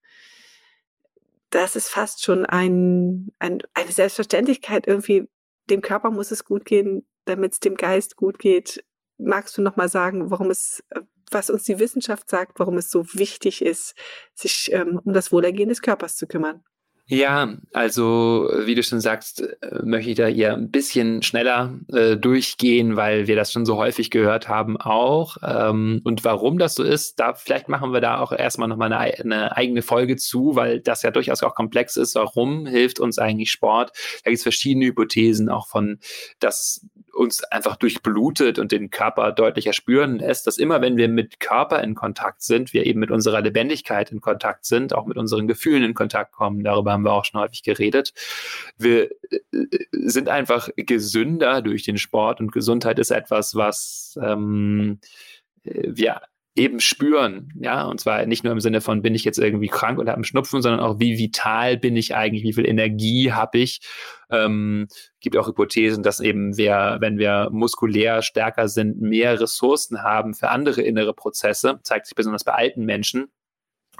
Das 1.50 1.76
ist 1.76 1.88
fast 1.88 2.24
schon 2.24 2.46
ein, 2.46 3.32
ein, 3.38 3.62
eine 3.74 3.92
Selbstverständlichkeit 3.92 4.86
irgendwie. 4.86 5.28
Dem 5.70 5.80
Körper 5.80 6.10
muss 6.10 6.30
es 6.30 6.44
gut 6.44 6.64
gehen, 6.64 7.06
damit 7.24 7.52
es 7.52 7.60
dem 7.60 7.76
Geist 7.76 8.16
gut 8.16 8.38
geht. 8.38 8.84
Magst 9.18 9.56
du 9.56 9.62
noch 9.62 9.76
mal 9.76 9.88
sagen, 9.88 10.30
warum 10.30 10.50
es, 10.50 10.82
äh, 10.90 11.00
was 11.30 11.50
uns 11.50 11.64
die 11.64 11.78
Wissenschaft 11.78 12.28
sagt, 12.28 12.58
warum 12.58 12.76
es 12.76 12.90
so 12.90 13.04
wichtig 13.14 13.62
ist, 13.62 13.94
sich 14.34 14.72
ähm, 14.72 15.00
um 15.04 15.12
das 15.12 15.32
Wohlergehen 15.32 15.68
des 15.68 15.82
Körpers 15.82 16.16
zu 16.16 16.26
kümmern? 16.26 16.64
Ja, 17.06 17.52
also 17.74 18.48
wie 18.64 18.74
du 18.74 18.82
schon 18.82 19.00
sagst, 19.00 19.42
äh, 19.42 19.82
möchte 19.82 20.10
ich 20.10 20.16
da 20.16 20.26
eher 20.26 20.54
ein 20.54 20.70
bisschen 20.70 21.22
schneller 21.22 21.78
äh, 21.92 22.16
durchgehen, 22.16 22.96
weil 22.96 23.26
wir 23.26 23.36
das 23.36 23.52
schon 23.52 23.66
so 23.66 23.76
häufig 23.76 24.10
gehört 24.10 24.48
haben 24.48 24.80
auch. 24.80 25.36
Ähm, 25.42 26.00
und 26.04 26.24
warum 26.24 26.58
das 26.58 26.74
so 26.74 26.82
ist, 26.82 27.20
da 27.20 27.34
vielleicht 27.34 27.68
machen 27.68 27.92
wir 27.92 28.00
da 28.00 28.20
auch 28.20 28.32
erstmal 28.32 28.68
nochmal 28.68 28.90
eine, 28.90 29.18
eine 29.18 29.54
eigene 29.54 29.82
Folge 29.82 30.16
zu, 30.16 30.56
weil 30.56 30.80
das 30.80 31.02
ja 31.02 31.10
durchaus 31.10 31.42
auch 31.42 31.54
komplex 31.54 31.96
ist. 31.96 32.14
Warum 32.14 32.64
hilft 32.64 33.00
uns 33.00 33.18
eigentlich 33.18 33.50
Sport? 33.50 33.92
Da 34.24 34.30
gibt 34.30 34.38
es 34.38 34.42
verschiedene 34.42 34.86
Hypothesen 34.86 35.50
auch 35.50 35.68
von, 35.68 35.98
dass 36.40 36.86
uns 37.14 37.44
einfach 37.44 37.76
durchblutet 37.76 38.58
und 38.58 38.72
den 38.72 38.90
Körper 38.90 39.32
deutlicher 39.32 39.72
spüren 39.72 40.18
lässt, 40.18 40.46
dass 40.46 40.58
immer 40.58 40.80
wenn 40.80 40.96
wir 40.96 41.08
mit 41.08 41.40
Körper 41.40 41.82
in 41.82 41.94
Kontakt 41.94 42.42
sind, 42.42 42.72
wir 42.72 42.86
eben 42.86 43.00
mit 43.00 43.10
unserer 43.10 43.40
Lebendigkeit 43.40 44.10
in 44.10 44.20
Kontakt 44.20 44.64
sind, 44.64 44.94
auch 44.94 45.06
mit 45.06 45.16
unseren 45.16 45.46
Gefühlen 45.46 45.84
in 45.84 45.94
Kontakt 45.94 46.32
kommen. 46.32 46.64
Darüber 46.64 46.93
haben 46.94 47.04
wir 47.04 47.12
auch 47.12 47.24
schon 47.24 47.40
häufig 47.40 47.62
geredet. 47.62 48.12
Wir 48.78 49.10
äh, 49.30 49.66
sind 49.92 50.28
einfach 50.28 50.70
gesünder 50.76 51.60
durch 51.62 51.82
den 51.82 51.98
Sport 51.98 52.40
und 52.40 52.52
Gesundheit 52.52 52.98
ist 52.98 53.10
etwas, 53.10 53.54
was 53.54 54.18
ähm, 54.22 55.00
wir 55.64 56.22
eben 56.56 56.78
spüren, 56.78 57.52
ja, 57.58 57.84
und 57.84 58.00
zwar 58.00 58.24
nicht 58.26 58.44
nur 58.44 58.52
im 58.52 58.60
Sinne 58.60 58.80
von, 58.80 59.02
bin 59.02 59.14
ich 59.14 59.24
jetzt 59.24 59.38
irgendwie 59.38 59.66
krank 59.66 59.98
oder 59.98 60.14
am 60.14 60.22
Schnupfen, 60.22 60.62
sondern 60.62 60.80
auch, 60.80 61.00
wie 61.00 61.18
vital 61.18 61.76
bin 61.76 61.96
ich 61.96 62.14
eigentlich, 62.14 62.44
wie 62.44 62.52
viel 62.52 62.66
Energie 62.66 63.32
habe 63.32 63.58
ich. 63.58 63.80
Ähm, 64.30 64.86
gibt 65.20 65.36
auch 65.36 65.48
Hypothesen, 65.48 66.04
dass 66.04 66.20
eben 66.20 66.56
wir, 66.56 66.98
wenn 67.00 67.18
wir 67.18 67.48
muskulär 67.50 68.22
stärker 68.22 68.68
sind, 68.68 69.00
mehr 69.00 69.40
Ressourcen 69.40 70.02
haben 70.02 70.34
für 70.34 70.50
andere 70.50 70.82
innere 70.82 71.12
Prozesse, 71.12 71.80
zeigt 71.82 72.06
sich 72.06 72.14
besonders 72.14 72.44
bei 72.44 72.52
alten 72.52 72.84
Menschen, 72.84 73.32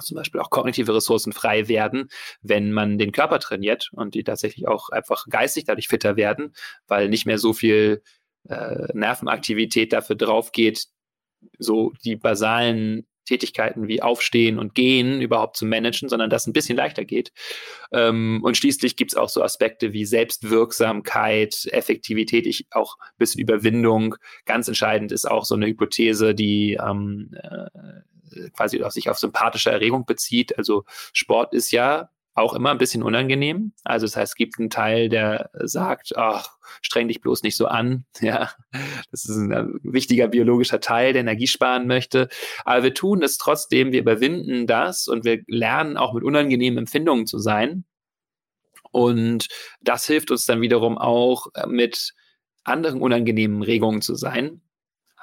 zum 0.03 0.17
Beispiel 0.17 0.41
auch 0.41 0.51
kognitive 0.51 0.95
Ressourcen 0.95 1.33
frei 1.33 1.69
werden, 1.69 2.09
wenn 2.43 2.73
man 2.73 2.99
den 2.99 3.13
Körper 3.13 3.39
trainiert 3.39 3.91
und 3.93 4.15
die 4.15 4.25
tatsächlich 4.25 4.69
auch 4.69 4.89
einfach 4.91 5.27
geistig 5.29 5.65
dadurch 5.65 5.89
fitter 5.89 6.17
werden, 6.17 6.55
weil 6.87 7.09
nicht 7.09 7.27
mehr 7.27 7.39
so 7.39 7.53
viel 7.53 8.03
äh, 8.49 8.89
Nervenaktivität 8.93 9.93
dafür 9.93 10.17
drauf 10.17 10.53
geht, 10.53 10.87
so 11.59 11.93
die 12.05 12.17
basalen 12.17 13.07
Tätigkeiten 13.25 13.89
wie 13.89 14.03
Aufstehen 14.03 14.59
und 14.59 14.75
Gehen 14.75 15.21
überhaupt 15.21 15.57
zu 15.57 15.67
managen, 15.67 16.09
sondern 16.09 16.31
das 16.31 16.47
ein 16.47 16.53
bisschen 16.53 16.77
leichter 16.77 17.05
geht. 17.05 17.33
Ähm, 17.93 18.41
und 18.43 18.57
schließlich 18.57 18.97
gibt 18.97 19.13
es 19.13 19.17
auch 19.17 19.29
so 19.29 19.43
Aspekte 19.43 19.93
wie 19.93 20.05
Selbstwirksamkeit, 20.05 21.67
Effektivität, 21.71 22.47
ich, 22.47 22.67
auch 22.71 22.97
ein 23.01 23.19
bisschen 23.19 23.41
Überwindung. 23.41 24.17
Ganz 24.45 24.69
entscheidend 24.69 25.13
ist 25.13 25.25
auch 25.25 25.45
so 25.45 25.55
eine 25.55 25.67
Hypothese, 25.67 26.35
die 26.35 26.79
ähm, 26.81 27.31
äh, 27.43 27.67
quasi 28.57 28.83
auf 28.83 28.93
sich 28.93 29.11
auf 29.11 29.19
sympathische 29.19 29.71
Erregung 29.71 30.07
bezieht. 30.07 30.57
Also 30.59 30.85
Sport 31.13 31.55
ist 31.55 31.71
ja 31.71 32.11
auch 32.35 32.55
immer 32.55 32.71
ein 32.73 32.79
bisschen 32.79 33.03
unangenehm. 33.03 33.73
Also 33.85 34.07
das 34.07 34.17
heißt, 34.17 34.33
es 34.33 34.37
gibt 34.37 34.59
einen 34.59 34.71
Teil, 34.71 35.09
der 35.09 35.51
sagt, 35.55 36.17
ach, 36.17 36.57
streng 36.83 37.07
dich 37.07 37.21
bloß 37.21 37.43
nicht 37.43 37.57
so 37.57 37.67
an. 37.67 38.05
Ja, 38.21 38.51
das 39.11 39.27
ist 39.27 39.37
ein 39.37 39.79
wichtiger 39.83 40.29
biologischer 40.29 40.81
Teil, 40.81 41.13
der 41.13 41.21
Energie 41.21 41.47
sparen 41.47 41.87
möchte. 41.87 42.29
Aber 42.65 42.83
wir 42.83 42.95
tun 42.95 43.23
es 43.23 43.39
trotzdem, 43.39 43.93
wir 43.93 44.01
überwinden 44.01 44.67
das 44.67 45.07
und 45.07 45.25
wir 45.25 45.43
lernen 45.47 45.97
auch 45.97 46.13
mit 46.15 46.25
unangenehmen 46.25 46.79
Empfindungen 46.79 47.27
zu 47.27 47.39
sein. 47.39 47.85
Und 48.91 49.49
das 49.81 50.07
hilft 50.07 50.31
uns 50.31 50.47
dann 50.47 50.61
wiederum 50.61 50.99
auch 50.99 51.49
äh, 51.55 51.67
mit 51.67 52.15
anderen 52.65 53.01
unangenehmen 53.01 53.63
Regungen 53.63 54.03
zu 54.03 54.15
sein. 54.15 54.61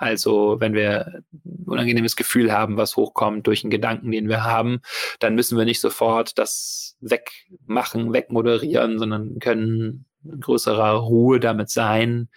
Also 0.01 0.59
wenn 0.59 0.73
wir 0.73 1.21
ein 1.45 1.63
unangenehmes 1.67 2.15
Gefühl 2.15 2.51
haben, 2.51 2.75
was 2.75 2.95
hochkommt 2.95 3.45
durch 3.45 3.63
einen 3.63 3.69
Gedanken, 3.69 4.11
den 4.11 4.29
wir 4.29 4.43
haben, 4.43 4.81
dann 5.19 5.35
müssen 5.35 5.59
wir 5.59 5.65
nicht 5.65 5.79
sofort 5.79 6.39
das 6.39 6.97
wegmachen, 7.01 8.11
wegmoderieren, 8.11 8.97
sondern 8.97 9.37
können 9.37 10.05
in 10.23 10.39
größerer 10.39 10.93
Ruhe 10.93 11.39
damit 11.39 11.69
sein. 11.69 12.29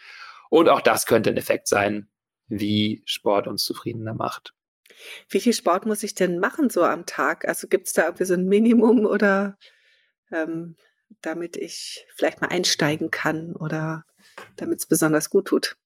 Und 0.51 0.69
auch 0.69 0.83
das 0.83 1.07
könnte 1.07 1.31
ein 1.31 1.39
Effekt 1.39 1.67
sein, 1.67 2.11
wie 2.49 3.03
Sport 3.07 3.49
uns 3.49 3.65
zufriedener 3.65 4.13
macht. 4.13 4.53
Wie 5.31 5.41
viel 5.41 5.55
Sport 5.55 5.87
muss 5.87 6.03
ich 6.03 6.15
denn 6.15 6.41
machen 6.41 6.69
so 6.69 6.85
am 6.85 7.07
Tag? 7.07 7.49
Also 7.49 7.67
gibt 7.67 7.87
es 7.87 7.95
da 7.95 8.05
irgendwie 8.05 8.27
so 8.27 8.35
ein 8.35 8.45
Minimum 8.45 9.07
oder 9.07 9.57
ähm, 10.31 10.77
damit 11.23 11.57
ich 11.57 12.05
vielleicht 12.15 12.43
mal 12.43 12.49
einsteigen 12.49 13.11
kann 13.11 13.57
oder 13.57 14.05
damit 14.57 14.81
es 14.81 14.87
besonders 14.87 15.31
gut 15.31 15.47
tut? 15.47 15.79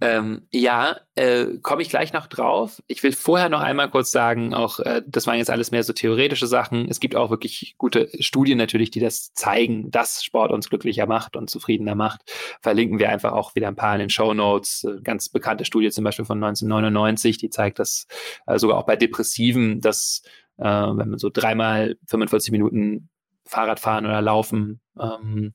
Ähm, 0.00 0.46
ja, 0.50 1.00
äh, 1.14 1.58
komme 1.62 1.82
ich 1.82 1.88
gleich 1.88 2.12
noch 2.12 2.26
drauf. 2.26 2.82
Ich 2.86 3.02
will 3.02 3.12
vorher 3.12 3.48
noch 3.48 3.60
einmal 3.60 3.90
kurz 3.90 4.10
sagen, 4.10 4.54
auch 4.54 4.78
äh, 4.80 5.02
das 5.06 5.26
waren 5.26 5.38
jetzt 5.38 5.50
alles 5.50 5.70
mehr 5.70 5.82
so 5.82 5.92
theoretische 5.92 6.46
Sachen. 6.46 6.88
Es 6.88 7.00
gibt 7.00 7.16
auch 7.16 7.30
wirklich 7.30 7.74
gute 7.78 8.10
Studien 8.20 8.58
natürlich, 8.58 8.90
die 8.90 9.00
das 9.00 9.32
zeigen, 9.32 9.90
dass 9.90 10.22
Sport 10.22 10.52
uns 10.52 10.68
glücklicher 10.68 11.06
macht 11.06 11.36
und 11.36 11.48
zufriedener 11.48 11.94
macht. 11.94 12.22
Verlinken 12.60 12.98
wir 12.98 13.08
einfach 13.08 13.32
auch 13.32 13.54
wieder 13.54 13.68
ein 13.68 13.76
paar 13.76 13.94
in 13.94 14.00
den 14.00 14.10
Show 14.10 14.34
Notes. 14.34 14.84
Äh, 14.84 15.00
ganz 15.02 15.28
bekannte 15.30 15.64
Studie 15.64 15.90
zum 15.90 16.04
Beispiel 16.04 16.26
von 16.26 16.42
1999, 16.42 17.38
die 17.38 17.50
zeigt, 17.50 17.78
dass 17.78 18.06
äh, 18.46 18.58
sogar 18.58 18.78
auch 18.78 18.86
bei 18.86 18.96
Depressiven, 18.96 19.80
dass 19.80 20.22
äh, 20.58 20.64
wenn 20.64 21.08
man 21.08 21.18
so 21.18 21.30
dreimal 21.30 21.96
45 22.06 22.52
Minuten 22.52 23.08
Fahrrad 23.46 23.80
fahren 23.80 24.04
oder 24.04 24.20
laufen 24.20 24.80
ähm, 25.00 25.54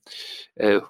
äh, 0.56 0.82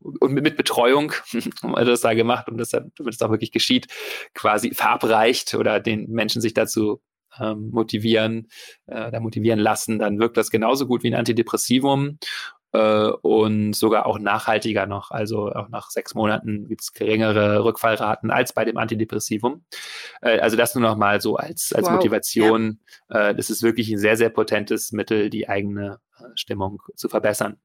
und 0.00 0.32
mit 0.32 0.56
Betreuung, 0.56 1.12
haben 1.62 1.72
wir 1.72 1.84
das 1.84 2.00
da 2.00 2.14
gemacht 2.14 2.48
und 2.48 2.58
das, 2.58 2.70
damit 2.70 2.92
es 3.08 3.22
auch 3.22 3.30
wirklich 3.30 3.52
geschieht, 3.52 3.86
quasi 4.34 4.72
verabreicht 4.74 5.54
oder 5.54 5.80
den 5.80 6.10
Menschen 6.10 6.40
sich 6.40 6.54
dazu 6.54 7.00
ähm, 7.38 7.70
motivieren, 7.70 8.48
äh, 8.86 9.10
da 9.10 9.20
motivieren 9.20 9.60
lassen, 9.60 9.98
dann 9.98 10.18
wirkt 10.18 10.36
das 10.36 10.50
genauso 10.50 10.86
gut 10.86 11.02
wie 11.02 11.08
ein 11.08 11.14
Antidepressivum 11.14 12.18
äh, 12.72 13.10
und 13.22 13.74
sogar 13.74 14.06
auch 14.06 14.18
nachhaltiger 14.18 14.86
noch. 14.86 15.10
Also 15.10 15.50
auch 15.52 15.68
nach 15.68 15.90
sechs 15.90 16.14
Monaten 16.14 16.68
gibt 16.68 16.82
es 16.82 16.92
geringere 16.92 17.64
Rückfallraten 17.64 18.30
als 18.30 18.52
bei 18.52 18.64
dem 18.64 18.76
Antidepressivum. 18.76 19.64
Äh, 20.22 20.38
also 20.40 20.56
das 20.56 20.74
nur 20.74 20.82
noch 20.82 20.96
mal 20.96 21.20
so 21.20 21.36
als, 21.36 21.72
als 21.72 21.86
wow. 21.86 21.94
Motivation. 21.94 22.80
Ja. 23.08 23.30
Äh, 23.30 23.34
das 23.34 23.50
ist 23.50 23.62
wirklich 23.62 23.90
ein 23.90 23.98
sehr, 23.98 24.16
sehr 24.16 24.30
potentes 24.30 24.92
Mittel, 24.92 25.30
die 25.30 25.48
eigene 25.48 26.00
äh, 26.18 26.24
Stimmung 26.34 26.82
zu 26.94 27.08
verbessern. 27.08 27.58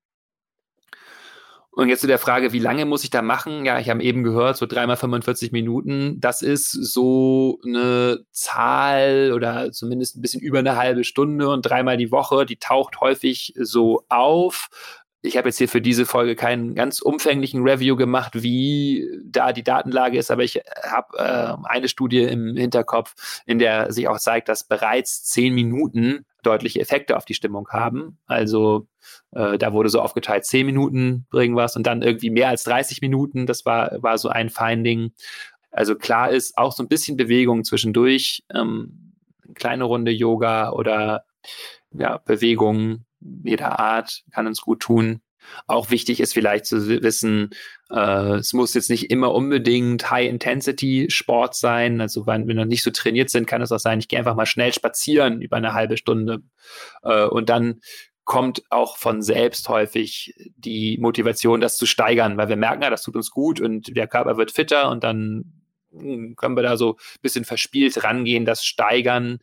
Und 1.75 1.89
jetzt 1.89 1.99
zu 1.99 2.07
der 2.07 2.19
Frage, 2.19 2.53
wie 2.53 2.59
lange 2.59 2.85
muss 2.85 3.03
ich 3.03 3.09
da 3.09 3.21
machen? 3.21 3.65
Ja, 3.65 3.79
ich 3.79 3.89
habe 3.89 4.01
eben 4.01 4.23
gehört, 4.23 4.55
so 4.55 4.65
dreimal 4.65 4.95
45 4.95 5.51
Minuten. 5.51 6.21
Das 6.21 6.41
ist 6.41 6.71
so 6.71 7.59
eine 7.65 8.19
Zahl 8.31 9.33
oder 9.33 9.73
zumindest 9.73 10.15
ein 10.15 10.21
bisschen 10.21 10.41
über 10.41 10.59
eine 10.59 10.77
halbe 10.77 11.03
Stunde 11.03 11.49
und 11.49 11.63
dreimal 11.63 11.97
die 11.97 12.11
Woche. 12.11 12.45
Die 12.45 12.59
taucht 12.59 13.01
häufig 13.01 13.53
so 13.59 14.05
auf. 14.07 14.69
Ich 15.25 15.37
habe 15.37 15.49
jetzt 15.49 15.57
hier 15.57 15.67
für 15.67 15.81
diese 15.81 16.05
Folge 16.05 16.35
keinen 16.35 16.75
ganz 16.75 16.99
umfänglichen 16.99 17.63
Review 17.63 17.95
gemacht, 17.95 18.31
wie 18.35 19.09
da 19.23 19.53
die 19.53 19.63
Datenlage 19.63 20.17
ist, 20.17 20.29
aber 20.31 20.43
ich 20.43 20.61
habe 20.83 21.17
äh, 21.17 21.67
eine 21.67 21.87
Studie 21.87 22.21
im 22.21 22.55
Hinterkopf, 22.55 23.41
in 23.45 23.59
der 23.59 23.91
sich 23.91 24.07
auch 24.07 24.19
zeigt, 24.19 24.49
dass 24.49 24.63
bereits 24.63 25.23
zehn 25.23 25.53
Minuten 25.53 26.25
deutliche 26.43 26.79
Effekte 26.79 27.17
auf 27.17 27.25
die 27.25 27.33
Stimmung 27.33 27.67
haben. 27.69 28.19
Also 28.27 28.87
äh, 29.31 29.57
da 29.57 29.73
wurde 29.73 29.89
so 29.89 29.99
aufgeteilt, 29.99 30.45
zehn 30.45 30.65
Minuten 30.65 31.25
bringen 31.29 31.55
was 31.55 31.75
und 31.75 31.87
dann 31.87 32.01
irgendwie 32.01 32.29
mehr 32.29 32.49
als 32.49 32.63
30 32.63 33.01
Minuten. 33.01 33.47
Das 33.47 33.65
war, 33.65 33.91
war 34.01 34.17
so 34.17 34.29
ein 34.29 34.49
Finding. 34.49 35.11
Also 35.71 35.95
klar 35.95 36.29
ist 36.29 36.57
auch 36.57 36.71
so 36.71 36.83
ein 36.83 36.87
bisschen 36.87 37.17
Bewegung 37.17 37.63
zwischendurch, 37.63 38.43
ähm, 38.53 39.13
eine 39.43 39.53
kleine 39.55 39.83
Runde 39.85 40.11
Yoga 40.11 40.71
oder 40.71 41.25
ja, 41.91 42.17
Bewegung 42.17 43.05
jeder 43.43 43.79
Art 43.79 44.23
kann 44.31 44.47
uns 44.47 44.61
gut 44.61 44.81
tun. 44.81 45.21
Auch 45.67 45.91
wichtig 45.91 46.19
ist 46.19 46.33
vielleicht 46.33 46.65
zu 46.65 46.87
wissen, 46.87 47.51
äh, 47.91 48.35
es 48.35 48.53
muss 48.53 48.73
jetzt 48.73 48.89
nicht 48.89 49.11
immer 49.11 49.33
unbedingt 49.33 50.09
High-Intensity-Sport 50.09 51.55
sein. 51.55 52.01
Also 52.01 52.25
wenn 52.25 52.47
wir 52.47 52.55
noch 52.55 52.65
nicht 52.65 52.83
so 52.83 52.91
trainiert 52.91 53.29
sind, 53.29 53.45
kann 53.45 53.61
es 53.61 53.71
auch 53.71 53.79
sein, 53.79 53.99
ich 53.99 54.07
gehe 54.07 54.19
einfach 54.19 54.35
mal 54.35 54.45
schnell 54.45 54.73
spazieren 54.73 55.41
über 55.41 55.57
eine 55.57 55.73
halbe 55.73 55.97
Stunde. 55.97 56.41
Äh, 57.03 57.25
und 57.25 57.49
dann 57.49 57.79
kommt 58.23 58.63
auch 58.71 58.97
von 58.97 59.21
selbst 59.21 59.69
häufig 59.69 60.33
die 60.57 60.97
Motivation, 60.99 61.61
das 61.61 61.77
zu 61.77 61.85
steigern, 61.85 62.37
weil 62.37 62.49
wir 62.49 62.55
merken, 62.55 62.81
ja, 62.81 62.89
das 62.89 63.03
tut 63.03 63.15
uns 63.15 63.29
gut 63.29 63.61
und 63.61 63.95
der 63.95 64.07
Körper 64.07 64.35
wird 64.37 64.51
fitter 64.51 64.89
und 64.89 65.03
dann 65.03 65.61
hm, 65.91 66.35
können 66.35 66.57
wir 66.57 66.63
da 66.63 66.75
so 66.75 66.93
ein 66.93 67.21
bisschen 67.21 67.45
verspielt 67.45 68.03
rangehen, 68.03 68.45
das 68.45 68.65
steigern. 68.65 69.37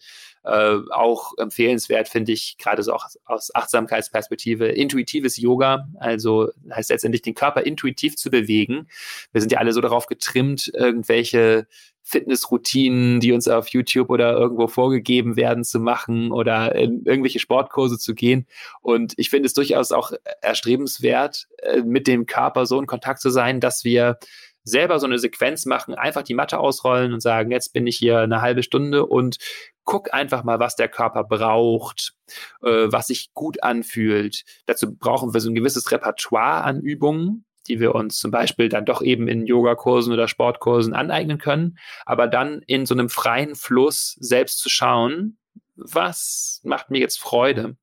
Äh, 0.45 0.79
auch 0.91 1.33
empfehlenswert 1.39 2.09
finde 2.09 2.33
ich 2.33 2.57
gerade 2.59 2.83
so 2.83 2.93
auch 2.93 3.07
aus 3.25 3.55
Achtsamkeitsperspektive 3.55 4.67
intuitives 4.67 5.37
Yoga, 5.37 5.89
also 6.01 6.51
heißt 6.71 6.91
letztendlich 6.91 7.23
den 7.23 7.35
Körper 7.35 7.63
intuitiv 7.63 8.17
zu 8.17 8.31
bewegen. 8.31 8.89
Wir 9.33 9.41
sind 9.41 9.53
ja 9.53 9.59
alle 9.59 9.73
so 9.73 9.81
darauf 9.81 10.07
getrimmt, 10.07 10.71
irgendwelche 10.75 11.67
Fitnessroutinen, 12.03 13.21
die 13.21 13.33
uns 13.33 13.47
auf 13.47 13.69
YouTube 13.69 14.11
oder 14.11 14.33
irgendwo 14.33 14.67
vorgegeben 14.67 15.37
werden, 15.37 15.63
zu 15.63 15.79
machen 15.79 16.33
oder 16.33 16.75
in 16.75 17.05
irgendwelche 17.05 17.39
Sportkurse 17.39 17.99
zu 17.99 18.15
gehen. 18.15 18.47
Und 18.81 19.15
ich 19.17 19.31
finde 19.31 19.47
es 19.47 19.55
durchaus 19.55 19.93
auch 19.93 20.13
erstrebenswert, 20.41 21.47
äh, 21.59 21.83
mit 21.83 22.09
dem 22.09 22.27
Körper 22.27 22.67
so 22.67 22.81
in 22.81 22.87
Kontakt 22.87 23.21
zu 23.21 23.31
sein, 23.31 23.61
dass 23.61 23.85
wir 23.85 24.19
selber 24.65 24.99
so 24.99 25.07
eine 25.07 25.19
Sequenz 25.19 25.67
machen, 25.67 25.95
einfach 25.95 26.23
die 26.23 26.35
Matte 26.35 26.59
ausrollen 26.59 27.13
und 27.13 27.21
sagen, 27.21 27.51
jetzt 27.51 27.73
bin 27.73 27.87
ich 27.87 27.97
hier 27.97 28.21
eine 28.21 28.41
halbe 28.41 28.63
Stunde 28.63 29.07
und 29.07 29.39
guck 29.85 30.15
einfach 30.15 30.45
mal, 30.45 30.61
was 30.61 30.77
der 30.77 30.89
Körper 30.89 31.25
braucht, 31.25 32.15
äh, 32.63 32.87
was 32.91 33.09
sich 33.09 33.33
gut 33.35 33.63
anfühlt. 33.63 34.45
Dazu 34.67 34.95
brauchen 34.97 35.35
wir 35.35 35.41
so 35.41 35.51
ein 35.51 35.55
gewisses 35.55 35.91
Repertoire 35.91 36.65
an 36.65 36.81
Übungen, 36.81 37.45
die 37.69 37.81
wir 37.81 37.95
uns 37.95 38.19
zum 38.19 38.31
Beispiel 38.31 38.69
dann 38.69 38.85
doch 38.85 39.03
eben 39.03 39.29
in 39.29 39.47
Yogakursen 39.47 40.13
oder 40.13 40.29
Sportkursen 40.29 40.95
aneignen 40.95 41.39
können, 41.39 41.79
aber 42.05 42.27
dann 42.27 42.63
in 42.67 42.87
so 42.87 42.95
einem 42.95 43.09
freien 43.09 43.55
Fluss 43.55 44.17
selbst 44.21 44.59
zu 44.59 44.69
schauen, 44.69 45.39
was 45.77 46.61
macht 46.65 46.91
mir 46.91 46.99
jetzt 46.99 47.19
Freude. 47.19 47.77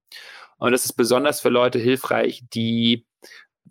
Und 0.57 0.71
das 0.73 0.85
ist 0.85 0.93
besonders 0.93 1.41
für 1.41 1.49
Leute 1.49 1.79
hilfreich, 1.79 2.43
die 2.53 3.05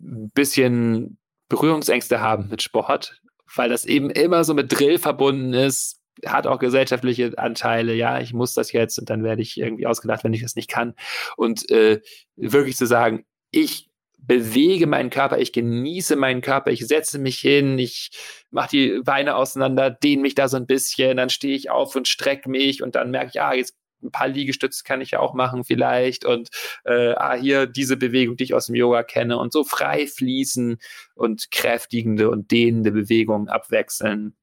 ein 0.01 0.31
bisschen 0.31 1.19
Berührungsängste 1.49 2.21
haben 2.21 2.47
mit 2.49 2.61
Sport, 2.61 3.21
weil 3.55 3.69
das 3.69 3.85
eben 3.85 4.09
immer 4.09 4.43
so 4.43 4.53
mit 4.53 4.71
Drill 4.71 4.99
verbunden 4.99 5.53
ist, 5.53 5.99
hat 6.25 6.47
auch 6.47 6.59
gesellschaftliche 6.59 7.37
Anteile, 7.37 7.93
ja, 7.93 8.19
ich 8.19 8.33
muss 8.33 8.53
das 8.53 8.71
jetzt 8.71 8.99
und 8.99 9.09
dann 9.09 9.23
werde 9.23 9.41
ich 9.41 9.57
irgendwie 9.57 9.87
ausgedacht, 9.87 10.23
wenn 10.23 10.33
ich 10.33 10.41
das 10.41 10.55
nicht 10.55 10.69
kann. 10.69 10.93
Und 11.37 11.69
äh, 11.71 12.01
wirklich 12.35 12.77
zu 12.77 12.85
sagen, 12.85 13.25
ich 13.51 13.89
bewege 14.17 14.85
meinen 14.85 15.09
Körper, 15.09 15.39
ich 15.39 15.53
genieße 15.53 16.15
meinen 16.15 16.41
Körper, 16.41 16.71
ich 16.71 16.85
setze 16.85 17.19
mich 17.19 17.39
hin, 17.39 17.79
ich 17.79 18.11
mache 18.51 18.69
die 18.69 19.01
Beine 19.03 19.35
auseinander, 19.35 19.89
dehne 19.89 20.21
mich 20.21 20.35
da 20.35 20.47
so 20.47 20.57
ein 20.57 20.67
bisschen, 20.67 21.17
dann 21.17 21.29
stehe 21.29 21.55
ich 21.55 21.69
auf 21.69 21.95
und 21.95 22.07
strecke 22.07 22.49
mich 22.49 22.83
und 22.83 22.95
dann 22.95 23.11
merke 23.11 23.31
ich, 23.33 23.41
ah, 23.41 23.53
jetzt 23.53 23.78
ein 24.01 24.11
paar 24.11 24.27
Liegestütze 24.27 24.83
kann 24.83 25.01
ich 25.01 25.11
ja 25.11 25.19
auch 25.19 25.33
machen 25.33 25.63
vielleicht 25.63 26.25
und 26.25 26.49
äh, 26.85 27.13
ah, 27.13 27.35
hier 27.35 27.65
diese 27.65 27.97
Bewegung, 27.97 28.37
die 28.37 28.45
ich 28.45 28.53
aus 28.53 28.67
dem 28.67 28.75
Yoga 28.75 29.03
kenne 29.03 29.37
und 29.37 29.51
so 29.51 29.63
frei 29.63 30.07
fließen 30.07 30.77
und 31.15 31.51
kräftigende 31.51 32.29
und 32.29 32.51
dehnende 32.51 32.91
Bewegungen 32.91 33.49
abwechseln. 33.49 34.35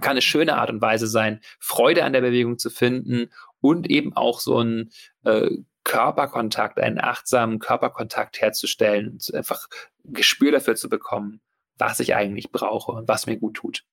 Kann 0.00 0.12
eine 0.12 0.22
schöne 0.22 0.56
Art 0.56 0.70
und 0.70 0.80
Weise 0.80 1.06
sein, 1.06 1.40
Freude 1.58 2.04
an 2.04 2.12
der 2.12 2.20
Bewegung 2.20 2.58
zu 2.58 2.70
finden 2.70 3.30
und 3.60 3.88
eben 3.88 4.14
auch 4.14 4.40
so 4.40 4.60
ein 4.60 4.90
äh, 5.24 5.50
Körperkontakt, 5.84 6.78
einen 6.78 7.00
achtsamen 7.00 7.60
Körperkontakt 7.60 8.40
herzustellen 8.40 9.08
und 9.12 9.34
einfach 9.34 9.68
ein 10.04 10.14
Gespür 10.14 10.52
dafür 10.52 10.74
zu 10.74 10.88
bekommen, 10.88 11.40
was 11.78 12.00
ich 12.00 12.14
eigentlich 12.14 12.50
brauche 12.50 12.92
und 12.92 13.08
was 13.08 13.26
mir 13.26 13.36
gut 13.36 13.54
tut. 13.54 13.84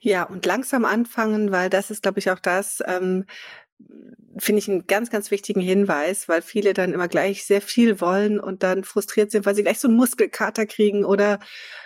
Ja, 0.00 0.22
und 0.24 0.46
langsam 0.46 0.84
anfangen, 0.84 1.52
weil 1.52 1.68
das 1.68 1.90
ist, 1.90 2.02
glaube 2.02 2.18
ich, 2.20 2.30
auch 2.30 2.38
das, 2.38 2.82
ähm, 2.86 3.26
finde 4.38 4.58
ich 4.60 4.68
einen 4.68 4.86
ganz, 4.86 5.10
ganz 5.10 5.30
wichtigen 5.30 5.60
Hinweis, 5.60 6.28
weil 6.28 6.42
viele 6.42 6.74
dann 6.74 6.92
immer 6.92 7.08
gleich 7.08 7.44
sehr 7.44 7.60
viel 7.60 8.00
wollen 8.00 8.38
und 8.38 8.62
dann 8.62 8.84
frustriert 8.84 9.30
sind, 9.30 9.46
weil 9.46 9.54
sie 9.54 9.62
gleich 9.62 9.80
so 9.80 9.88
einen 9.88 9.96
Muskelkater 9.96 10.66
kriegen 10.66 11.04
oder 11.04 11.40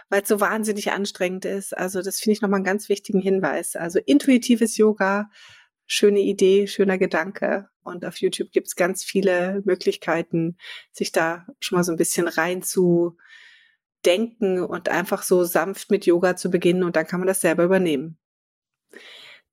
weil 0.09 0.23
es 0.23 0.29
so 0.29 0.41
wahnsinnig 0.41 0.93
anstrengend 0.93 1.45
ist. 1.45 1.77
Also 1.77 2.03
das 2.03 2.21
finde 2.21 2.35
ich 2.35 2.43
nochmal 2.43 2.59
einen 2.59 2.65
ganz 2.65 2.89
wichtigen 2.89 3.21
Hinweis. 3.21 3.77
Also 3.77 3.99
intuitives 3.99 4.77
Yoga, 4.77 5.31
schöne 5.87 6.21
Idee, 6.21 6.67
schöner 6.67 6.99
Gedanke. 6.99 7.69
Und 7.83 8.05
auf 8.05 8.19
YouTube 8.19 8.53
gibt 8.53 8.69
es 8.69 8.77
ganz 8.77 9.03
viele 9.03 9.63
Möglichkeiten, 9.65 10.57
sich 10.93 11.13
da 11.13 11.47
schon 11.61 11.77
mal 11.77 11.85
so 11.85 11.93
ein 11.93 11.99
bisschen 11.99 12.29
rein 12.29 12.63
zu 12.63 13.17
denken 14.05 14.61
und 14.61 14.89
einfach 14.89 15.23
so 15.23 15.45
sanft 15.45 15.91
mit 15.91 16.07
Yoga 16.07 16.37
zu 16.37 16.51
beginnen 16.51 16.83
und 16.83 16.97
dann 16.97 17.07
kann 17.07 17.21
man 17.21 17.27
das 17.27 17.41
selber 17.41 17.65
übernehmen. 17.65 18.19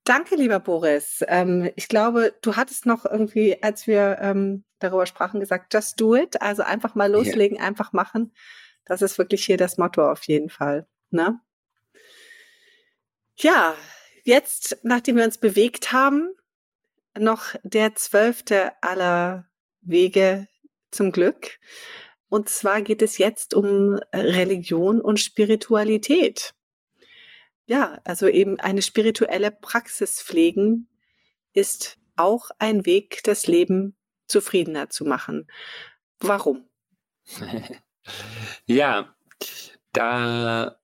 Danke, 0.10 0.38
lieber 0.38 0.60
Boris. 0.60 1.24
Ähm, 1.28 1.70
ich 1.76 1.88
glaube, 1.88 2.34
du 2.42 2.56
hattest 2.56 2.88
noch 2.88 3.06
irgendwie, 3.06 3.62
als 3.62 3.86
wir 3.86 4.18
ähm, 4.20 4.64
darüber 4.80 5.06
sprachen, 5.06 5.40
gesagt, 5.40 5.72
just 5.72 6.02
do 6.02 6.16
it. 6.16 6.42
Also 6.42 6.64
einfach 6.64 6.96
mal 6.96 7.12
loslegen, 7.12 7.58
yeah. 7.58 7.68
einfach 7.68 7.94
machen. 7.94 8.34
Das 8.86 9.04
ist 9.04 9.20
wirklich 9.20 9.46
hier 9.46 9.58
das 9.58 9.78
Motto 9.78 10.12
auf 10.12 10.24
jeden 10.24 10.50
Fall. 10.50 10.88
Ne? 11.12 11.40
Ja, 13.36 13.76
jetzt, 14.24 14.80
nachdem 14.82 15.18
wir 15.18 15.26
uns 15.26 15.38
bewegt 15.38 15.92
haben, 15.92 16.34
noch 17.16 17.54
der 17.62 17.94
zwölfte 17.94 18.72
aller 18.82 19.46
Wege 19.82 20.48
zum 20.90 21.12
Glück. 21.12 21.60
Und 22.30 22.50
zwar 22.50 22.82
geht 22.82 23.04
es 23.04 23.20
jetzt 23.20 23.54
um 23.54 24.00
Religion 24.12 25.02
und 25.02 25.20
Spiritualität. 25.20 26.56
Ja, 27.70 28.02
also 28.04 28.28
eben 28.28 28.60
eine 28.60 28.82
spirituelle 28.82 29.52
Praxis 29.52 30.24
pflegen 30.24 30.88
ist 31.54 32.00
auch 32.16 32.50
ein 32.58 32.88
Weg, 32.88 33.22
das 33.26 33.46
Leben 33.46 33.96
zufriedener 34.26 34.90
zu 34.90 35.06
machen. 35.06 35.46
Warum? 36.20 36.68
ja, 38.66 39.16
da 39.94 40.80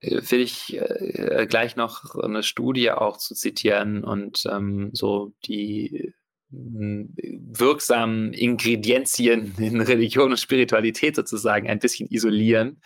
äh, 0.00 0.20
will 0.28 0.40
ich 0.40 0.76
äh, 0.76 1.46
gleich 1.48 1.76
noch 1.76 2.16
eine 2.16 2.42
Studie 2.42 2.90
auch 2.90 3.18
zu 3.18 3.36
zitieren 3.36 4.02
und 4.02 4.46
ähm, 4.50 4.90
so 4.94 5.32
die 5.44 5.96
äh, 5.96 6.12
wirksamen 6.50 8.32
Ingredienzien 8.32 9.54
in 9.58 9.80
Religion 9.80 10.32
und 10.32 10.38
Spiritualität 10.38 11.14
sozusagen 11.14 11.68
ein 11.68 11.78
bisschen 11.78 12.08
isolieren. 12.10 12.82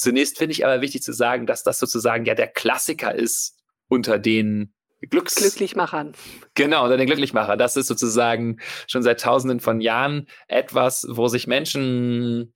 Zunächst 0.00 0.38
finde 0.38 0.52
ich 0.52 0.64
aber 0.64 0.80
wichtig 0.80 1.02
zu 1.02 1.12
sagen, 1.12 1.46
dass 1.46 1.62
das 1.62 1.78
sozusagen 1.78 2.24
ja 2.24 2.34
der 2.34 2.48
Klassiker 2.48 3.14
ist 3.14 3.58
unter 3.88 4.18
den 4.18 4.72
Glücks 5.10 5.34
Glücklichmachern. 5.34 6.12
Genau, 6.54 6.84
unter 6.84 6.96
den 6.96 7.06
Glücklichmachern. 7.06 7.58
Das 7.58 7.76
ist 7.76 7.86
sozusagen 7.86 8.58
schon 8.86 9.02
seit 9.02 9.20
tausenden 9.20 9.60
von 9.60 9.82
Jahren 9.82 10.26
etwas, 10.48 11.06
wo 11.10 11.28
sich 11.28 11.46
Menschen 11.46 12.54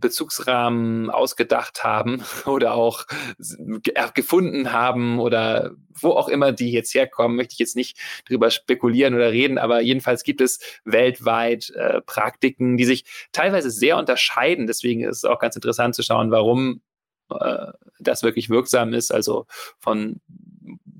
Bezugsrahmen 0.00 1.10
ausgedacht 1.10 1.84
haben 1.84 2.22
oder 2.46 2.74
auch 2.74 3.06
gefunden 4.14 4.72
haben 4.72 5.18
oder 5.18 5.72
wo 6.00 6.10
auch 6.10 6.28
immer 6.28 6.52
die 6.52 6.72
jetzt 6.72 6.94
herkommen, 6.94 7.36
möchte 7.36 7.52
ich 7.52 7.58
jetzt 7.58 7.76
nicht 7.76 7.98
drüber 8.26 8.50
spekulieren 8.50 9.14
oder 9.14 9.32
reden, 9.32 9.58
aber 9.58 9.80
jedenfalls 9.80 10.24
gibt 10.24 10.40
es 10.40 10.58
weltweit 10.84 11.70
äh, 11.70 12.00
Praktiken, 12.02 12.76
die 12.76 12.84
sich 12.84 13.04
teilweise 13.32 13.70
sehr 13.70 13.96
unterscheiden. 13.98 14.66
Deswegen 14.66 15.02
ist 15.02 15.18
es 15.18 15.24
auch 15.24 15.38
ganz 15.38 15.54
interessant 15.54 15.94
zu 15.94 16.02
schauen, 16.02 16.30
warum 16.30 16.80
äh, 17.30 17.66
das 17.98 18.22
wirklich 18.22 18.50
wirksam 18.50 18.94
ist. 18.94 19.12
Also 19.12 19.46
von 19.78 20.20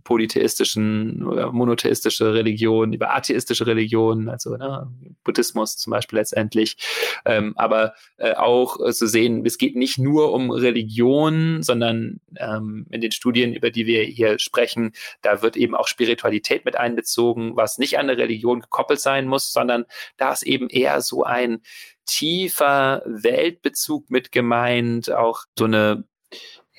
polytheistischen 0.05 1.24
oder 1.26 1.53
monotheistische 1.53 2.34
Religionen, 2.34 2.92
über 2.92 3.14
atheistische 3.14 3.66
Religionen, 3.66 4.28
also 4.28 4.57
ne, 4.57 4.90
Buddhismus 5.24 5.76
zum 5.76 5.90
Beispiel 5.90 6.18
letztendlich, 6.18 6.76
ähm, 7.24 7.53
aber 7.57 7.94
äh, 8.16 8.34
auch 8.34 8.80
äh, 8.80 8.92
zu 8.92 9.07
sehen, 9.07 9.44
es 9.46 9.59
geht 9.59 9.76
nicht 9.76 9.98
nur 9.98 10.32
um 10.32 10.50
Religion, 10.50 11.62
sondern 11.62 12.20
ähm, 12.36 12.86
in 12.90 13.00
den 13.00 13.12
Studien, 13.12 13.55
über 13.55 13.70
die 13.70 13.86
wir 13.86 14.03
hier 14.05 14.38
sprechen, 14.38 14.92
da 15.22 15.42
wird 15.42 15.57
eben 15.57 15.74
auch 15.74 15.88
Spiritualität 15.88 16.64
mit 16.64 16.76
einbezogen, 16.76 17.57
was 17.57 17.78
nicht 17.78 17.98
an 17.98 18.09
eine 18.09 18.18
Religion 18.18 18.61
gekoppelt 18.61 19.00
sein 19.00 19.26
muss, 19.26 19.53
sondern 19.53 19.84
da 20.16 20.32
ist 20.32 20.42
eben 20.42 20.68
eher 20.68 21.00
so 21.00 21.24
ein 21.24 21.62
tiefer 22.07 23.03
Weltbezug 23.07 24.11
mit 24.11 24.32
gemeint, 24.32 25.11
auch 25.11 25.44
so 25.59 25.64
eine 25.64 26.05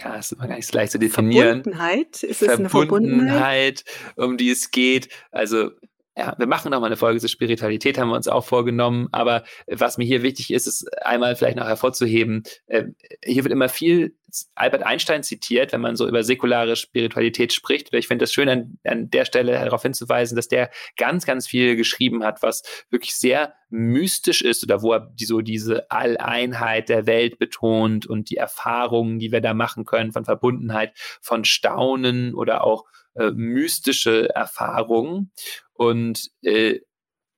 ja, 0.04 0.16
ist 0.16 0.34
immer 0.34 0.47
gar 0.47 0.56
nicht 0.56 0.68
so 0.68 0.78
leicht 0.78 0.91
zu 0.91 0.99
definieren. 0.99 1.64
Verbundenheit? 1.64 2.24
Ist 2.24 2.41
es 2.41 2.49
eine 2.49 2.70
Verbundenheit, 2.70 3.84
um 4.16 4.38
die 4.38 4.51
es 4.51 4.72
geht. 4.72 5.10
Also 5.32 5.72
ja, 6.16 6.36
wir 6.38 6.45
machen 6.45 6.72
noch 6.72 6.80
mal 6.80 6.88
eine 6.88 6.97
Folge 6.97 7.20
zur 7.20 7.30
Spiritualität, 7.30 7.97
haben 7.97 8.09
wir 8.09 8.16
uns 8.16 8.28
auch 8.28 8.45
vorgenommen. 8.45 9.07
Aber 9.11 9.43
was 9.68 9.97
mir 9.97 10.05
hier 10.05 10.22
wichtig 10.22 10.51
ist, 10.53 10.68
ist 10.68 10.88
einmal 11.03 11.36
vielleicht 11.36 11.57
noch 11.57 11.66
hervorzuheben, 11.66 12.43
äh, 12.68 12.86
hier 13.26 13.43
wird 13.43 13.51
immer 13.51 13.70
viel 13.70 14.16
Albert 14.55 14.84
Einstein 14.84 15.24
zitiert, 15.24 15.74
wenn 15.74 15.82
man 15.82 15.95
so 15.95 16.07
über 16.07 16.24
säkulare 16.24 16.76
Spiritualität 16.76 17.53
spricht. 17.53 17.93
Ich 17.93 18.07
finde 18.07 18.24
das 18.24 18.34
schön, 18.34 18.49
an, 18.49 18.78
an 18.84 19.09
der 19.09 19.26
Stelle 19.26 19.53
darauf 19.53 19.84
hinzuweisen, 19.84 20.36
dass 20.36 20.47
der 20.47 20.72
ganz, 20.97 21.26
ganz 21.26 21.47
viel 21.47 21.76
geschrieben 21.76 22.24
hat, 22.24 22.41
was 22.41 22.64
wirklich 22.89 23.16
sehr 23.16 23.53
mystisch 23.70 24.41
ist 24.41 24.64
oder 24.64 24.82
wo 24.82 24.93
er 24.93 25.11
die, 25.14 25.26
so 25.26 25.41
diese 25.41 25.89
Alleinheit 25.91 26.89
der 26.89 27.05
Welt 27.05 27.38
betont 27.38 28.05
und 28.05 28.30
die 28.30 28.38
Erfahrungen, 28.38 29.20
die 29.20 29.32
wir 29.32 29.41
da 29.41 29.53
machen 29.53 29.86
können 29.86 30.11
von 30.11 30.26
Verbundenheit, 30.26 30.93
von 31.22 31.45
Staunen 31.45 32.34
oder 32.34 32.64
auch 32.64 32.86
äh, 33.16 33.32
mystische 33.32 34.30
Erfahrungen. 34.34 35.32
Und 35.74 36.30
äh, 36.41 36.80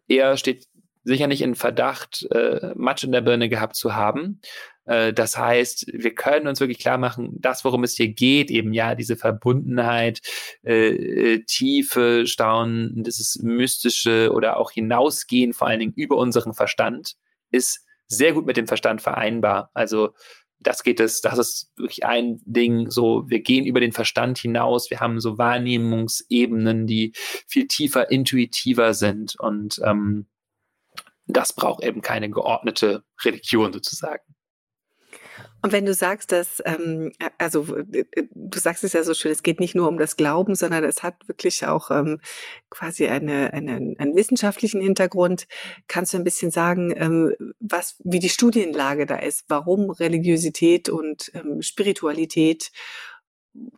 er 0.07 0.38
steht 0.38 0.67
sicher 1.03 1.28
nicht 1.28 1.41
in 1.41 1.55
Verdacht, 1.55 2.28
äh, 2.32 2.73
Matsch 2.76 3.03
in 3.03 3.11
der 3.11 3.21
Birne 3.21 3.47
gehabt 3.47 3.76
zu 3.76 3.95
haben. 3.95 4.41
Äh, 4.86 5.13
das 5.13 5.38
heißt, 5.38 5.88
wir 5.93 6.15
können 6.15 6.47
uns 6.47 6.59
wirklich 6.59 6.80
klar 6.80 6.97
machen, 6.97 7.36
das, 7.39 7.63
worum 7.63 7.84
es 7.84 7.95
hier 7.95 8.09
geht, 8.09 8.49
eben 8.49 8.73
ja, 8.73 8.95
diese 8.95 9.15
Verbundenheit, 9.15 10.21
äh, 10.63 10.89
äh, 10.89 11.43
Tiefe, 11.45 12.26
Staunen, 12.26 13.03
dieses 13.03 13.39
Mystische 13.41 14.32
oder 14.34 14.57
auch 14.57 14.71
hinausgehen, 14.71 15.53
vor 15.53 15.67
allen 15.67 15.80
Dingen 15.80 15.93
über 15.95 16.17
unseren 16.17 16.53
Verstand, 16.53 17.15
ist 17.51 17.86
sehr 18.07 18.34
gut 18.34 18.45
mit 18.45 18.57
dem 18.57 18.67
Verstand 18.67 19.01
vereinbar. 19.01 19.69
Also 19.73 20.13
das 20.60 20.84
geht 20.84 20.99
es, 20.99 21.22
das 21.22 21.38
ist 21.38 21.72
wirklich 21.76 22.06
ein 22.06 22.41
Ding, 22.45 22.89
so, 22.89 23.30
wir 23.30 23.41
gehen 23.41 23.66
über 23.66 23.80
den 23.80 23.91
Verstand 23.91 24.38
hinaus, 24.38 24.89
wir 24.89 24.99
haben 24.99 25.20
so 25.20 25.38
Wahrnehmungsebenen, 25.38 26.88
die 26.88 27.14
viel 27.47 27.68
tiefer, 27.68 28.10
intuitiver 28.12 28.93
sind. 28.93 29.36
Und 29.39 29.80
ähm, 29.84 30.28
das 31.28 31.53
braucht 31.53 31.84
eben 31.84 32.01
keine 32.01 32.30
geordnete 32.30 33.03
Religion 33.24 33.74
sozusagen. 33.74 34.24
Und 35.62 35.72
wenn 35.72 35.86
du 35.86 35.93
sagst, 35.95 36.32
dass, 36.32 36.62
ähm, 36.66 37.12
also 37.39 37.64
du 37.64 38.60
sagst 38.60 38.84
es 38.84 38.93
ja 38.93 39.03
so 39.03 39.14
schön, 39.14 39.32
es 39.32 39.41
geht 39.41 39.60
nicht 39.60 39.74
nur 39.74 39.88
um 39.88 39.97
das 39.97 40.16
Glauben, 40.16 40.53
sondern 40.53 40.84
es 40.84 41.01
hat 41.01 41.28
wirklich 41.28 41.66
auch 41.66 41.89
ähm, 41.89 42.20
quasi 42.70 43.08
eine, 43.08 43.51
eine, 43.51 43.95
einen 43.97 44.16
wissenschaftlichen 44.16 44.80
Hintergrund. 44.80 45.47
Kannst 45.88 46.14
du 46.14 46.18
ein 46.18 46.24
bisschen 46.24 46.51
sagen, 46.51 46.93
ähm, 46.95 47.36
was, 47.60 47.95
wie 48.03 48.20
die 48.20 48.30
Studienlage 48.30 49.08
da 49.08 49.18
ist, 49.18 49.45
warum 49.47 49.89
Religiosität 49.89 50.89
und 50.89 51.32
ähm, 51.34 51.62
Spiritualität 51.64 52.72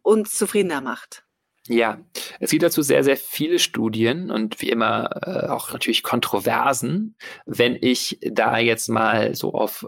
uns 0.01 0.31
zufriedener 0.31 0.81
macht? 0.81 1.23
Ja, 1.69 1.99
es 2.39 2.51
gibt 2.51 2.63
dazu 2.63 2.81
sehr, 2.81 3.03
sehr 3.03 3.17
viele 3.17 3.59
Studien 3.59 4.31
und 4.31 4.61
wie 4.61 4.69
immer 4.69 5.09
äh, 5.23 5.47
auch 5.47 5.73
natürlich 5.73 6.01
Kontroversen. 6.01 7.17
Wenn 7.45 7.77
ich 7.79 8.19
da 8.21 8.57
jetzt 8.57 8.87
mal 8.87 9.35
so 9.35 9.53
auf 9.53 9.85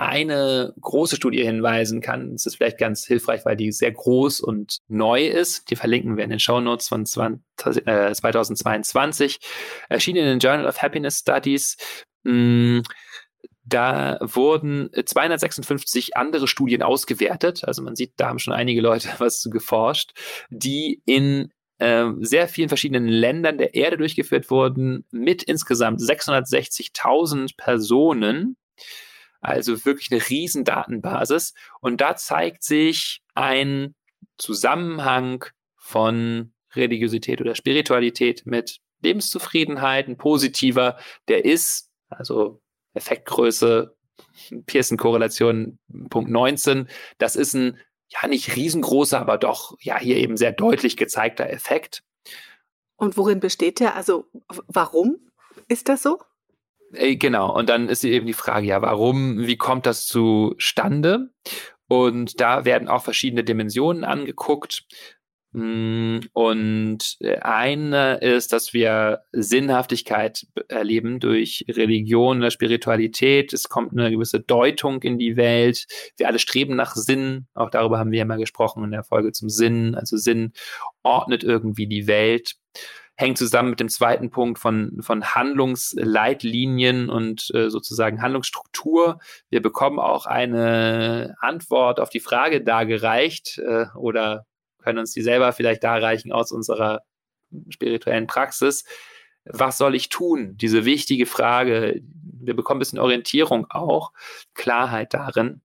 eine 0.00 0.74
große 0.80 1.16
Studie 1.16 1.44
hinweisen 1.44 2.00
kann. 2.00 2.32
Das 2.32 2.46
ist 2.46 2.56
vielleicht 2.56 2.78
ganz 2.78 3.04
hilfreich, 3.06 3.44
weil 3.44 3.56
die 3.56 3.72
sehr 3.72 3.92
groß 3.92 4.40
und 4.40 4.78
neu 4.88 5.26
ist. 5.26 5.70
Die 5.70 5.76
verlinken 5.76 6.16
wir 6.16 6.24
in 6.24 6.30
den 6.30 6.40
Show 6.40 6.60
Notes 6.60 6.88
von 6.88 7.06
20, 7.06 7.86
äh, 7.86 8.12
2022. 8.12 9.38
Erschienen 9.88 10.18
in 10.18 10.26
den 10.26 10.38
Journal 10.38 10.66
of 10.66 10.82
Happiness 10.82 11.18
Studies. 11.18 11.76
Mm, 12.24 12.80
da 13.64 14.18
wurden 14.20 14.90
256 15.04 16.16
andere 16.16 16.48
Studien 16.48 16.82
ausgewertet. 16.82 17.64
Also 17.64 17.82
man 17.82 17.96
sieht, 17.96 18.12
da 18.16 18.28
haben 18.28 18.38
schon 18.38 18.54
einige 18.54 18.80
Leute 18.80 19.08
was 19.18 19.40
zu 19.40 19.50
geforscht, 19.50 20.12
die 20.50 21.02
in 21.04 21.52
äh, 21.78 22.06
sehr 22.20 22.48
vielen 22.48 22.68
verschiedenen 22.68 23.06
Ländern 23.06 23.58
der 23.58 23.74
Erde 23.74 23.98
durchgeführt 23.98 24.50
wurden, 24.50 25.04
mit 25.10 25.42
insgesamt 25.42 26.00
660.000 26.00 27.56
Personen. 27.56 28.56
Also 29.40 29.84
wirklich 29.84 30.10
eine 30.10 30.28
riesen 30.28 30.64
Datenbasis. 30.64 31.54
Und 31.80 32.00
da 32.00 32.16
zeigt 32.16 32.62
sich 32.62 33.22
ein 33.34 33.94
Zusammenhang 34.36 35.44
von 35.76 36.52
Religiosität 36.74 37.40
oder 37.40 37.54
Spiritualität 37.54 38.46
mit 38.46 38.80
Lebenszufriedenheit, 39.00 40.08
ein 40.08 40.16
positiver, 40.16 40.98
der 41.28 41.44
ist, 41.44 41.90
also 42.08 42.60
Effektgröße, 42.94 43.96
Pearson-Korrelation 44.66 45.78
Punkt 46.10 46.30
19, 46.30 46.88
das 47.18 47.36
ist 47.36 47.54
ein 47.54 47.78
ja 48.08 48.26
nicht 48.26 48.56
riesengroßer, 48.56 49.20
aber 49.20 49.38
doch 49.38 49.76
ja 49.80 49.98
hier 49.98 50.16
eben 50.16 50.36
sehr 50.36 50.52
deutlich 50.52 50.96
gezeigter 50.96 51.48
Effekt. 51.50 52.02
Und 52.96 53.16
worin 53.16 53.40
besteht 53.40 53.80
der? 53.80 53.94
Also 53.94 54.26
warum 54.66 55.30
ist 55.68 55.88
das 55.88 56.02
so? 56.02 56.18
Äh, 56.92 57.16
genau, 57.16 57.54
und 57.54 57.68
dann 57.68 57.88
ist 57.88 58.04
eben 58.04 58.26
die 58.26 58.32
Frage, 58.32 58.66
ja, 58.66 58.82
warum, 58.82 59.46
wie 59.46 59.56
kommt 59.56 59.86
das 59.86 60.06
zustande? 60.06 61.30
Und 61.88 62.40
da 62.40 62.64
werden 62.64 62.88
auch 62.88 63.02
verschiedene 63.02 63.44
Dimensionen 63.44 64.04
angeguckt. 64.04 64.84
Mm, 65.52 66.18
und 66.34 67.16
äh, 67.20 67.38
eine 67.38 68.18
ist, 68.18 68.52
dass 68.52 68.74
wir 68.74 69.22
Sinnhaftigkeit 69.32 70.46
erleben 70.68 71.20
durch 71.20 71.64
Religion 71.68 72.38
oder 72.38 72.50
Spiritualität. 72.50 73.54
Es 73.54 73.70
kommt 73.70 73.92
eine 73.92 74.10
gewisse 74.10 74.40
Deutung 74.40 75.02
in 75.02 75.18
die 75.18 75.36
Welt. 75.36 75.86
Wir 76.18 76.28
alle 76.28 76.38
streben 76.38 76.76
nach 76.76 76.94
Sinn. 76.94 77.46
Auch 77.54 77.70
darüber 77.70 77.98
haben 77.98 78.10
wir 78.10 78.18
ja 78.18 78.24
mal 78.26 78.38
gesprochen 78.38 78.84
in 78.84 78.90
der 78.90 79.04
Folge 79.04 79.32
zum 79.32 79.48
Sinn. 79.48 79.94
Also 79.94 80.18
Sinn 80.18 80.52
ordnet 81.02 81.44
irgendwie 81.44 81.86
die 81.86 82.06
Welt. 82.06 82.56
Hängt 83.20 83.36
zusammen 83.36 83.70
mit 83.70 83.80
dem 83.80 83.88
zweiten 83.88 84.30
Punkt 84.30 84.60
von, 84.60 84.98
von 85.00 85.24
Handlungsleitlinien 85.34 87.10
und 87.10 87.50
äh, 87.52 87.68
sozusagen 87.68 88.22
Handlungsstruktur. 88.22 89.18
Wir 89.50 89.60
bekommen 89.60 89.98
auch 89.98 90.26
eine 90.26 91.34
Antwort 91.40 91.98
auf 91.98 92.10
die 92.10 92.20
Frage 92.20 92.62
dargereicht 92.62 93.58
äh, 93.58 93.86
oder 93.96 94.46
können 94.80 95.00
uns 95.00 95.12
die 95.12 95.22
selber 95.22 95.52
vielleicht 95.52 95.82
darreichen 95.82 96.32
aus 96.32 96.52
unserer 96.52 97.00
spirituellen 97.70 98.28
Praxis. 98.28 98.84
Was 99.44 99.78
soll 99.78 99.96
ich 99.96 100.10
tun? 100.10 100.56
Diese 100.56 100.84
wichtige 100.84 101.26
Frage. 101.26 102.00
Wir 102.40 102.54
bekommen 102.54 102.78
ein 102.78 102.80
bisschen 102.80 103.00
Orientierung 103.00 103.66
auch, 103.68 104.12
Klarheit 104.54 105.12
darin. 105.12 105.60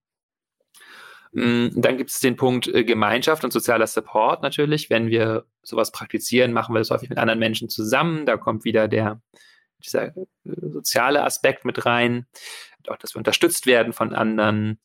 Mm, 1.33 1.69
dann 1.73 1.97
gibt 1.97 2.11
es 2.11 2.19
den 2.19 2.35
Punkt 2.35 2.67
äh, 2.67 2.83
Gemeinschaft 2.83 3.43
und 3.43 3.51
sozialer 3.51 3.87
Support 3.87 4.43
natürlich. 4.43 4.89
Wenn 4.89 5.07
wir 5.07 5.45
sowas 5.63 5.91
praktizieren, 5.91 6.53
machen 6.53 6.73
wir 6.73 6.79
das 6.79 6.91
häufig 6.91 7.09
mit 7.09 7.17
anderen 7.17 7.39
Menschen 7.39 7.69
zusammen. 7.69 8.25
Da 8.25 8.37
kommt 8.37 8.63
wieder 8.63 8.87
der, 8.87 9.21
dieser 9.83 10.15
äh, 10.15 10.25
soziale 10.43 11.23
Aspekt 11.23 11.65
mit 11.65 11.85
rein. 11.85 12.27
Auch, 12.87 12.97
dass 12.97 13.15
wir 13.15 13.19
unterstützt 13.19 13.65
werden 13.65 13.93
von 13.93 14.13
anderen. 14.13 14.79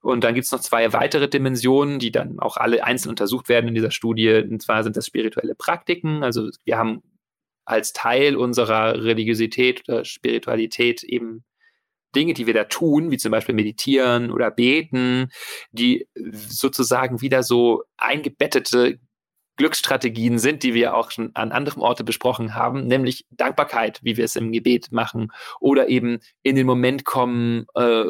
Und 0.00 0.24
dann 0.24 0.34
gibt 0.34 0.44
es 0.44 0.52
noch 0.52 0.60
zwei 0.60 0.92
weitere 0.92 1.28
Dimensionen, 1.28 1.98
die 1.98 2.10
dann 2.10 2.38
auch 2.38 2.56
alle 2.56 2.84
einzeln 2.84 3.10
untersucht 3.10 3.48
werden 3.48 3.68
in 3.68 3.74
dieser 3.74 3.90
Studie. 3.90 4.30
Und 4.30 4.60
zwar 4.60 4.82
sind 4.82 4.96
das 4.96 5.06
spirituelle 5.06 5.54
Praktiken. 5.54 6.22
Also 6.22 6.50
wir 6.64 6.76
haben 6.76 7.02
als 7.64 7.92
Teil 7.92 8.36
unserer 8.36 9.02
Religiosität 9.02 9.88
oder 9.88 10.04
Spiritualität 10.04 11.02
eben 11.02 11.44
Dinge, 12.14 12.34
die 12.34 12.46
wir 12.46 12.54
da 12.54 12.64
tun, 12.64 13.10
wie 13.10 13.18
zum 13.18 13.32
Beispiel 13.32 13.54
meditieren 13.54 14.30
oder 14.30 14.50
beten, 14.50 15.30
die 15.70 16.08
sozusagen 16.14 17.20
wieder 17.20 17.42
so 17.42 17.82
eingebettete 17.96 18.98
Glücksstrategien 19.58 20.38
sind, 20.38 20.62
die 20.62 20.72
wir 20.72 20.94
auch 20.94 21.10
schon 21.10 21.32
an 21.34 21.50
anderen 21.50 21.82
Orten 21.82 22.04
besprochen 22.04 22.54
haben, 22.54 22.86
nämlich 22.86 23.26
Dankbarkeit, 23.30 23.98
wie 24.02 24.16
wir 24.16 24.24
es 24.24 24.36
im 24.36 24.52
Gebet 24.52 24.92
machen, 24.92 25.32
oder 25.60 25.88
eben 25.88 26.20
in 26.42 26.54
den 26.54 26.64
Moment 26.64 27.04
kommen, 27.04 27.66
äh, 27.74 28.04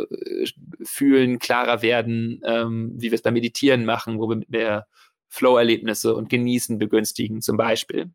fühlen, 0.85 1.39
klarer 1.39 1.81
werden, 1.81 2.43
ähm, 2.45 2.93
wie 2.97 3.11
wir 3.11 3.15
es 3.15 3.23
beim 3.23 3.35
Meditieren 3.35 3.87
machen, 3.87 4.21
wo 4.21 4.29
wir 4.29 4.43
mehr 4.49 4.87
Flow-Erlebnisse 5.29 6.15
und 6.15 6.29
Genießen 6.29 6.79
begünstigen, 6.79 7.41
zum 7.41 7.57
Beispiel. 7.57 8.11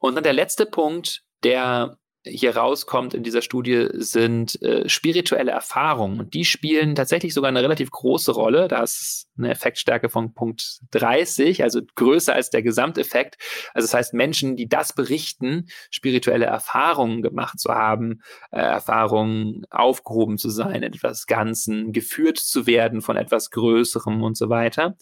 Und 0.00 0.16
dann 0.16 0.24
der 0.24 0.32
letzte 0.32 0.66
Punkt, 0.66 1.22
der 1.44 1.98
hier 2.30 2.56
rauskommt 2.56 3.14
in 3.14 3.22
dieser 3.22 3.42
Studie, 3.42 3.88
sind 3.92 4.60
äh, 4.62 4.88
spirituelle 4.88 5.50
Erfahrungen. 5.50 6.20
Und 6.20 6.34
die 6.34 6.44
spielen 6.44 6.94
tatsächlich 6.94 7.34
sogar 7.34 7.48
eine 7.48 7.62
relativ 7.62 7.90
große 7.90 8.32
Rolle. 8.32 8.68
Da 8.68 8.82
ist 8.82 9.28
eine 9.36 9.50
Effektstärke 9.50 10.08
von 10.08 10.34
Punkt 10.34 10.80
30, 10.90 11.62
also 11.62 11.80
größer 11.94 12.34
als 12.34 12.50
der 12.50 12.62
Gesamteffekt. 12.62 13.36
Also 13.74 13.86
das 13.86 13.94
heißt, 13.94 14.14
Menschen, 14.14 14.56
die 14.56 14.68
das 14.68 14.92
berichten, 14.92 15.66
spirituelle 15.90 16.46
Erfahrungen 16.46 17.22
gemacht 17.22 17.58
zu 17.58 17.70
haben, 17.70 18.20
äh, 18.50 18.60
Erfahrungen 18.60 19.64
aufgehoben 19.70 20.38
zu 20.38 20.50
sein, 20.50 20.82
etwas 20.82 21.26
Ganzen, 21.26 21.92
geführt 21.92 22.38
zu 22.38 22.66
werden 22.66 23.02
von 23.02 23.16
etwas 23.16 23.50
Größerem 23.50 24.22
und 24.22 24.36
so 24.36 24.48
weiter 24.48 24.96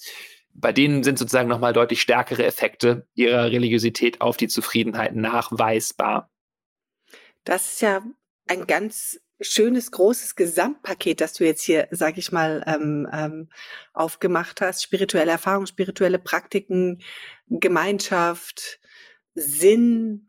bei 0.58 0.72
denen 0.72 1.02
sind 1.02 1.18
sozusagen 1.18 1.48
nochmal 1.48 1.72
deutlich 1.72 2.00
stärkere 2.00 2.44
Effekte 2.44 3.06
ihrer 3.14 3.50
Religiosität 3.50 4.20
auf 4.20 4.36
die 4.36 4.48
Zufriedenheit 4.48 5.14
nachweisbar. 5.14 6.30
Das 7.46 7.68
ist 7.68 7.80
ja 7.80 8.02
ein 8.48 8.66
ganz 8.66 9.20
schönes, 9.40 9.92
großes 9.92 10.34
Gesamtpaket, 10.34 11.20
das 11.20 11.32
du 11.32 11.44
jetzt 11.44 11.62
hier, 11.62 11.86
sag 11.92 12.18
ich 12.18 12.32
mal, 12.32 12.64
ähm, 12.66 13.08
ähm, 13.12 13.48
aufgemacht 13.92 14.60
hast. 14.60 14.82
Spirituelle 14.82 15.30
Erfahrung, 15.30 15.66
spirituelle 15.66 16.18
Praktiken, 16.18 17.02
Gemeinschaft, 17.48 18.80
Sinn, 19.34 20.28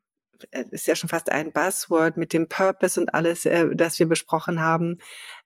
äh, 0.52 0.66
ist 0.70 0.86
ja 0.86 0.96
schon 0.96 1.10
fast 1.10 1.32
ein 1.32 1.52
Buzzword 1.52 2.18
mit 2.18 2.34
dem 2.34 2.48
Purpose 2.48 3.02
und 3.02 3.14
alles, 3.14 3.46
äh, 3.46 3.68
das 3.74 3.98
wir 3.98 4.08
besprochen 4.08 4.62
haben. 4.62 5.00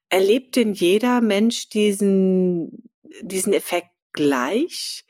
Erlebt 0.09 0.57
denn 0.57 0.73
jeder 0.73 1.21
Mensch 1.21 1.69
diesen, 1.69 2.89
diesen 3.21 3.53
Effekt 3.53 3.91
gleich? 4.11 5.05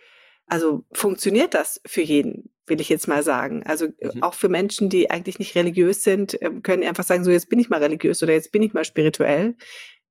Also 0.45 0.86
funktioniert 0.93 1.55
das 1.55 1.82
für 1.88 2.01
jeden? 2.01 2.51
Will 2.68 2.82
ich 2.82 2.89
jetzt 2.89 3.07
mal 3.07 3.24
sagen. 3.24 3.64
Also 3.66 3.86
äh, 3.99 4.16
mhm. 4.16 4.24
auch 4.24 4.34
für 4.34 4.49
Menschen, 4.49 4.89
die 4.89 5.09
eigentlich 5.09 5.39
nicht 5.39 5.55
religiös 5.55 6.03
sind, 6.03 6.38
ähm, 6.41 6.64
können 6.64 6.84
einfach 6.84 7.03
sagen, 7.03 7.24
so 7.24 7.32
jetzt 7.32 7.49
bin 7.49 7.59
ich 7.59 7.70
mal 7.70 7.82
religiös 7.82 8.22
oder 8.24 8.34
jetzt 8.34 8.51
bin 8.51 8.64
ich 8.64 8.74
mal 8.74 8.86
spirituell. 8.86 9.55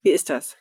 Wie 0.03 0.11
ist 0.11 0.31
das? 0.31 0.57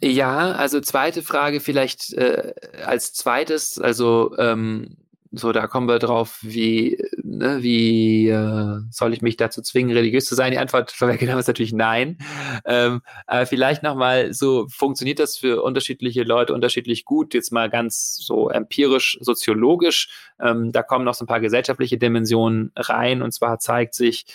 Ja, 0.00 0.52
also 0.52 0.80
zweite 0.80 1.22
Frage 1.22 1.60
vielleicht 1.60 2.12
äh, 2.14 2.54
als 2.84 3.12
zweites, 3.12 3.78
also 3.78 4.36
ähm, 4.36 4.96
so, 5.34 5.52
da 5.52 5.66
kommen 5.66 5.88
wir 5.88 5.98
drauf, 5.98 6.38
wie, 6.42 6.98
ne, 7.22 7.62
wie 7.62 8.28
äh, 8.28 8.80
soll 8.90 9.14
ich 9.14 9.22
mich 9.22 9.38
dazu 9.38 9.62
zwingen, 9.62 9.96
religiös 9.96 10.26
zu 10.26 10.34
sein? 10.34 10.52
Die 10.52 10.58
Antwort 10.58 10.90
vorweggenommen 10.92 11.40
ist 11.40 11.46
natürlich 11.46 11.72
nein. 11.72 12.18
Ähm, 12.66 13.00
aber 13.26 13.46
vielleicht 13.46 13.82
nochmal 13.82 14.34
so, 14.34 14.66
funktioniert 14.68 15.18
das 15.18 15.38
für 15.38 15.62
unterschiedliche 15.62 16.22
Leute 16.22 16.52
unterschiedlich 16.52 17.06
gut? 17.06 17.32
Jetzt 17.32 17.50
mal 17.50 17.70
ganz 17.70 18.16
so 18.16 18.50
empirisch, 18.50 19.16
soziologisch. 19.20 20.10
Ähm, 20.38 20.70
da 20.70 20.82
kommen 20.82 21.06
noch 21.06 21.14
so 21.14 21.24
ein 21.24 21.28
paar 21.28 21.40
gesellschaftliche 21.40 21.96
Dimensionen 21.96 22.70
rein. 22.76 23.22
Und 23.22 23.32
zwar 23.32 23.58
zeigt 23.58 23.94
sich, 23.94 24.26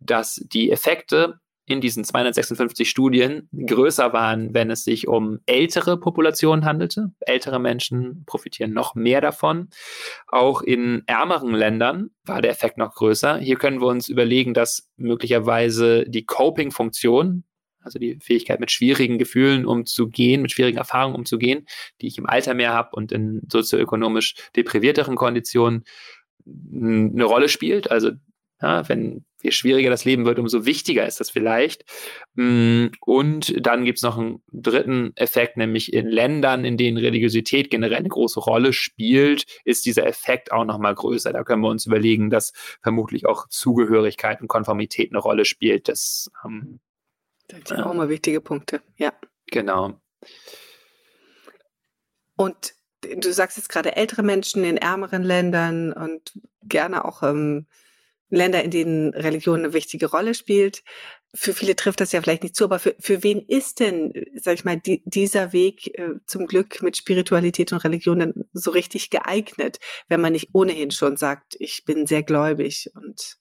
dass 0.00 0.42
die 0.52 0.72
Effekte 0.72 1.38
in 1.66 1.80
diesen 1.80 2.04
256 2.04 2.88
Studien 2.88 3.48
größer 3.52 4.12
waren, 4.12 4.54
wenn 4.54 4.70
es 4.70 4.84
sich 4.84 5.08
um 5.08 5.40
ältere 5.46 5.98
Populationen 5.98 6.64
handelte. 6.64 7.10
Ältere 7.20 7.58
Menschen 7.58 8.24
profitieren 8.24 8.72
noch 8.72 8.94
mehr 8.94 9.20
davon. 9.20 9.68
Auch 10.28 10.62
in 10.62 11.02
ärmeren 11.06 11.52
Ländern 11.52 12.10
war 12.24 12.40
der 12.40 12.52
Effekt 12.52 12.78
noch 12.78 12.94
größer. 12.94 13.38
Hier 13.38 13.56
können 13.56 13.80
wir 13.80 13.88
uns 13.88 14.08
überlegen, 14.08 14.54
dass 14.54 14.88
möglicherweise 14.96 16.04
die 16.08 16.24
Coping-Funktion, 16.24 17.42
also 17.80 17.98
die 17.98 18.18
Fähigkeit 18.22 18.60
mit 18.60 18.70
schwierigen 18.70 19.18
Gefühlen 19.18 19.66
umzugehen, 19.66 20.42
mit 20.42 20.52
schwierigen 20.52 20.78
Erfahrungen 20.78 21.16
umzugehen, 21.16 21.66
die 22.00 22.06
ich 22.06 22.16
im 22.16 22.26
Alter 22.26 22.54
mehr 22.54 22.74
habe 22.74 22.90
und 22.92 23.10
in 23.10 23.42
sozioökonomisch 23.50 24.36
deprivierteren 24.54 25.16
Konditionen 25.16 25.82
eine 26.46 27.24
Rolle 27.24 27.48
spielt. 27.48 27.90
Also 27.90 28.12
ja, 28.62 28.88
wenn 28.88 29.25
je 29.42 29.50
schwieriger 29.50 29.90
das 29.90 30.04
Leben 30.04 30.24
wird, 30.24 30.38
umso 30.38 30.64
wichtiger 30.64 31.06
ist 31.06 31.20
das 31.20 31.30
vielleicht. 31.30 31.84
Mm, 32.34 32.86
und 33.00 33.54
dann 33.64 33.84
gibt 33.84 33.98
es 33.98 34.02
noch 34.02 34.18
einen 34.18 34.42
dritten 34.52 35.12
Effekt, 35.16 35.56
nämlich 35.56 35.92
in 35.92 36.08
Ländern, 36.08 36.64
in 36.64 36.76
denen 36.76 36.96
Religiosität 36.96 37.70
generell 37.70 37.98
eine 37.98 38.08
große 38.08 38.40
Rolle 38.40 38.72
spielt, 38.72 39.44
ist 39.64 39.86
dieser 39.86 40.06
Effekt 40.06 40.52
auch 40.52 40.64
nochmal 40.64 40.94
größer. 40.94 41.32
Da 41.32 41.44
können 41.44 41.62
wir 41.62 41.68
uns 41.68 41.86
überlegen, 41.86 42.30
dass 42.30 42.52
vermutlich 42.82 43.26
auch 43.26 43.48
Zugehörigkeit 43.48 44.40
und 44.40 44.48
Konformität 44.48 45.10
eine 45.12 45.20
Rolle 45.20 45.44
spielt. 45.44 45.88
Das, 45.88 46.30
ähm, 46.44 46.80
das 47.48 47.60
sind 47.66 47.80
auch 47.80 47.94
mal 47.94 48.08
wichtige 48.08 48.40
Punkte, 48.40 48.82
ja. 48.96 49.12
Genau. 49.48 50.00
Und 52.36 52.74
du 53.00 53.32
sagst 53.32 53.56
jetzt 53.56 53.68
gerade 53.68 53.96
ältere 53.96 54.22
Menschen 54.22 54.64
in 54.64 54.76
ärmeren 54.76 55.22
Ländern 55.22 55.92
und 55.92 56.32
gerne 56.62 57.04
auch 57.04 57.22
ähm, 57.22 57.66
Länder, 58.28 58.62
in 58.64 58.70
denen 58.70 59.14
Religion 59.14 59.60
eine 59.60 59.72
wichtige 59.72 60.10
Rolle 60.10 60.34
spielt. 60.34 60.82
für 61.34 61.52
viele 61.52 61.76
trifft 61.76 62.00
das 62.00 62.12
ja 62.12 62.22
vielleicht 62.22 62.42
nicht 62.42 62.56
zu, 62.56 62.64
aber 62.64 62.78
für, 62.78 62.96
für 62.98 63.22
wen 63.22 63.40
ist 63.40 63.80
denn, 63.80 64.12
sag 64.34 64.54
ich 64.54 64.64
mal, 64.64 64.78
die, 64.78 65.02
dieser 65.04 65.52
Weg 65.52 65.98
äh, 65.98 66.14
zum 66.26 66.46
Glück 66.46 66.82
mit 66.82 66.96
Spiritualität 66.96 67.72
und 67.72 67.84
Religion 67.84 68.20
denn 68.20 68.48
so 68.52 68.70
richtig 68.70 69.10
geeignet, 69.10 69.78
wenn 70.08 70.20
man 70.20 70.32
nicht 70.32 70.50
ohnehin 70.52 70.90
schon 70.90 71.16
sagt, 71.16 71.56
ich 71.58 71.84
bin 71.84 72.06
sehr 72.06 72.22
gläubig 72.22 72.90
und 72.94 73.38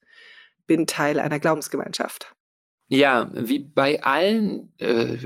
bin 0.68 0.88
Teil 0.88 1.20
einer 1.20 1.40
Glaubensgemeinschaft? 1.40 2.36
Ja, 2.88 3.32
wie 3.34 3.60
bei 3.60 4.04
allen 4.04 4.74
äh, 4.78 5.18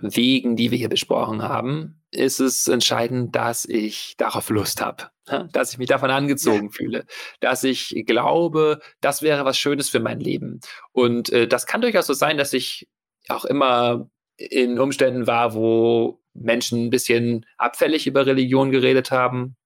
Wegen, 0.00 0.56
die 0.56 0.70
wir 0.70 0.78
hier 0.78 0.88
besprochen 0.88 1.42
haben, 1.42 1.99
ist 2.10 2.40
es 2.40 2.66
entscheidend, 2.66 3.36
dass 3.36 3.64
ich 3.64 4.14
darauf 4.16 4.50
Lust 4.50 4.80
habe, 4.80 5.10
dass 5.52 5.72
ich 5.72 5.78
mich 5.78 5.88
davon 5.88 6.10
angezogen 6.10 6.70
fühle, 6.70 7.04
dass 7.40 7.64
ich 7.64 8.04
glaube, 8.06 8.80
das 9.00 9.22
wäre 9.22 9.44
was 9.44 9.58
Schönes 9.58 9.88
für 9.88 10.00
mein 10.00 10.20
Leben. 10.20 10.60
Und 10.92 11.30
äh, 11.30 11.46
das 11.46 11.66
kann 11.66 11.80
durchaus 11.80 12.06
so 12.06 12.14
sein, 12.14 12.36
dass 12.36 12.52
ich 12.52 12.88
auch 13.28 13.44
immer 13.44 14.10
in 14.36 14.78
Umständen 14.78 15.26
war, 15.26 15.54
wo 15.54 16.20
Menschen 16.34 16.86
ein 16.86 16.90
bisschen 16.90 17.46
abfällig 17.58 18.06
über 18.06 18.26
Religion 18.26 18.70
geredet 18.70 19.10
haben, 19.10 19.56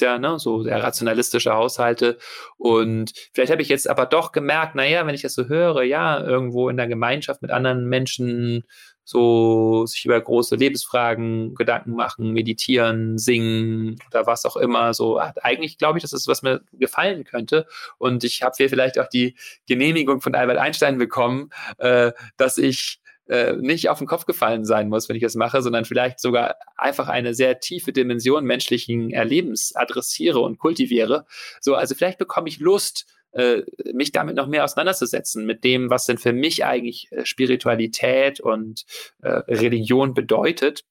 ja 0.00 0.18
ne, 0.18 0.38
so 0.38 0.62
sehr 0.62 0.82
rationalistische 0.82 1.52
Haushalte. 1.52 2.18
Und 2.56 3.12
vielleicht 3.32 3.52
habe 3.52 3.62
ich 3.62 3.68
jetzt 3.68 3.88
aber 3.88 4.06
doch 4.06 4.32
gemerkt, 4.32 4.74
naja, 4.74 5.06
wenn 5.06 5.14
ich 5.14 5.22
das 5.22 5.34
so 5.34 5.48
höre, 5.48 5.82
ja, 5.82 6.20
irgendwo 6.20 6.68
in 6.68 6.76
der 6.76 6.88
Gemeinschaft 6.88 7.42
mit 7.42 7.50
anderen 7.50 7.86
Menschen 7.88 8.64
so 9.12 9.86
sich 9.86 10.04
über 10.04 10.20
große 10.20 10.56
Lebensfragen 10.56 11.54
Gedanken 11.54 11.92
machen, 11.92 12.32
meditieren, 12.32 13.18
singen 13.18 13.98
oder 14.10 14.26
was 14.26 14.44
auch 14.44 14.56
immer. 14.56 14.94
So 14.94 15.18
eigentlich 15.18 15.78
glaube 15.78 15.98
ich, 15.98 16.02
das 16.02 16.12
ist 16.12 16.26
was 16.26 16.42
mir 16.42 16.62
gefallen 16.72 17.24
könnte. 17.24 17.66
Und 17.98 18.24
ich 18.24 18.42
habe 18.42 18.54
hier 18.56 18.68
vielleicht 18.68 18.98
auch 18.98 19.08
die 19.08 19.36
Genehmigung 19.68 20.20
von 20.20 20.34
Albert 20.34 20.58
Einstein 20.58 20.98
bekommen, 20.98 21.50
äh, 21.78 22.12
dass 22.36 22.58
ich 22.58 23.00
äh, 23.28 23.52
nicht 23.52 23.88
auf 23.88 23.98
den 23.98 24.06
Kopf 24.06 24.26
gefallen 24.26 24.64
sein 24.64 24.88
muss, 24.88 25.08
wenn 25.08 25.16
ich 25.16 25.22
das 25.22 25.36
mache, 25.36 25.62
sondern 25.62 25.84
vielleicht 25.84 26.18
sogar 26.18 26.56
einfach 26.76 27.08
eine 27.08 27.34
sehr 27.34 27.60
tiefe 27.60 27.92
Dimension 27.92 28.44
menschlichen 28.44 29.10
Erlebens 29.10 29.76
adressiere 29.76 30.40
und 30.40 30.58
kultiviere. 30.58 31.26
So, 31.60 31.74
also 31.74 31.94
vielleicht 31.94 32.18
bekomme 32.18 32.48
ich 32.48 32.58
Lust, 32.58 33.06
äh, 33.32 33.62
mich 33.92 34.12
damit 34.12 34.36
noch 34.36 34.46
mehr 34.46 34.64
auseinanderzusetzen, 34.64 35.46
mit 35.46 35.64
dem, 35.64 35.90
was 35.90 36.06
denn 36.06 36.18
für 36.18 36.32
mich 36.32 36.64
eigentlich 36.64 37.08
äh, 37.10 37.24
Spiritualität 37.24 38.40
und 38.40 38.84
äh, 39.22 39.28
Religion 39.28 40.14
bedeutet. 40.14 40.84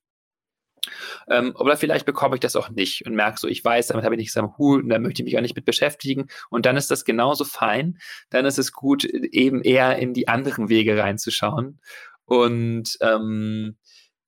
Ähm, 1.30 1.54
oder 1.58 1.78
vielleicht 1.78 2.06
bekomme 2.06 2.36
ich 2.36 2.39
das 2.39 2.56
auch 2.56 2.70
nicht 2.70 3.06
und 3.06 3.14
merke 3.14 3.39
so, 3.39 3.48
ich 3.48 3.64
weiß, 3.64 3.88
damit 3.88 4.04
habe 4.04 4.16
ich 4.16 4.20
nichts 4.20 4.38
am 4.38 4.58
Hut 4.58 4.84
und 4.84 4.89
da 4.89 5.00
möchte 5.00 5.22
ich 5.22 5.26
mich 5.26 5.38
auch 5.38 5.42
nicht 5.42 5.56
mit 5.56 5.66
beschäftigen. 5.66 6.28
Und 6.50 6.66
dann 6.66 6.78
ist 6.78 6.89
das 6.89 7.06
genauso 7.06 7.46
fein. 7.46 8.00
Dann 8.30 8.46
ist 8.46 8.58
es 8.58 8.72
gut, 8.72 9.04
eben 9.04 9.62
eher 9.62 9.98
in 9.98 10.14
die 10.14 10.28
anderen 10.28 10.70
Wege 10.70 10.98
reinzuschauen. 10.98 11.80
Und 12.26 12.98
ähm, 13.02 13.78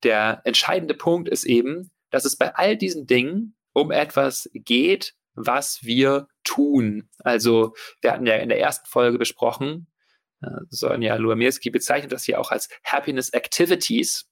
der 0.02 0.42
entscheidende 0.44 0.94
Punkt 0.94 1.28
ist 1.28 1.44
eben, 1.44 1.90
dass 2.10 2.24
es 2.24 2.36
bei 2.36 2.54
all 2.54 2.76
diesen 2.76 3.06
Dingen 3.06 3.56
um 3.72 3.90
etwas 3.90 4.48
geht, 4.52 5.14
was 5.34 5.82
wir 5.82 6.28
tun. 6.44 7.08
Also 7.18 7.74
wir 8.00 8.12
hatten 8.12 8.26
ja 8.26 8.36
in 8.36 8.48
der 8.48 8.60
ersten 8.60 8.86
Folge 8.86 9.18
besprochen, 9.18 9.88
äh, 10.42 10.48
Sonja 10.70 11.16
Luamirski 11.16 11.70
bezeichnet 11.70 12.12
das 12.12 12.24
hier 12.24 12.40
auch 12.40 12.50
als 12.50 12.68
Happiness 12.84 13.30
Activities. 13.30 14.26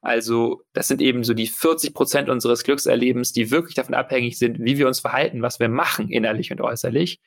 Also 0.00 0.62
das 0.72 0.88
sind 0.88 1.00
eben 1.00 1.24
so 1.24 1.34
die 1.34 1.46
40 1.46 1.92
Prozent 1.92 2.28
unseres 2.28 2.62
Glückserlebens, 2.64 3.32
die 3.32 3.50
wirklich 3.50 3.74
davon 3.74 3.94
abhängig 3.94 4.38
sind, 4.38 4.58
wie 4.60 4.78
wir 4.78 4.86
uns 4.86 5.00
verhalten, 5.00 5.42
was 5.42 5.60
wir 5.60 5.68
machen, 5.68 6.08
innerlich 6.08 6.52
und 6.52 6.60
äußerlich. 6.60 7.20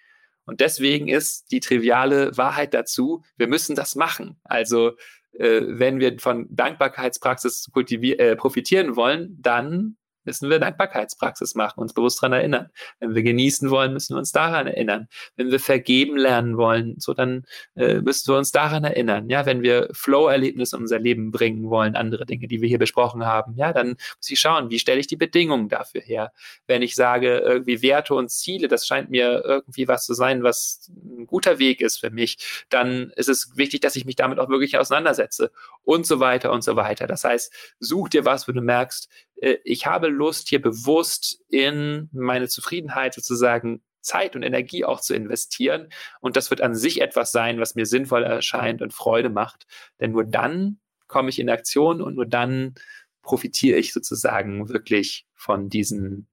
Und 0.46 0.60
deswegen 0.60 1.08
ist 1.08 1.52
die 1.52 1.60
triviale 1.60 2.36
Wahrheit 2.38 2.74
dazu, 2.74 3.24
wir 3.38 3.48
müssen 3.48 3.76
das 3.76 3.96
machen. 3.96 4.40
Also 4.44 4.94
äh, 5.34 5.62
wenn 5.66 6.00
wir 6.00 6.18
von 6.20 6.48
Dankbarkeitspraxis 6.50 7.70
äh, 7.76 8.36
profitieren 8.36 8.96
wollen, 8.96 9.38
dann 9.40 9.98
müssen 10.24 10.50
wir 10.50 10.60
Dankbarkeitspraxis 10.60 11.56
machen, 11.56 11.80
uns 11.80 11.94
bewusst 11.94 12.22
daran 12.22 12.34
erinnern. 12.34 12.70
Wenn 13.00 13.16
wir 13.16 13.24
genießen 13.24 13.70
wollen, 13.70 13.94
müssen 13.94 14.16
wir 14.16 14.20
uns 14.20 14.32
daran 14.32 14.68
erinnern. 14.68 15.08
Wenn 15.36 15.52
wir 15.52 15.60
vergeben 15.60 16.18
lernen 16.18 16.58
wollen, 16.58 16.96
so 17.00 17.14
dann 17.14 17.46
äh, 17.76 18.02
müssen 18.02 18.32
wir 18.32 18.38
uns 18.38 18.52
daran 18.52 18.84
erinnern. 18.84 19.30
Ja, 19.30 19.46
wenn 19.46 19.62
wir 19.62 19.90
Flow-Erlebnisse 19.94 20.76
in 20.76 20.84
unser 20.84 21.00
Leben 21.00 21.32
bringen 21.32 21.70
wollen, 21.70 21.96
andere 21.96 22.26
Dinge, 22.26 22.48
die 22.48 22.62
wir 22.62 22.70
hier 22.70 22.80
besprochen 22.80 23.26
haben, 23.26 23.56
ja, 23.56 23.74
dann 23.74 23.90
muss 23.90 24.30
ich 24.30 24.40
schauen, 24.40 24.70
wie 24.70 24.80
stelle 24.80 25.00
ich 25.00 25.08
die 25.08 25.18
Bedingungen 25.18 25.70
dafür 25.70 26.02
her. 26.02 26.32
Wenn 26.68 26.82
ich 26.82 26.96
sage, 26.96 27.38
irgendwie 27.40 27.82
Werte 27.82 28.14
und 28.16 28.30
Ziele, 28.30 28.68
das 28.68 28.88
scheint 28.88 29.10
mir 29.10 29.44
irgendwie 29.46 29.88
was 29.88 30.06
zu 30.06 30.14
sein, 30.14 30.44
was 30.44 30.90
ein 30.90 31.28
guter 31.28 31.60
Weg 31.60 31.82
ist 31.82 32.00
für 32.00 32.10
mich, 32.10 32.66
dann 32.70 33.12
ist 33.16 33.30
es 33.30 33.56
wichtig, 33.56 33.82
dass 33.82 33.96
ich 33.96 34.06
mich 34.06 34.16
damit 34.16 34.40
auch 34.40 34.50
wirklich 34.50 34.78
auseinandersetze 34.78 35.52
und 35.84 36.06
so 36.06 36.20
weiter 36.20 36.52
und 36.52 36.64
so 36.64 36.76
weiter. 36.76 37.08
Das 37.08 37.24
heißt, 37.24 37.52
such 37.80 38.10
dir 38.10 38.26
was, 38.26 38.48
wo 38.48 38.52
du 38.52 38.62
merkst, 38.62 39.10
äh, 39.42 39.58
ich 39.64 39.86
habe 39.86 40.08
Lust, 40.08 40.48
hier 40.48 40.62
bewusst 40.62 41.44
in 41.50 42.10
meine 42.14 42.48
Zufriedenheit 42.48 43.14
sozusagen 43.14 43.84
Zeit 44.02 44.36
und 44.36 44.44
Energie 44.44 44.86
auch 44.86 45.02
zu 45.02 45.14
investieren. 45.14 45.90
Und 46.22 46.36
das 46.36 46.50
wird 46.50 46.62
an 46.62 46.74
sich 46.74 47.02
etwas 47.02 47.32
sein, 47.32 47.60
was 47.60 47.76
mir 47.76 47.86
sinnvoll 47.86 48.24
erscheint 48.24 48.82
und 48.82 48.94
Freude 48.94 49.30
macht. 49.30 49.68
Denn 50.00 50.12
nur 50.12 50.24
dann 50.24 50.80
komme 51.08 51.30
ich 51.30 51.40
in 51.40 51.50
Aktion 51.50 52.02
und 52.02 52.16
nur 52.16 52.26
dann 52.26 52.76
profitiere 53.22 53.78
ich 53.78 53.94
sozusagen 53.94 54.70
wirklich 54.70 55.28
von 55.36 55.70
diesen 55.70 56.28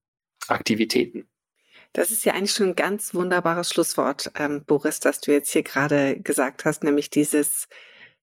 Aktivitäten. 0.47 1.29
Das 1.93 2.11
ist 2.11 2.25
ja 2.25 2.35
eigentlich 2.35 2.53
schon 2.53 2.69
ein 2.69 2.77
ganz 2.77 3.15
wunderbares 3.15 3.71
Schlusswort, 3.71 4.31
ähm, 4.39 4.65
Boris, 4.65 5.01
das 5.01 5.21
du 5.21 5.33
jetzt 5.33 5.51
hier 5.51 5.63
gerade 5.63 6.21
gesagt 6.21 6.65
hast, 6.65 6.85
nämlich 6.85 7.11
dieses 7.11 7.69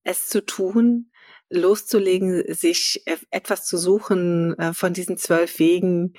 es 0.04 0.28
zu 0.28 0.46
tun, 0.46 1.12
loszulegen, 1.56 2.44
sich 2.54 3.04
etwas 3.32 3.66
zu 3.66 3.78
suchen 3.78 4.58
äh, 4.60 4.74
von 4.74 4.94
diesen 4.94 5.18
zwölf 5.18 5.60
Wegen, 5.60 6.14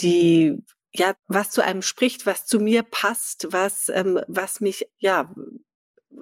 die 0.00 0.62
ja, 0.92 1.14
was 1.26 1.50
zu 1.50 1.62
einem 1.62 1.82
spricht, 1.82 2.24
was 2.24 2.46
zu 2.46 2.60
mir 2.60 2.84
passt, 2.84 3.48
was, 3.50 3.88
ähm, 3.88 4.20
was 4.28 4.60
mich, 4.60 4.88
ja, 4.98 5.34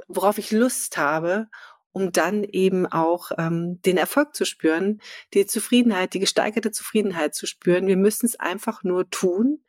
worauf 0.09 0.39
ich 0.39 0.51
Lust 0.51 0.97
habe, 0.97 1.49
um 1.93 2.11
dann 2.11 2.43
eben 2.43 2.87
auch 2.87 3.33
ähm, 3.37 3.81
den 3.83 3.99
Erfolg 3.99 4.35
zu 4.35 4.47
spüren, 4.47 5.01
die 5.35 5.45
Zufriedenheit, 5.45 6.15
die 6.15 6.21
gesteigerte 6.21 6.71
Zufriedenheit 6.71 7.35
zu 7.35 7.47
spüren. 7.47 7.87
Wir 7.87 7.99
müssen 7.99 8.25
es 8.25 8.41
einfach 8.41 8.83
nur 8.83 9.11
tun 9.11 9.63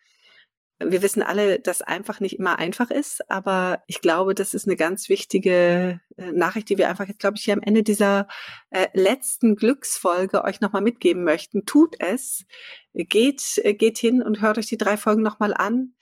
wir 0.88 1.02
wissen 1.02 1.22
alle, 1.22 1.60
dass 1.60 1.82
einfach 1.82 2.20
nicht 2.20 2.40
immer 2.40 2.60
einfach 2.60 2.90
ist, 2.90 3.30
aber 3.30 3.84
ich 3.88 4.02
glaube, 4.02 4.36
das 4.36 4.54
ist 4.54 4.68
eine 4.68 4.76
ganz 4.76 5.10
wichtige 5.10 6.00
äh, 6.18 6.32
Nachricht, 6.32 6.70
die 6.70 6.78
wir 6.78 6.90
einfach 6.90 7.08
jetzt, 7.08 7.20
glaube 7.20 7.38
ich, 7.38 7.44
hier 7.44 7.54
am 7.54 7.62
Ende 7.62 7.84
dieser 7.84 8.28
äh, 8.70 8.88
letzten 8.94 9.56
Glücksfolge 9.56 10.44
euch 10.44 10.62
nochmal 10.62 10.82
mitgeben 10.82 11.24
möchten. 11.24 11.66
Tut 11.66 11.96
es, 12.00 12.46
geht, 12.94 13.60
äh, 13.64 13.74
geht 13.74 13.98
hin 13.98 14.22
und 14.22 14.42
hört 14.42 14.58
euch 14.58 14.68
die 14.68 14.78
drei 14.78 14.98
Folgen 14.98 15.22
nochmal 15.22 15.54
an. 15.54 15.94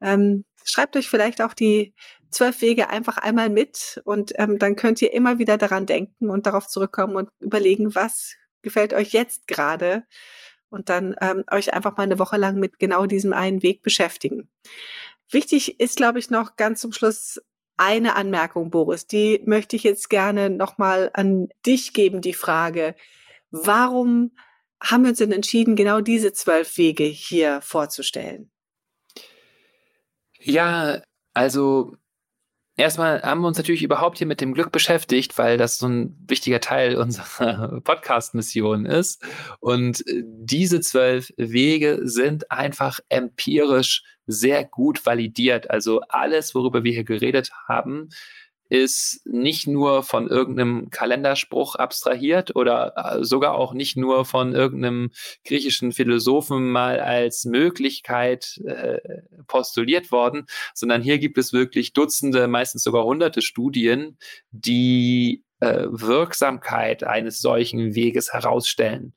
Ähm, 0.00 0.44
schreibt 0.64 0.96
euch 0.96 1.08
vielleicht 1.08 1.42
auch 1.42 1.54
die 1.54 1.94
zwölf 2.30 2.60
Wege 2.62 2.88
einfach 2.90 3.18
einmal 3.18 3.50
mit 3.50 4.00
und 4.04 4.32
ähm, 4.36 4.58
dann 4.58 4.76
könnt 4.76 5.02
ihr 5.02 5.12
immer 5.12 5.38
wieder 5.38 5.58
daran 5.58 5.86
denken 5.86 6.30
und 6.30 6.46
darauf 6.46 6.66
zurückkommen 6.66 7.16
und 7.16 7.28
überlegen, 7.40 7.94
was 7.94 8.36
gefällt 8.62 8.94
euch 8.94 9.12
jetzt 9.12 9.46
gerade 9.46 10.04
und 10.72 10.88
dann 10.88 11.14
ähm, 11.20 11.44
euch 11.50 11.74
einfach 11.74 11.96
mal 11.96 12.04
eine 12.04 12.18
Woche 12.18 12.36
lang 12.36 12.58
mit 12.58 12.78
genau 12.78 13.06
diesem 13.06 13.32
einen 13.32 13.62
Weg 13.62 13.82
beschäftigen. 13.82 14.48
Wichtig 15.30 15.80
ist, 15.80 15.96
glaube 15.96 16.18
ich, 16.18 16.30
noch 16.30 16.56
ganz 16.56 16.80
zum 16.80 16.92
Schluss 16.92 17.40
eine 17.76 18.16
Anmerkung, 18.16 18.70
Boris. 18.70 19.06
Die 19.06 19.42
möchte 19.46 19.76
ich 19.76 19.82
jetzt 19.82 20.10
gerne 20.10 20.50
nochmal 20.50 21.10
an 21.14 21.48
dich 21.66 21.92
geben, 21.92 22.20
die 22.20 22.34
Frage, 22.34 22.94
warum 23.50 24.32
haben 24.82 25.04
wir 25.04 25.10
uns 25.10 25.18
denn 25.18 25.32
entschieden, 25.32 25.76
genau 25.76 26.00
diese 26.00 26.32
zwölf 26.32 26.76
Wege 26.76 27.04
hier 27.04 27.60
vorzustellen? 27.62 28.50
Ja, 30.38 31.02
also 31.34 31.96
Erstmal 32.76 33.22
haben 33.22 33.42
wir 33.42 33.48
uns 33.48 33.58
natürlich 33.58 33.82
überhaupt 33.82 34.16
hier 34.16 34.26
mit 34.26 34.40
dem 34.40 34.54
Glück 34.54 34.72
beschäftigt, 34.72 35.36
weil 35.36 35.58
das 35.58 35.76
so 35.76 35.86
ein 35.86 36.16
wichtiger 36.26 36.60
Teil 36.60 36.96
unserer 36.96 37.80
Podcast-Mission 37.84 38.86
ist. 38.86 39.22
Und 39.60 40.06
äh, 40.08 40.22
diese 40.24 40.80
zwölf 40.80 41.32
Wege 41.36 42.00
sind 42.04 42.50
einfach 42.50 43.00
empirisch 43.10 44.04
sehr 44.26 44.64
gut 44.64 45.04
validiert. 45.04 45.70
Also 45.70 46.00
alles, 46.08 46.54
worüber 46.54 46.82
wir 46.82 46.92
hier 46.92 47.04
geredet 47.04 47.50
haben, 47.68 48.08
ist 48.72 49.20
nicht 49.26 49.66
nur 49.66 50.02
von 50.02 50.28
irgendeinem 50.28 50.88
Kalenderspruch 50.88 51.74
abstrahiert 51.74 52.56
oder 52.56 52.94
äh, 52.96 53.22
sogar 53.22 53.54
auch 53.54 53.74
nicht 53.74 53.98
nur 53.98 54.24
von 54.24 54.54
irgendeinem 54.54 55.10
griechischen 55.44 55.92
Philosophen 55.92 56.70
mal 56.70 56.98
als 56.98 57.44
Möglichkeit 57.44 58.58
äh, 58.64 58.98
postuliert 59.46 60.10
worden, 60.10 60.46
sondern 60.72 61.02
hier 61.02 61.18
gibt 61.18 61.36
es 61.36 61.52
wirklich 61.52 61.92
Dutzende, 61.92 62.48
meistens 62.48 62.82
sogar 62.82 63.04
hunderte 63.04 63.42
Studien, 63.42 64.16
die 64.52 65.44
äh, 65.60 65.84
Wirksamkeit 65.90 67.04
eines 67.04 67.40
solchen 67.40 67.94
Weges 67.94 68.32
herausstellen. 68.32 69.12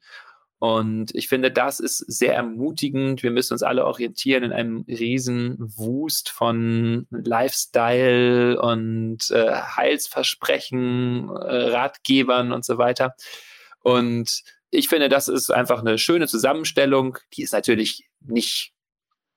Und 0.59 1.13
ich 1.13 1.27
finde, 1.27 1.51
das 1.51 1.79
ist 1.79 1.97
sehr 1.97 2.33
ermutigend. 2.33 3.23
Wir 3.23 3.31
müssen 3.31 3.53
uns 3.53 3.63
alle 3.63 3.85
orientieren 3.85 4.43
in 4.43 4.51
einem 4.53 4.85
riesen 4.87 5.57
Wust 5.59 6.29
von 6.29 7.07
Lifestyle 7.11 8.59
und 8.61 9.29
äh, 9.31 9.51
Heilsversprechen, 9.51 11.29
äh, 11.29 11.69
Ratgebern 11.71 12.51
und 12.53 12.63
so 12.63 12.77
weiter. 12.77 13.15
Und 13.81 14.43
ich 14.71 14.87
finde, 14.87 15.09
das 15.09 15.27
ist 15.27 15.51
einfach 15.51 15.79
eine 15.81 15.97
schöne 15.97 16.27
Zusammenstellung. 16.27 17.17
Die 17.33 17.43
ist 17.43 17.53
natürlich 17.53 18.07
nicht 18.21 18.74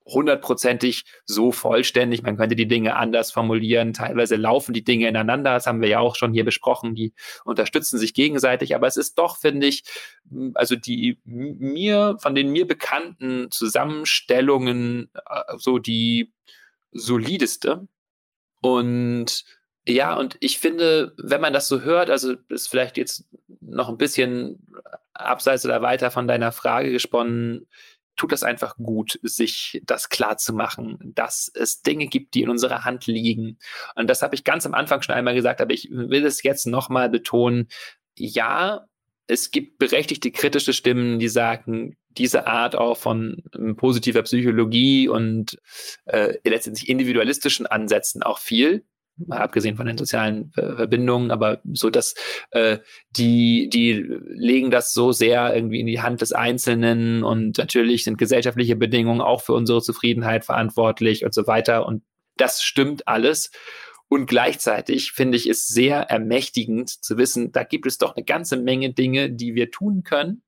hundertprozentig 0.09 1.05
so 1.25 1.53
vollständig. 1.53 2.23
Man 2.23 2.37
könnte 2.37 2.57
die 2.57 2.69
Dinge 2.69 2.97
anders 2.97 3.31
formulieren. 3.31 3.93
Teilweise 3.93 4.37
laufen 4.37 4.73
die 4.73 4.85
Dinge 4.85 5.09
ineinander. 5.09 5.55
Das 5.55 5.67
haben 5.67 5.81
wir 5.81 5.89
ja 5.89 6.01
auch 6.01 6.17
schon 6.17 6.33
hier 6.33 6.45
besprochen. 6.45 6.95
Die 6.95 7.13
unterstützen 7.45 7.99
sich 7.99 8.15
gegenseitig. 8.15 8.75
Aber 8.75 8.87
es 8.87 8.97
ist 8.97 9.19
doch, 9.19 9.37
finde 9.37 9.67
ich, 9.67 9.85
also 10.55 10.77
die 10.77 11.19
mir, 11.25 12.17
von 12.21 12.35
den 12.35 12.51
mir 12.51 12.67
bekannten 12.67 13.51
Zusammenstellungen 13.51 15.11
äh, 15.27 15.57
so 15.57 15.79
die 15.79 16.33
solideste. 16.93 17.87
Und 18.61 19.45
ja, 19.87 20.15
und 20.15 20.37
ich 20.41 20.59
finde, 20.59 21.15
wenn 21.17 21.41
man 21.41 21.53
das 21.53 21.69
so 21.69 21.81
hört, 21.81 22.11
also 22.11 22.35
ist 22.49 22.69
vielleicht 22.69 22.97
jetzt 22.99 23.25
noch 23.61 23.89
ein 23.89 23.97
bisschen 23.97 24.67
abseits 25.15 25.65
oder 25.65 25.83
weiter 25.83 26.11
von 26.11 26.29
deiner 26.29 26.53
Frage 26.53 26.93
gesponnen, 26.93 27.67
tut 28.19 28.33
das 28.33 28.43
einfach 28.43 28.77
gut, 28.77 29.19
sich 29.23 29.81
das 29.85 30.11
klar 30.11 30.37
zu 30.37 30.53
machen, 30.53 30.99
dass 31.15 31.51
es 31.55 31.81
Dinge 31.81 32.09
gibt, 32.09 32.35
die 32.35 32.43
in 32.43 32.51
unserer 32.51 32.85
Hand 32.85 33.07
liegen. 33.07 33.59
Und 33.95 34.11
das 34.11 34.21
habe 34.21 34.35
ich 34.35 34.45
ganz 34.45 34.67
am 34.67 34.75
Anfang 34.75 35.01
schon 35.01 35.15
einmal 35.15 35.35
gesagt, 35.35 35.61
aber 35.61 35.73
ich 35.73 35.89
will 35.91 36.27
es 36.27 36.43
jetzt 36.43 36.67
nochmal 36.67 37.09
betonen. 37.09 37.69
Ja, 38.17 38.87
es 39.27 39.51
gibt 39.51 39.79
berechtigte 39.79 40.31
kritische 40.31 40.73
Stimmen, 40.73 41.19
die 41.19 41.29
sagen, 41.29 41.97
diese 42.11 42.47
Art 42.47 42.75
auch 42.75 42.97
von 42.97 43.43
ähm, 43.55 43.77
positiver 43.77 44.23
Psychologie 44.23 45.09
und 45.09 45.59
äh, 46.07 46.39
letztendlich 46.45 46.89
individualistischen 46.89 47.67
Ansätzen 47.67 48.23
auch 48.23 48.39
viel 48.39 48.85
mal 49.27 49.39
abgesehen 49.39 49.77
von 49.77 49.87
den 49.87 49.99
sozialen 49.99 50.53
äh, 50.57 50.77
Verbindungen, 50.77 51.31
aber 51.31 51.61
so, 51.73 51.91
dass 51.91 52.15
äh, 52.51 52.79
die, 53.11 53.69
die 53.69 53.93
legen 54.27 54.71
das 54.71 54.93
so 54.93 55.13
sehr 55.13 55.55
irgendwie 55.55 55.81
in 55.81 55.87
die 55.87 56.01
Hand 56.01 56.21
des 56.21 56.33
Einzelnen 56.33 57.25
und 57.25 57.59
natürlich 57.59 58.05
sind 58.05 58.19
gesellschaftliche 58.19 58.77
Bedingungen 58.77 59.21
auch 59.21 59.43
für 59.43 59.55
unsere 59.55 59.83
Zufriedenheit 59.83 60.45
verantwortlich 60.45 61.25
und 61.25 61.35
so 61.35 61.47
weiter. 61.47 61.87
Und 61.87 62.03
das 62.37 62.63
stimmt 62.63 63.09
alles. 63.09 63.51
Und 64.09 64.27
gleichzeitig 64.27 65.13
finde 65.13 65.37
ich 65.37 65.47
es 65.47 65.67
sehr 65.67 65.99
ermächtigend 66.03 66.89
zu 66.89 67.19
wissen, 67.19 67.53
da 67.53 67.63
gibt 67.63 67.87
es 67.87 67.99
doch 67.99 68.17
eine 68.17 68.25
ganze 68.25 68.57
Menge 68.57 68.95
Dinge, 68.95 69.31
die 69.31 69.55
wir 69.55 69.71
tun 69.71 70.03
können, 70.03 70.43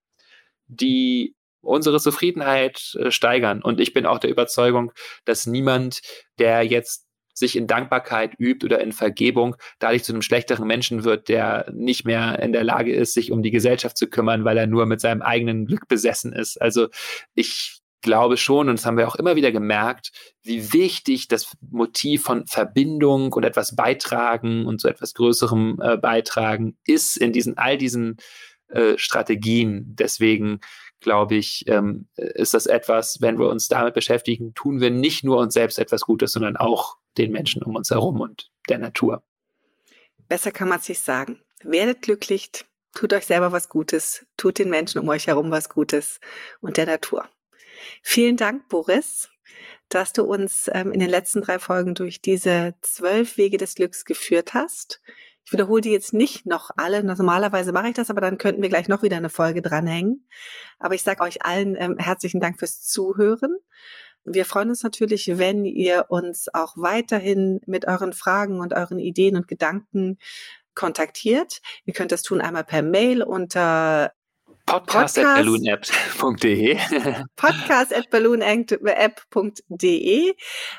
die 0.67 1.35
unsere 1.61 2.01
Zufriedenheit 2.01 2.97
äh, 2.99 3.11
steigern. 3.11 3.63
Und 3.63 3.81
ich 3.81 3.93
bin 3.93 4.07
auch 4.07 4.19
der 4.19 4.31
Überzeugung, 4.31 4.93
dass 5.27 5.47
niemand, 5.47 6.01
der 6.39 6.63
jetzt 6.63 7.10
sich 7.35 7.57
in 7.57 7.67
Dankbarkeit 7.67 8.35
übt 8.39 8.65
oder 8.65 8.81
in 8.81 8.93
Vergebung, 8.93 9.57
dadurch 9.79 10.05
zu 10.05 10.13
einem 10.13 10.23
schlechteren 10.23 10.67
Menschen 10.67 11.05
wird, 11.05 11.29
der 11.29 11.71
nicht 11.73 12.05
mehr 12.05 12.39
in 12.41 12.53
der 12.53 12.65
Lage 12.65 12.93
ist, 12.93 13.15
sich 13.15 13.33
um 13.33 13.43
die 13.43 13.51
Gesellschaft 13.51 13.97
zu 13.97 14.09
kümmern, 14.09 14.45
weil 14.45 14.59
er 14.59 14.67
nur 14.67 14.87
mit 14.87 15.01
seinem 15.01 15.23
eigenen 15.23 15.67
Glück 15.67 15.89
besessen 15.89 16.33
ist. 16.33 16.61
Also 16.61 16.89
ich 17.35 17.81
glaube 18.03 18.37
schon, 18.37 18.69
und 18.69 18.79
das 18.79 18.87
haben 18.87 18.97
wir 18.97 19.09
auch 19.09 19.17
immer 19.17 19.37
wieder 19.37 19.53
gemerkt, 19.53 20.11
wie 20.43 20.73
wichtig 20.73 21.29
das 21.29 21.57
Motiv 21.61 22.23
von 22.23 22.47
Verbindung 22.47 23.33
und 23.33 23.45
etwas 23.45 23.77
beitragen 23.77 24.67
und 24.67 24.81
zu 24.81 24.89
etwas 24.89 25.15
Größerem 25.15 25.79
äh, 25.83 25.97
beitragen 25.97 26.79
ist 26.87 27.17
in 27.17 27.33
diesen 27.33 27.59
all 27.59 27.77
diesen 27.77 28.17
äh, 28.69 28.97
Strategien. 28.97 29.85
Deswegen 29.99 30.61
glaube 31.01 31.37
ich, 31.37 31.65
ähm, 31.67 32.09
ist 32.17 32.55
das 32.55 32.67
etwas, 32.67 33.21
wenn 33.21 33.39
wir 33.39 33.49
uns 33.49 33.69
damit 33.69 33.95
beschäftigen, 33.95 34.55
tun 34.55 34.81
wir 34.81 34.91
nicht 34.91 35.25
nur 35.25 35.39
uns 35.39 35.55
selbst 35.55 35.79
etwas 35.79 36.03
Gutes, 36.03 36.33
sondern 36.33 36.57
auch 36.57 36.97
den 37.19 37.33
Menschen 37.33 37.63
um 37.63 37.77
uns 37.77 37.91
herum 37.91 38.21
und 38.21 38.51
der 38.69 38.79
Natur. 38.79 39.23
Besser 40.29 40.53
kann 40.53 40.69
man 40.69 40.79
es 40.79 40.87
sich 40.87 41.01
sagen. 41.01 41.41
Werdet 41.63 42.03
glücklich, 42.03 42.51
tut 42.95 43.13
euch 43.13 43.27
selber 43.27 43.53
was 43.53 43.69
Gutes, 43.69 44.27
tut 44.37 44.59
den 44.59 44.71
Menschen 44.71 45.01
um 45.01 45.09
euch 45.09 45.27
herum 45.27 45.51
was 45.51 45.69
Gutes 45.69 46.21
und 46.61 46.77
der 46.77 46.87
Natur. 46.87 47.29
Vielen 48.03 48.37
Dank, 48.37 48.69
Boris, 48.69 49.29
dass 49.89 50.13
du 50.13 50.23
uns 50.23 50.71
ähm, 50.73 50.93
in 50.93 51.01
den 51.01 51.11
letzten 51.11 51.43
drei 51.43 51.59
Folgen 51.59 51.95
durch 51.95 52.21
diese 52.21 52.75
zwölf 52.81 53.37
Wege 53.37 53.59
des 53.59 53.75
Glücks 53.75 54.05
geführt 54.05 54.55
hast. 54.55 55.01
Ich 55.45 55.53
wiederhole 55.53 55.81
die 55.81 55.91
jetzt 55.91 56.13
nicht 56.13 56.47
noch 56.47 56.71
alle. 56.77 57.03
Normalerweise 57.03 57.73
mache 57.73 57.89
ich 57.89 57.95
das, 57.95 58.11
aber 58.11 58.21
dann 58.21 58.39
könnten 58.39 58.63
wir 58.63 58.69
gleich 58.69 58.89
noch 58.89 59.03
wieder 59.03 59.17
eine 59.17 59.31
Folge 59.31 59.63
dranhängen. 59.63 60.29
Aber 60.79 60.95
ich 60.95 61.03
sage 61.03 61.23
euch 61.23 61.45
allen 61.45 61.75
ähm, 61.77 61.99
herzlichen 61.99 62.41
Dank 62.41 62.59
fürs 62.59 62.83
Zuhören. 62.83 63.59
Wir 64.25 64.45
freuen 64.45 64.71
uns 64.71 64.83
natürlich, 64.83 65.39
wenn 65.39 65.65
ihr 65.65 66.07
uns 66.09 66.53
auch 66.53 66.77
weiterhin 66.77 67.61
mit 67.67 67.87
euren 67.87 68.13
Fragen 68.13 68.61
und 68.61 68.75
euren 68.75 68.99
Ideen 68.99 69.37
und 69.37 69.49
Gedanken 69.49 70.19
kontaktiert. 70.75 71.61
Ihr 71.85 71.95
könnt 71.95 72.13
das 72.13 72.23
tun 72.23 72.41
einmal 72.41 72.65
per 72.65 72.83
Mail 72.83 73.23
unter 73.23 74.13
Podcast, 74.71 75.17
Podcast 75.17 75.19
at 75.19 75.37
balloonapp.de. 75.37 76.77
Podcast 77.37 77.93
at 77.93 78.09
balloonapp.de. 78.11 80.35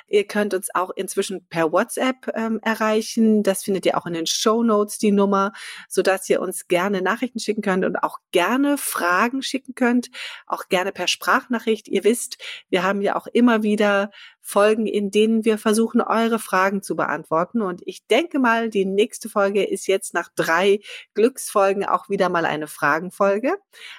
Ihr 0.08 0.28
könnt 0.28 0.54
uns 0.54 0.70
auch 0.74 0.92
inzwischen 0.96 1.46
per 1.50 1.74
WhatsApp 1.74 2.32
ähm, 2.34 2.62
erreichen. 2.62 3.44
Das 3.44 3.64
findet 3.64 3.86
ihr 3.86 3.98
auch 3.98 4.06
in 4.06 4.14
den 4.14 4.28
Show 4.28 4.64
Notes, 4.64 4.98
die 4.98 5.12
Nummer, 5.12 5.52
sodass 5.90 6.30
ihr 6.30 6.40
uns 6.40 6.70
gerne 6.70 7.02
Nachrichten 7.02 7.40
schicken 7.40 7.62
könnt 7.62 7.84
und 7.84 7.98
auch 7.98 8.20
gerne 8.32 8.78
Fragen 8.78 9.42
schicken 9.42 9.76
könnt. 9.76 10.10
Auch 10.48 10.70
gerne 10.70 10.94
per 10.94 11.10
Sprachnachricht. 11.10 11.90
Ihr 11.90 12.06
wisst, 12.06 12.38
wir 12.70 12.84
haben 12.84 13.02
ja 13.02 13.18
auch 13.18 13.28
immer 13.28 13.62
wieder 13.62 14.10
Folgen, 14.42 14.88
in 14.88 15.12
denen 15.12 15.46
wir 15.46 15.58
versuchen, 15.58 16.02
eure 16.02 16.40
Fragen 16.40 16.82
zu 16.82 16.96
beantworten. 16.96 17.62
Und 17.62 17.82
ich 17.86 18.06
denke 18.08 18.40
mal, 18.40 18.70
die 18.70 18.86
nächste 18.86 19.30
Folge 19.30 19.64
ist 19.64 19.88
jetzt 19.88 20.14
nach 20.14 20.30
drei 20.36 20.80
Glücksfolgen 21.14 21.86
auch 21.86 22.10
wieder 22.10 22.30
mal 22.30 22.46
eine 22.46 22.68
Fragenfolge. 22.68 23.56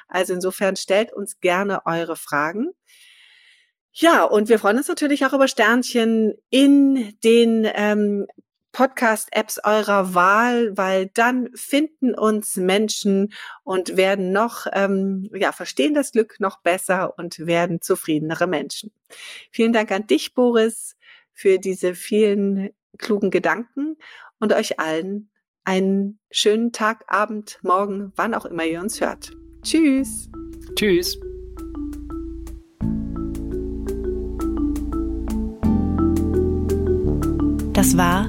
Also 0.08 0.34
insofern 0.34 0.76
stellt 0.76 1.12
uns 1.12 1.40
gerne 1.40 1.86
eure 1.86 2.16
Fragen. 2.16 2.70
Ja, 3.94 4.24
und 4.24 4.48
wir 4.48 4.58
freuen 4.58 4.78
uns 4.78 4.88
natürlich 4.88 5.24
auch 5.26 5.34
über 5.34 5.48
Sternchen 5.48 6.34
in 6.50 7.14
den 7.22 7.68
ähm, 7.74 8.26
Podcast-Apps 8.72 9.60
eurer 9.64 10.14
Wahl, 10.14 10.76
weil 10.76 11.10
dann 11.14 11.50
finden 11.54 12.14
uns 12.14 12.56
Menschen 12.56 13.32
und 13.64 13.96
werden 13.96 14.32
noch, 14.32 14.66
ähm, 14.72 15.30
ja, 15.34 15.52
verstehen 15.52 15.94
das 15.94 16.12
Glück 16.12 16.40
noch 16.40 16.60
besser 16.62 17.18
und 17.18 17.46
werden 17.46 17.80
zufriedenere 17.80 18.46
Menschen. 18.46 18.90
Vielen 19.50 19.72
Dank 19.72 19.92
an 19.92 20.06
dich, 20.06 20.34
Boris, 20.34 20.96
für 21.32 21.58
diese 21.58 21.94
vielen 21.94 22.70
klugen 22.98 23.30
Gedanken 23.30 23.96
und 24.38 24.52
euch 24.52 24.80
allen 24.80 25.30
einen 25.64 26.18
schönen 26.30 26.72
Tag, 26.72 27.04
Abend, 27.06 27.58
Morgen, 27.62 28.12
wann 28.16 28.34
auch 28.34 28.46
immer 28.46 28.64
ihr 28.64 28.80
uns 28.80 29.00
hört. 29.00 29.32
Tschüss. 29.62 30.28
Tschüss. 30.74 31.18
Das 37.74 37.96
war 37.96 38.28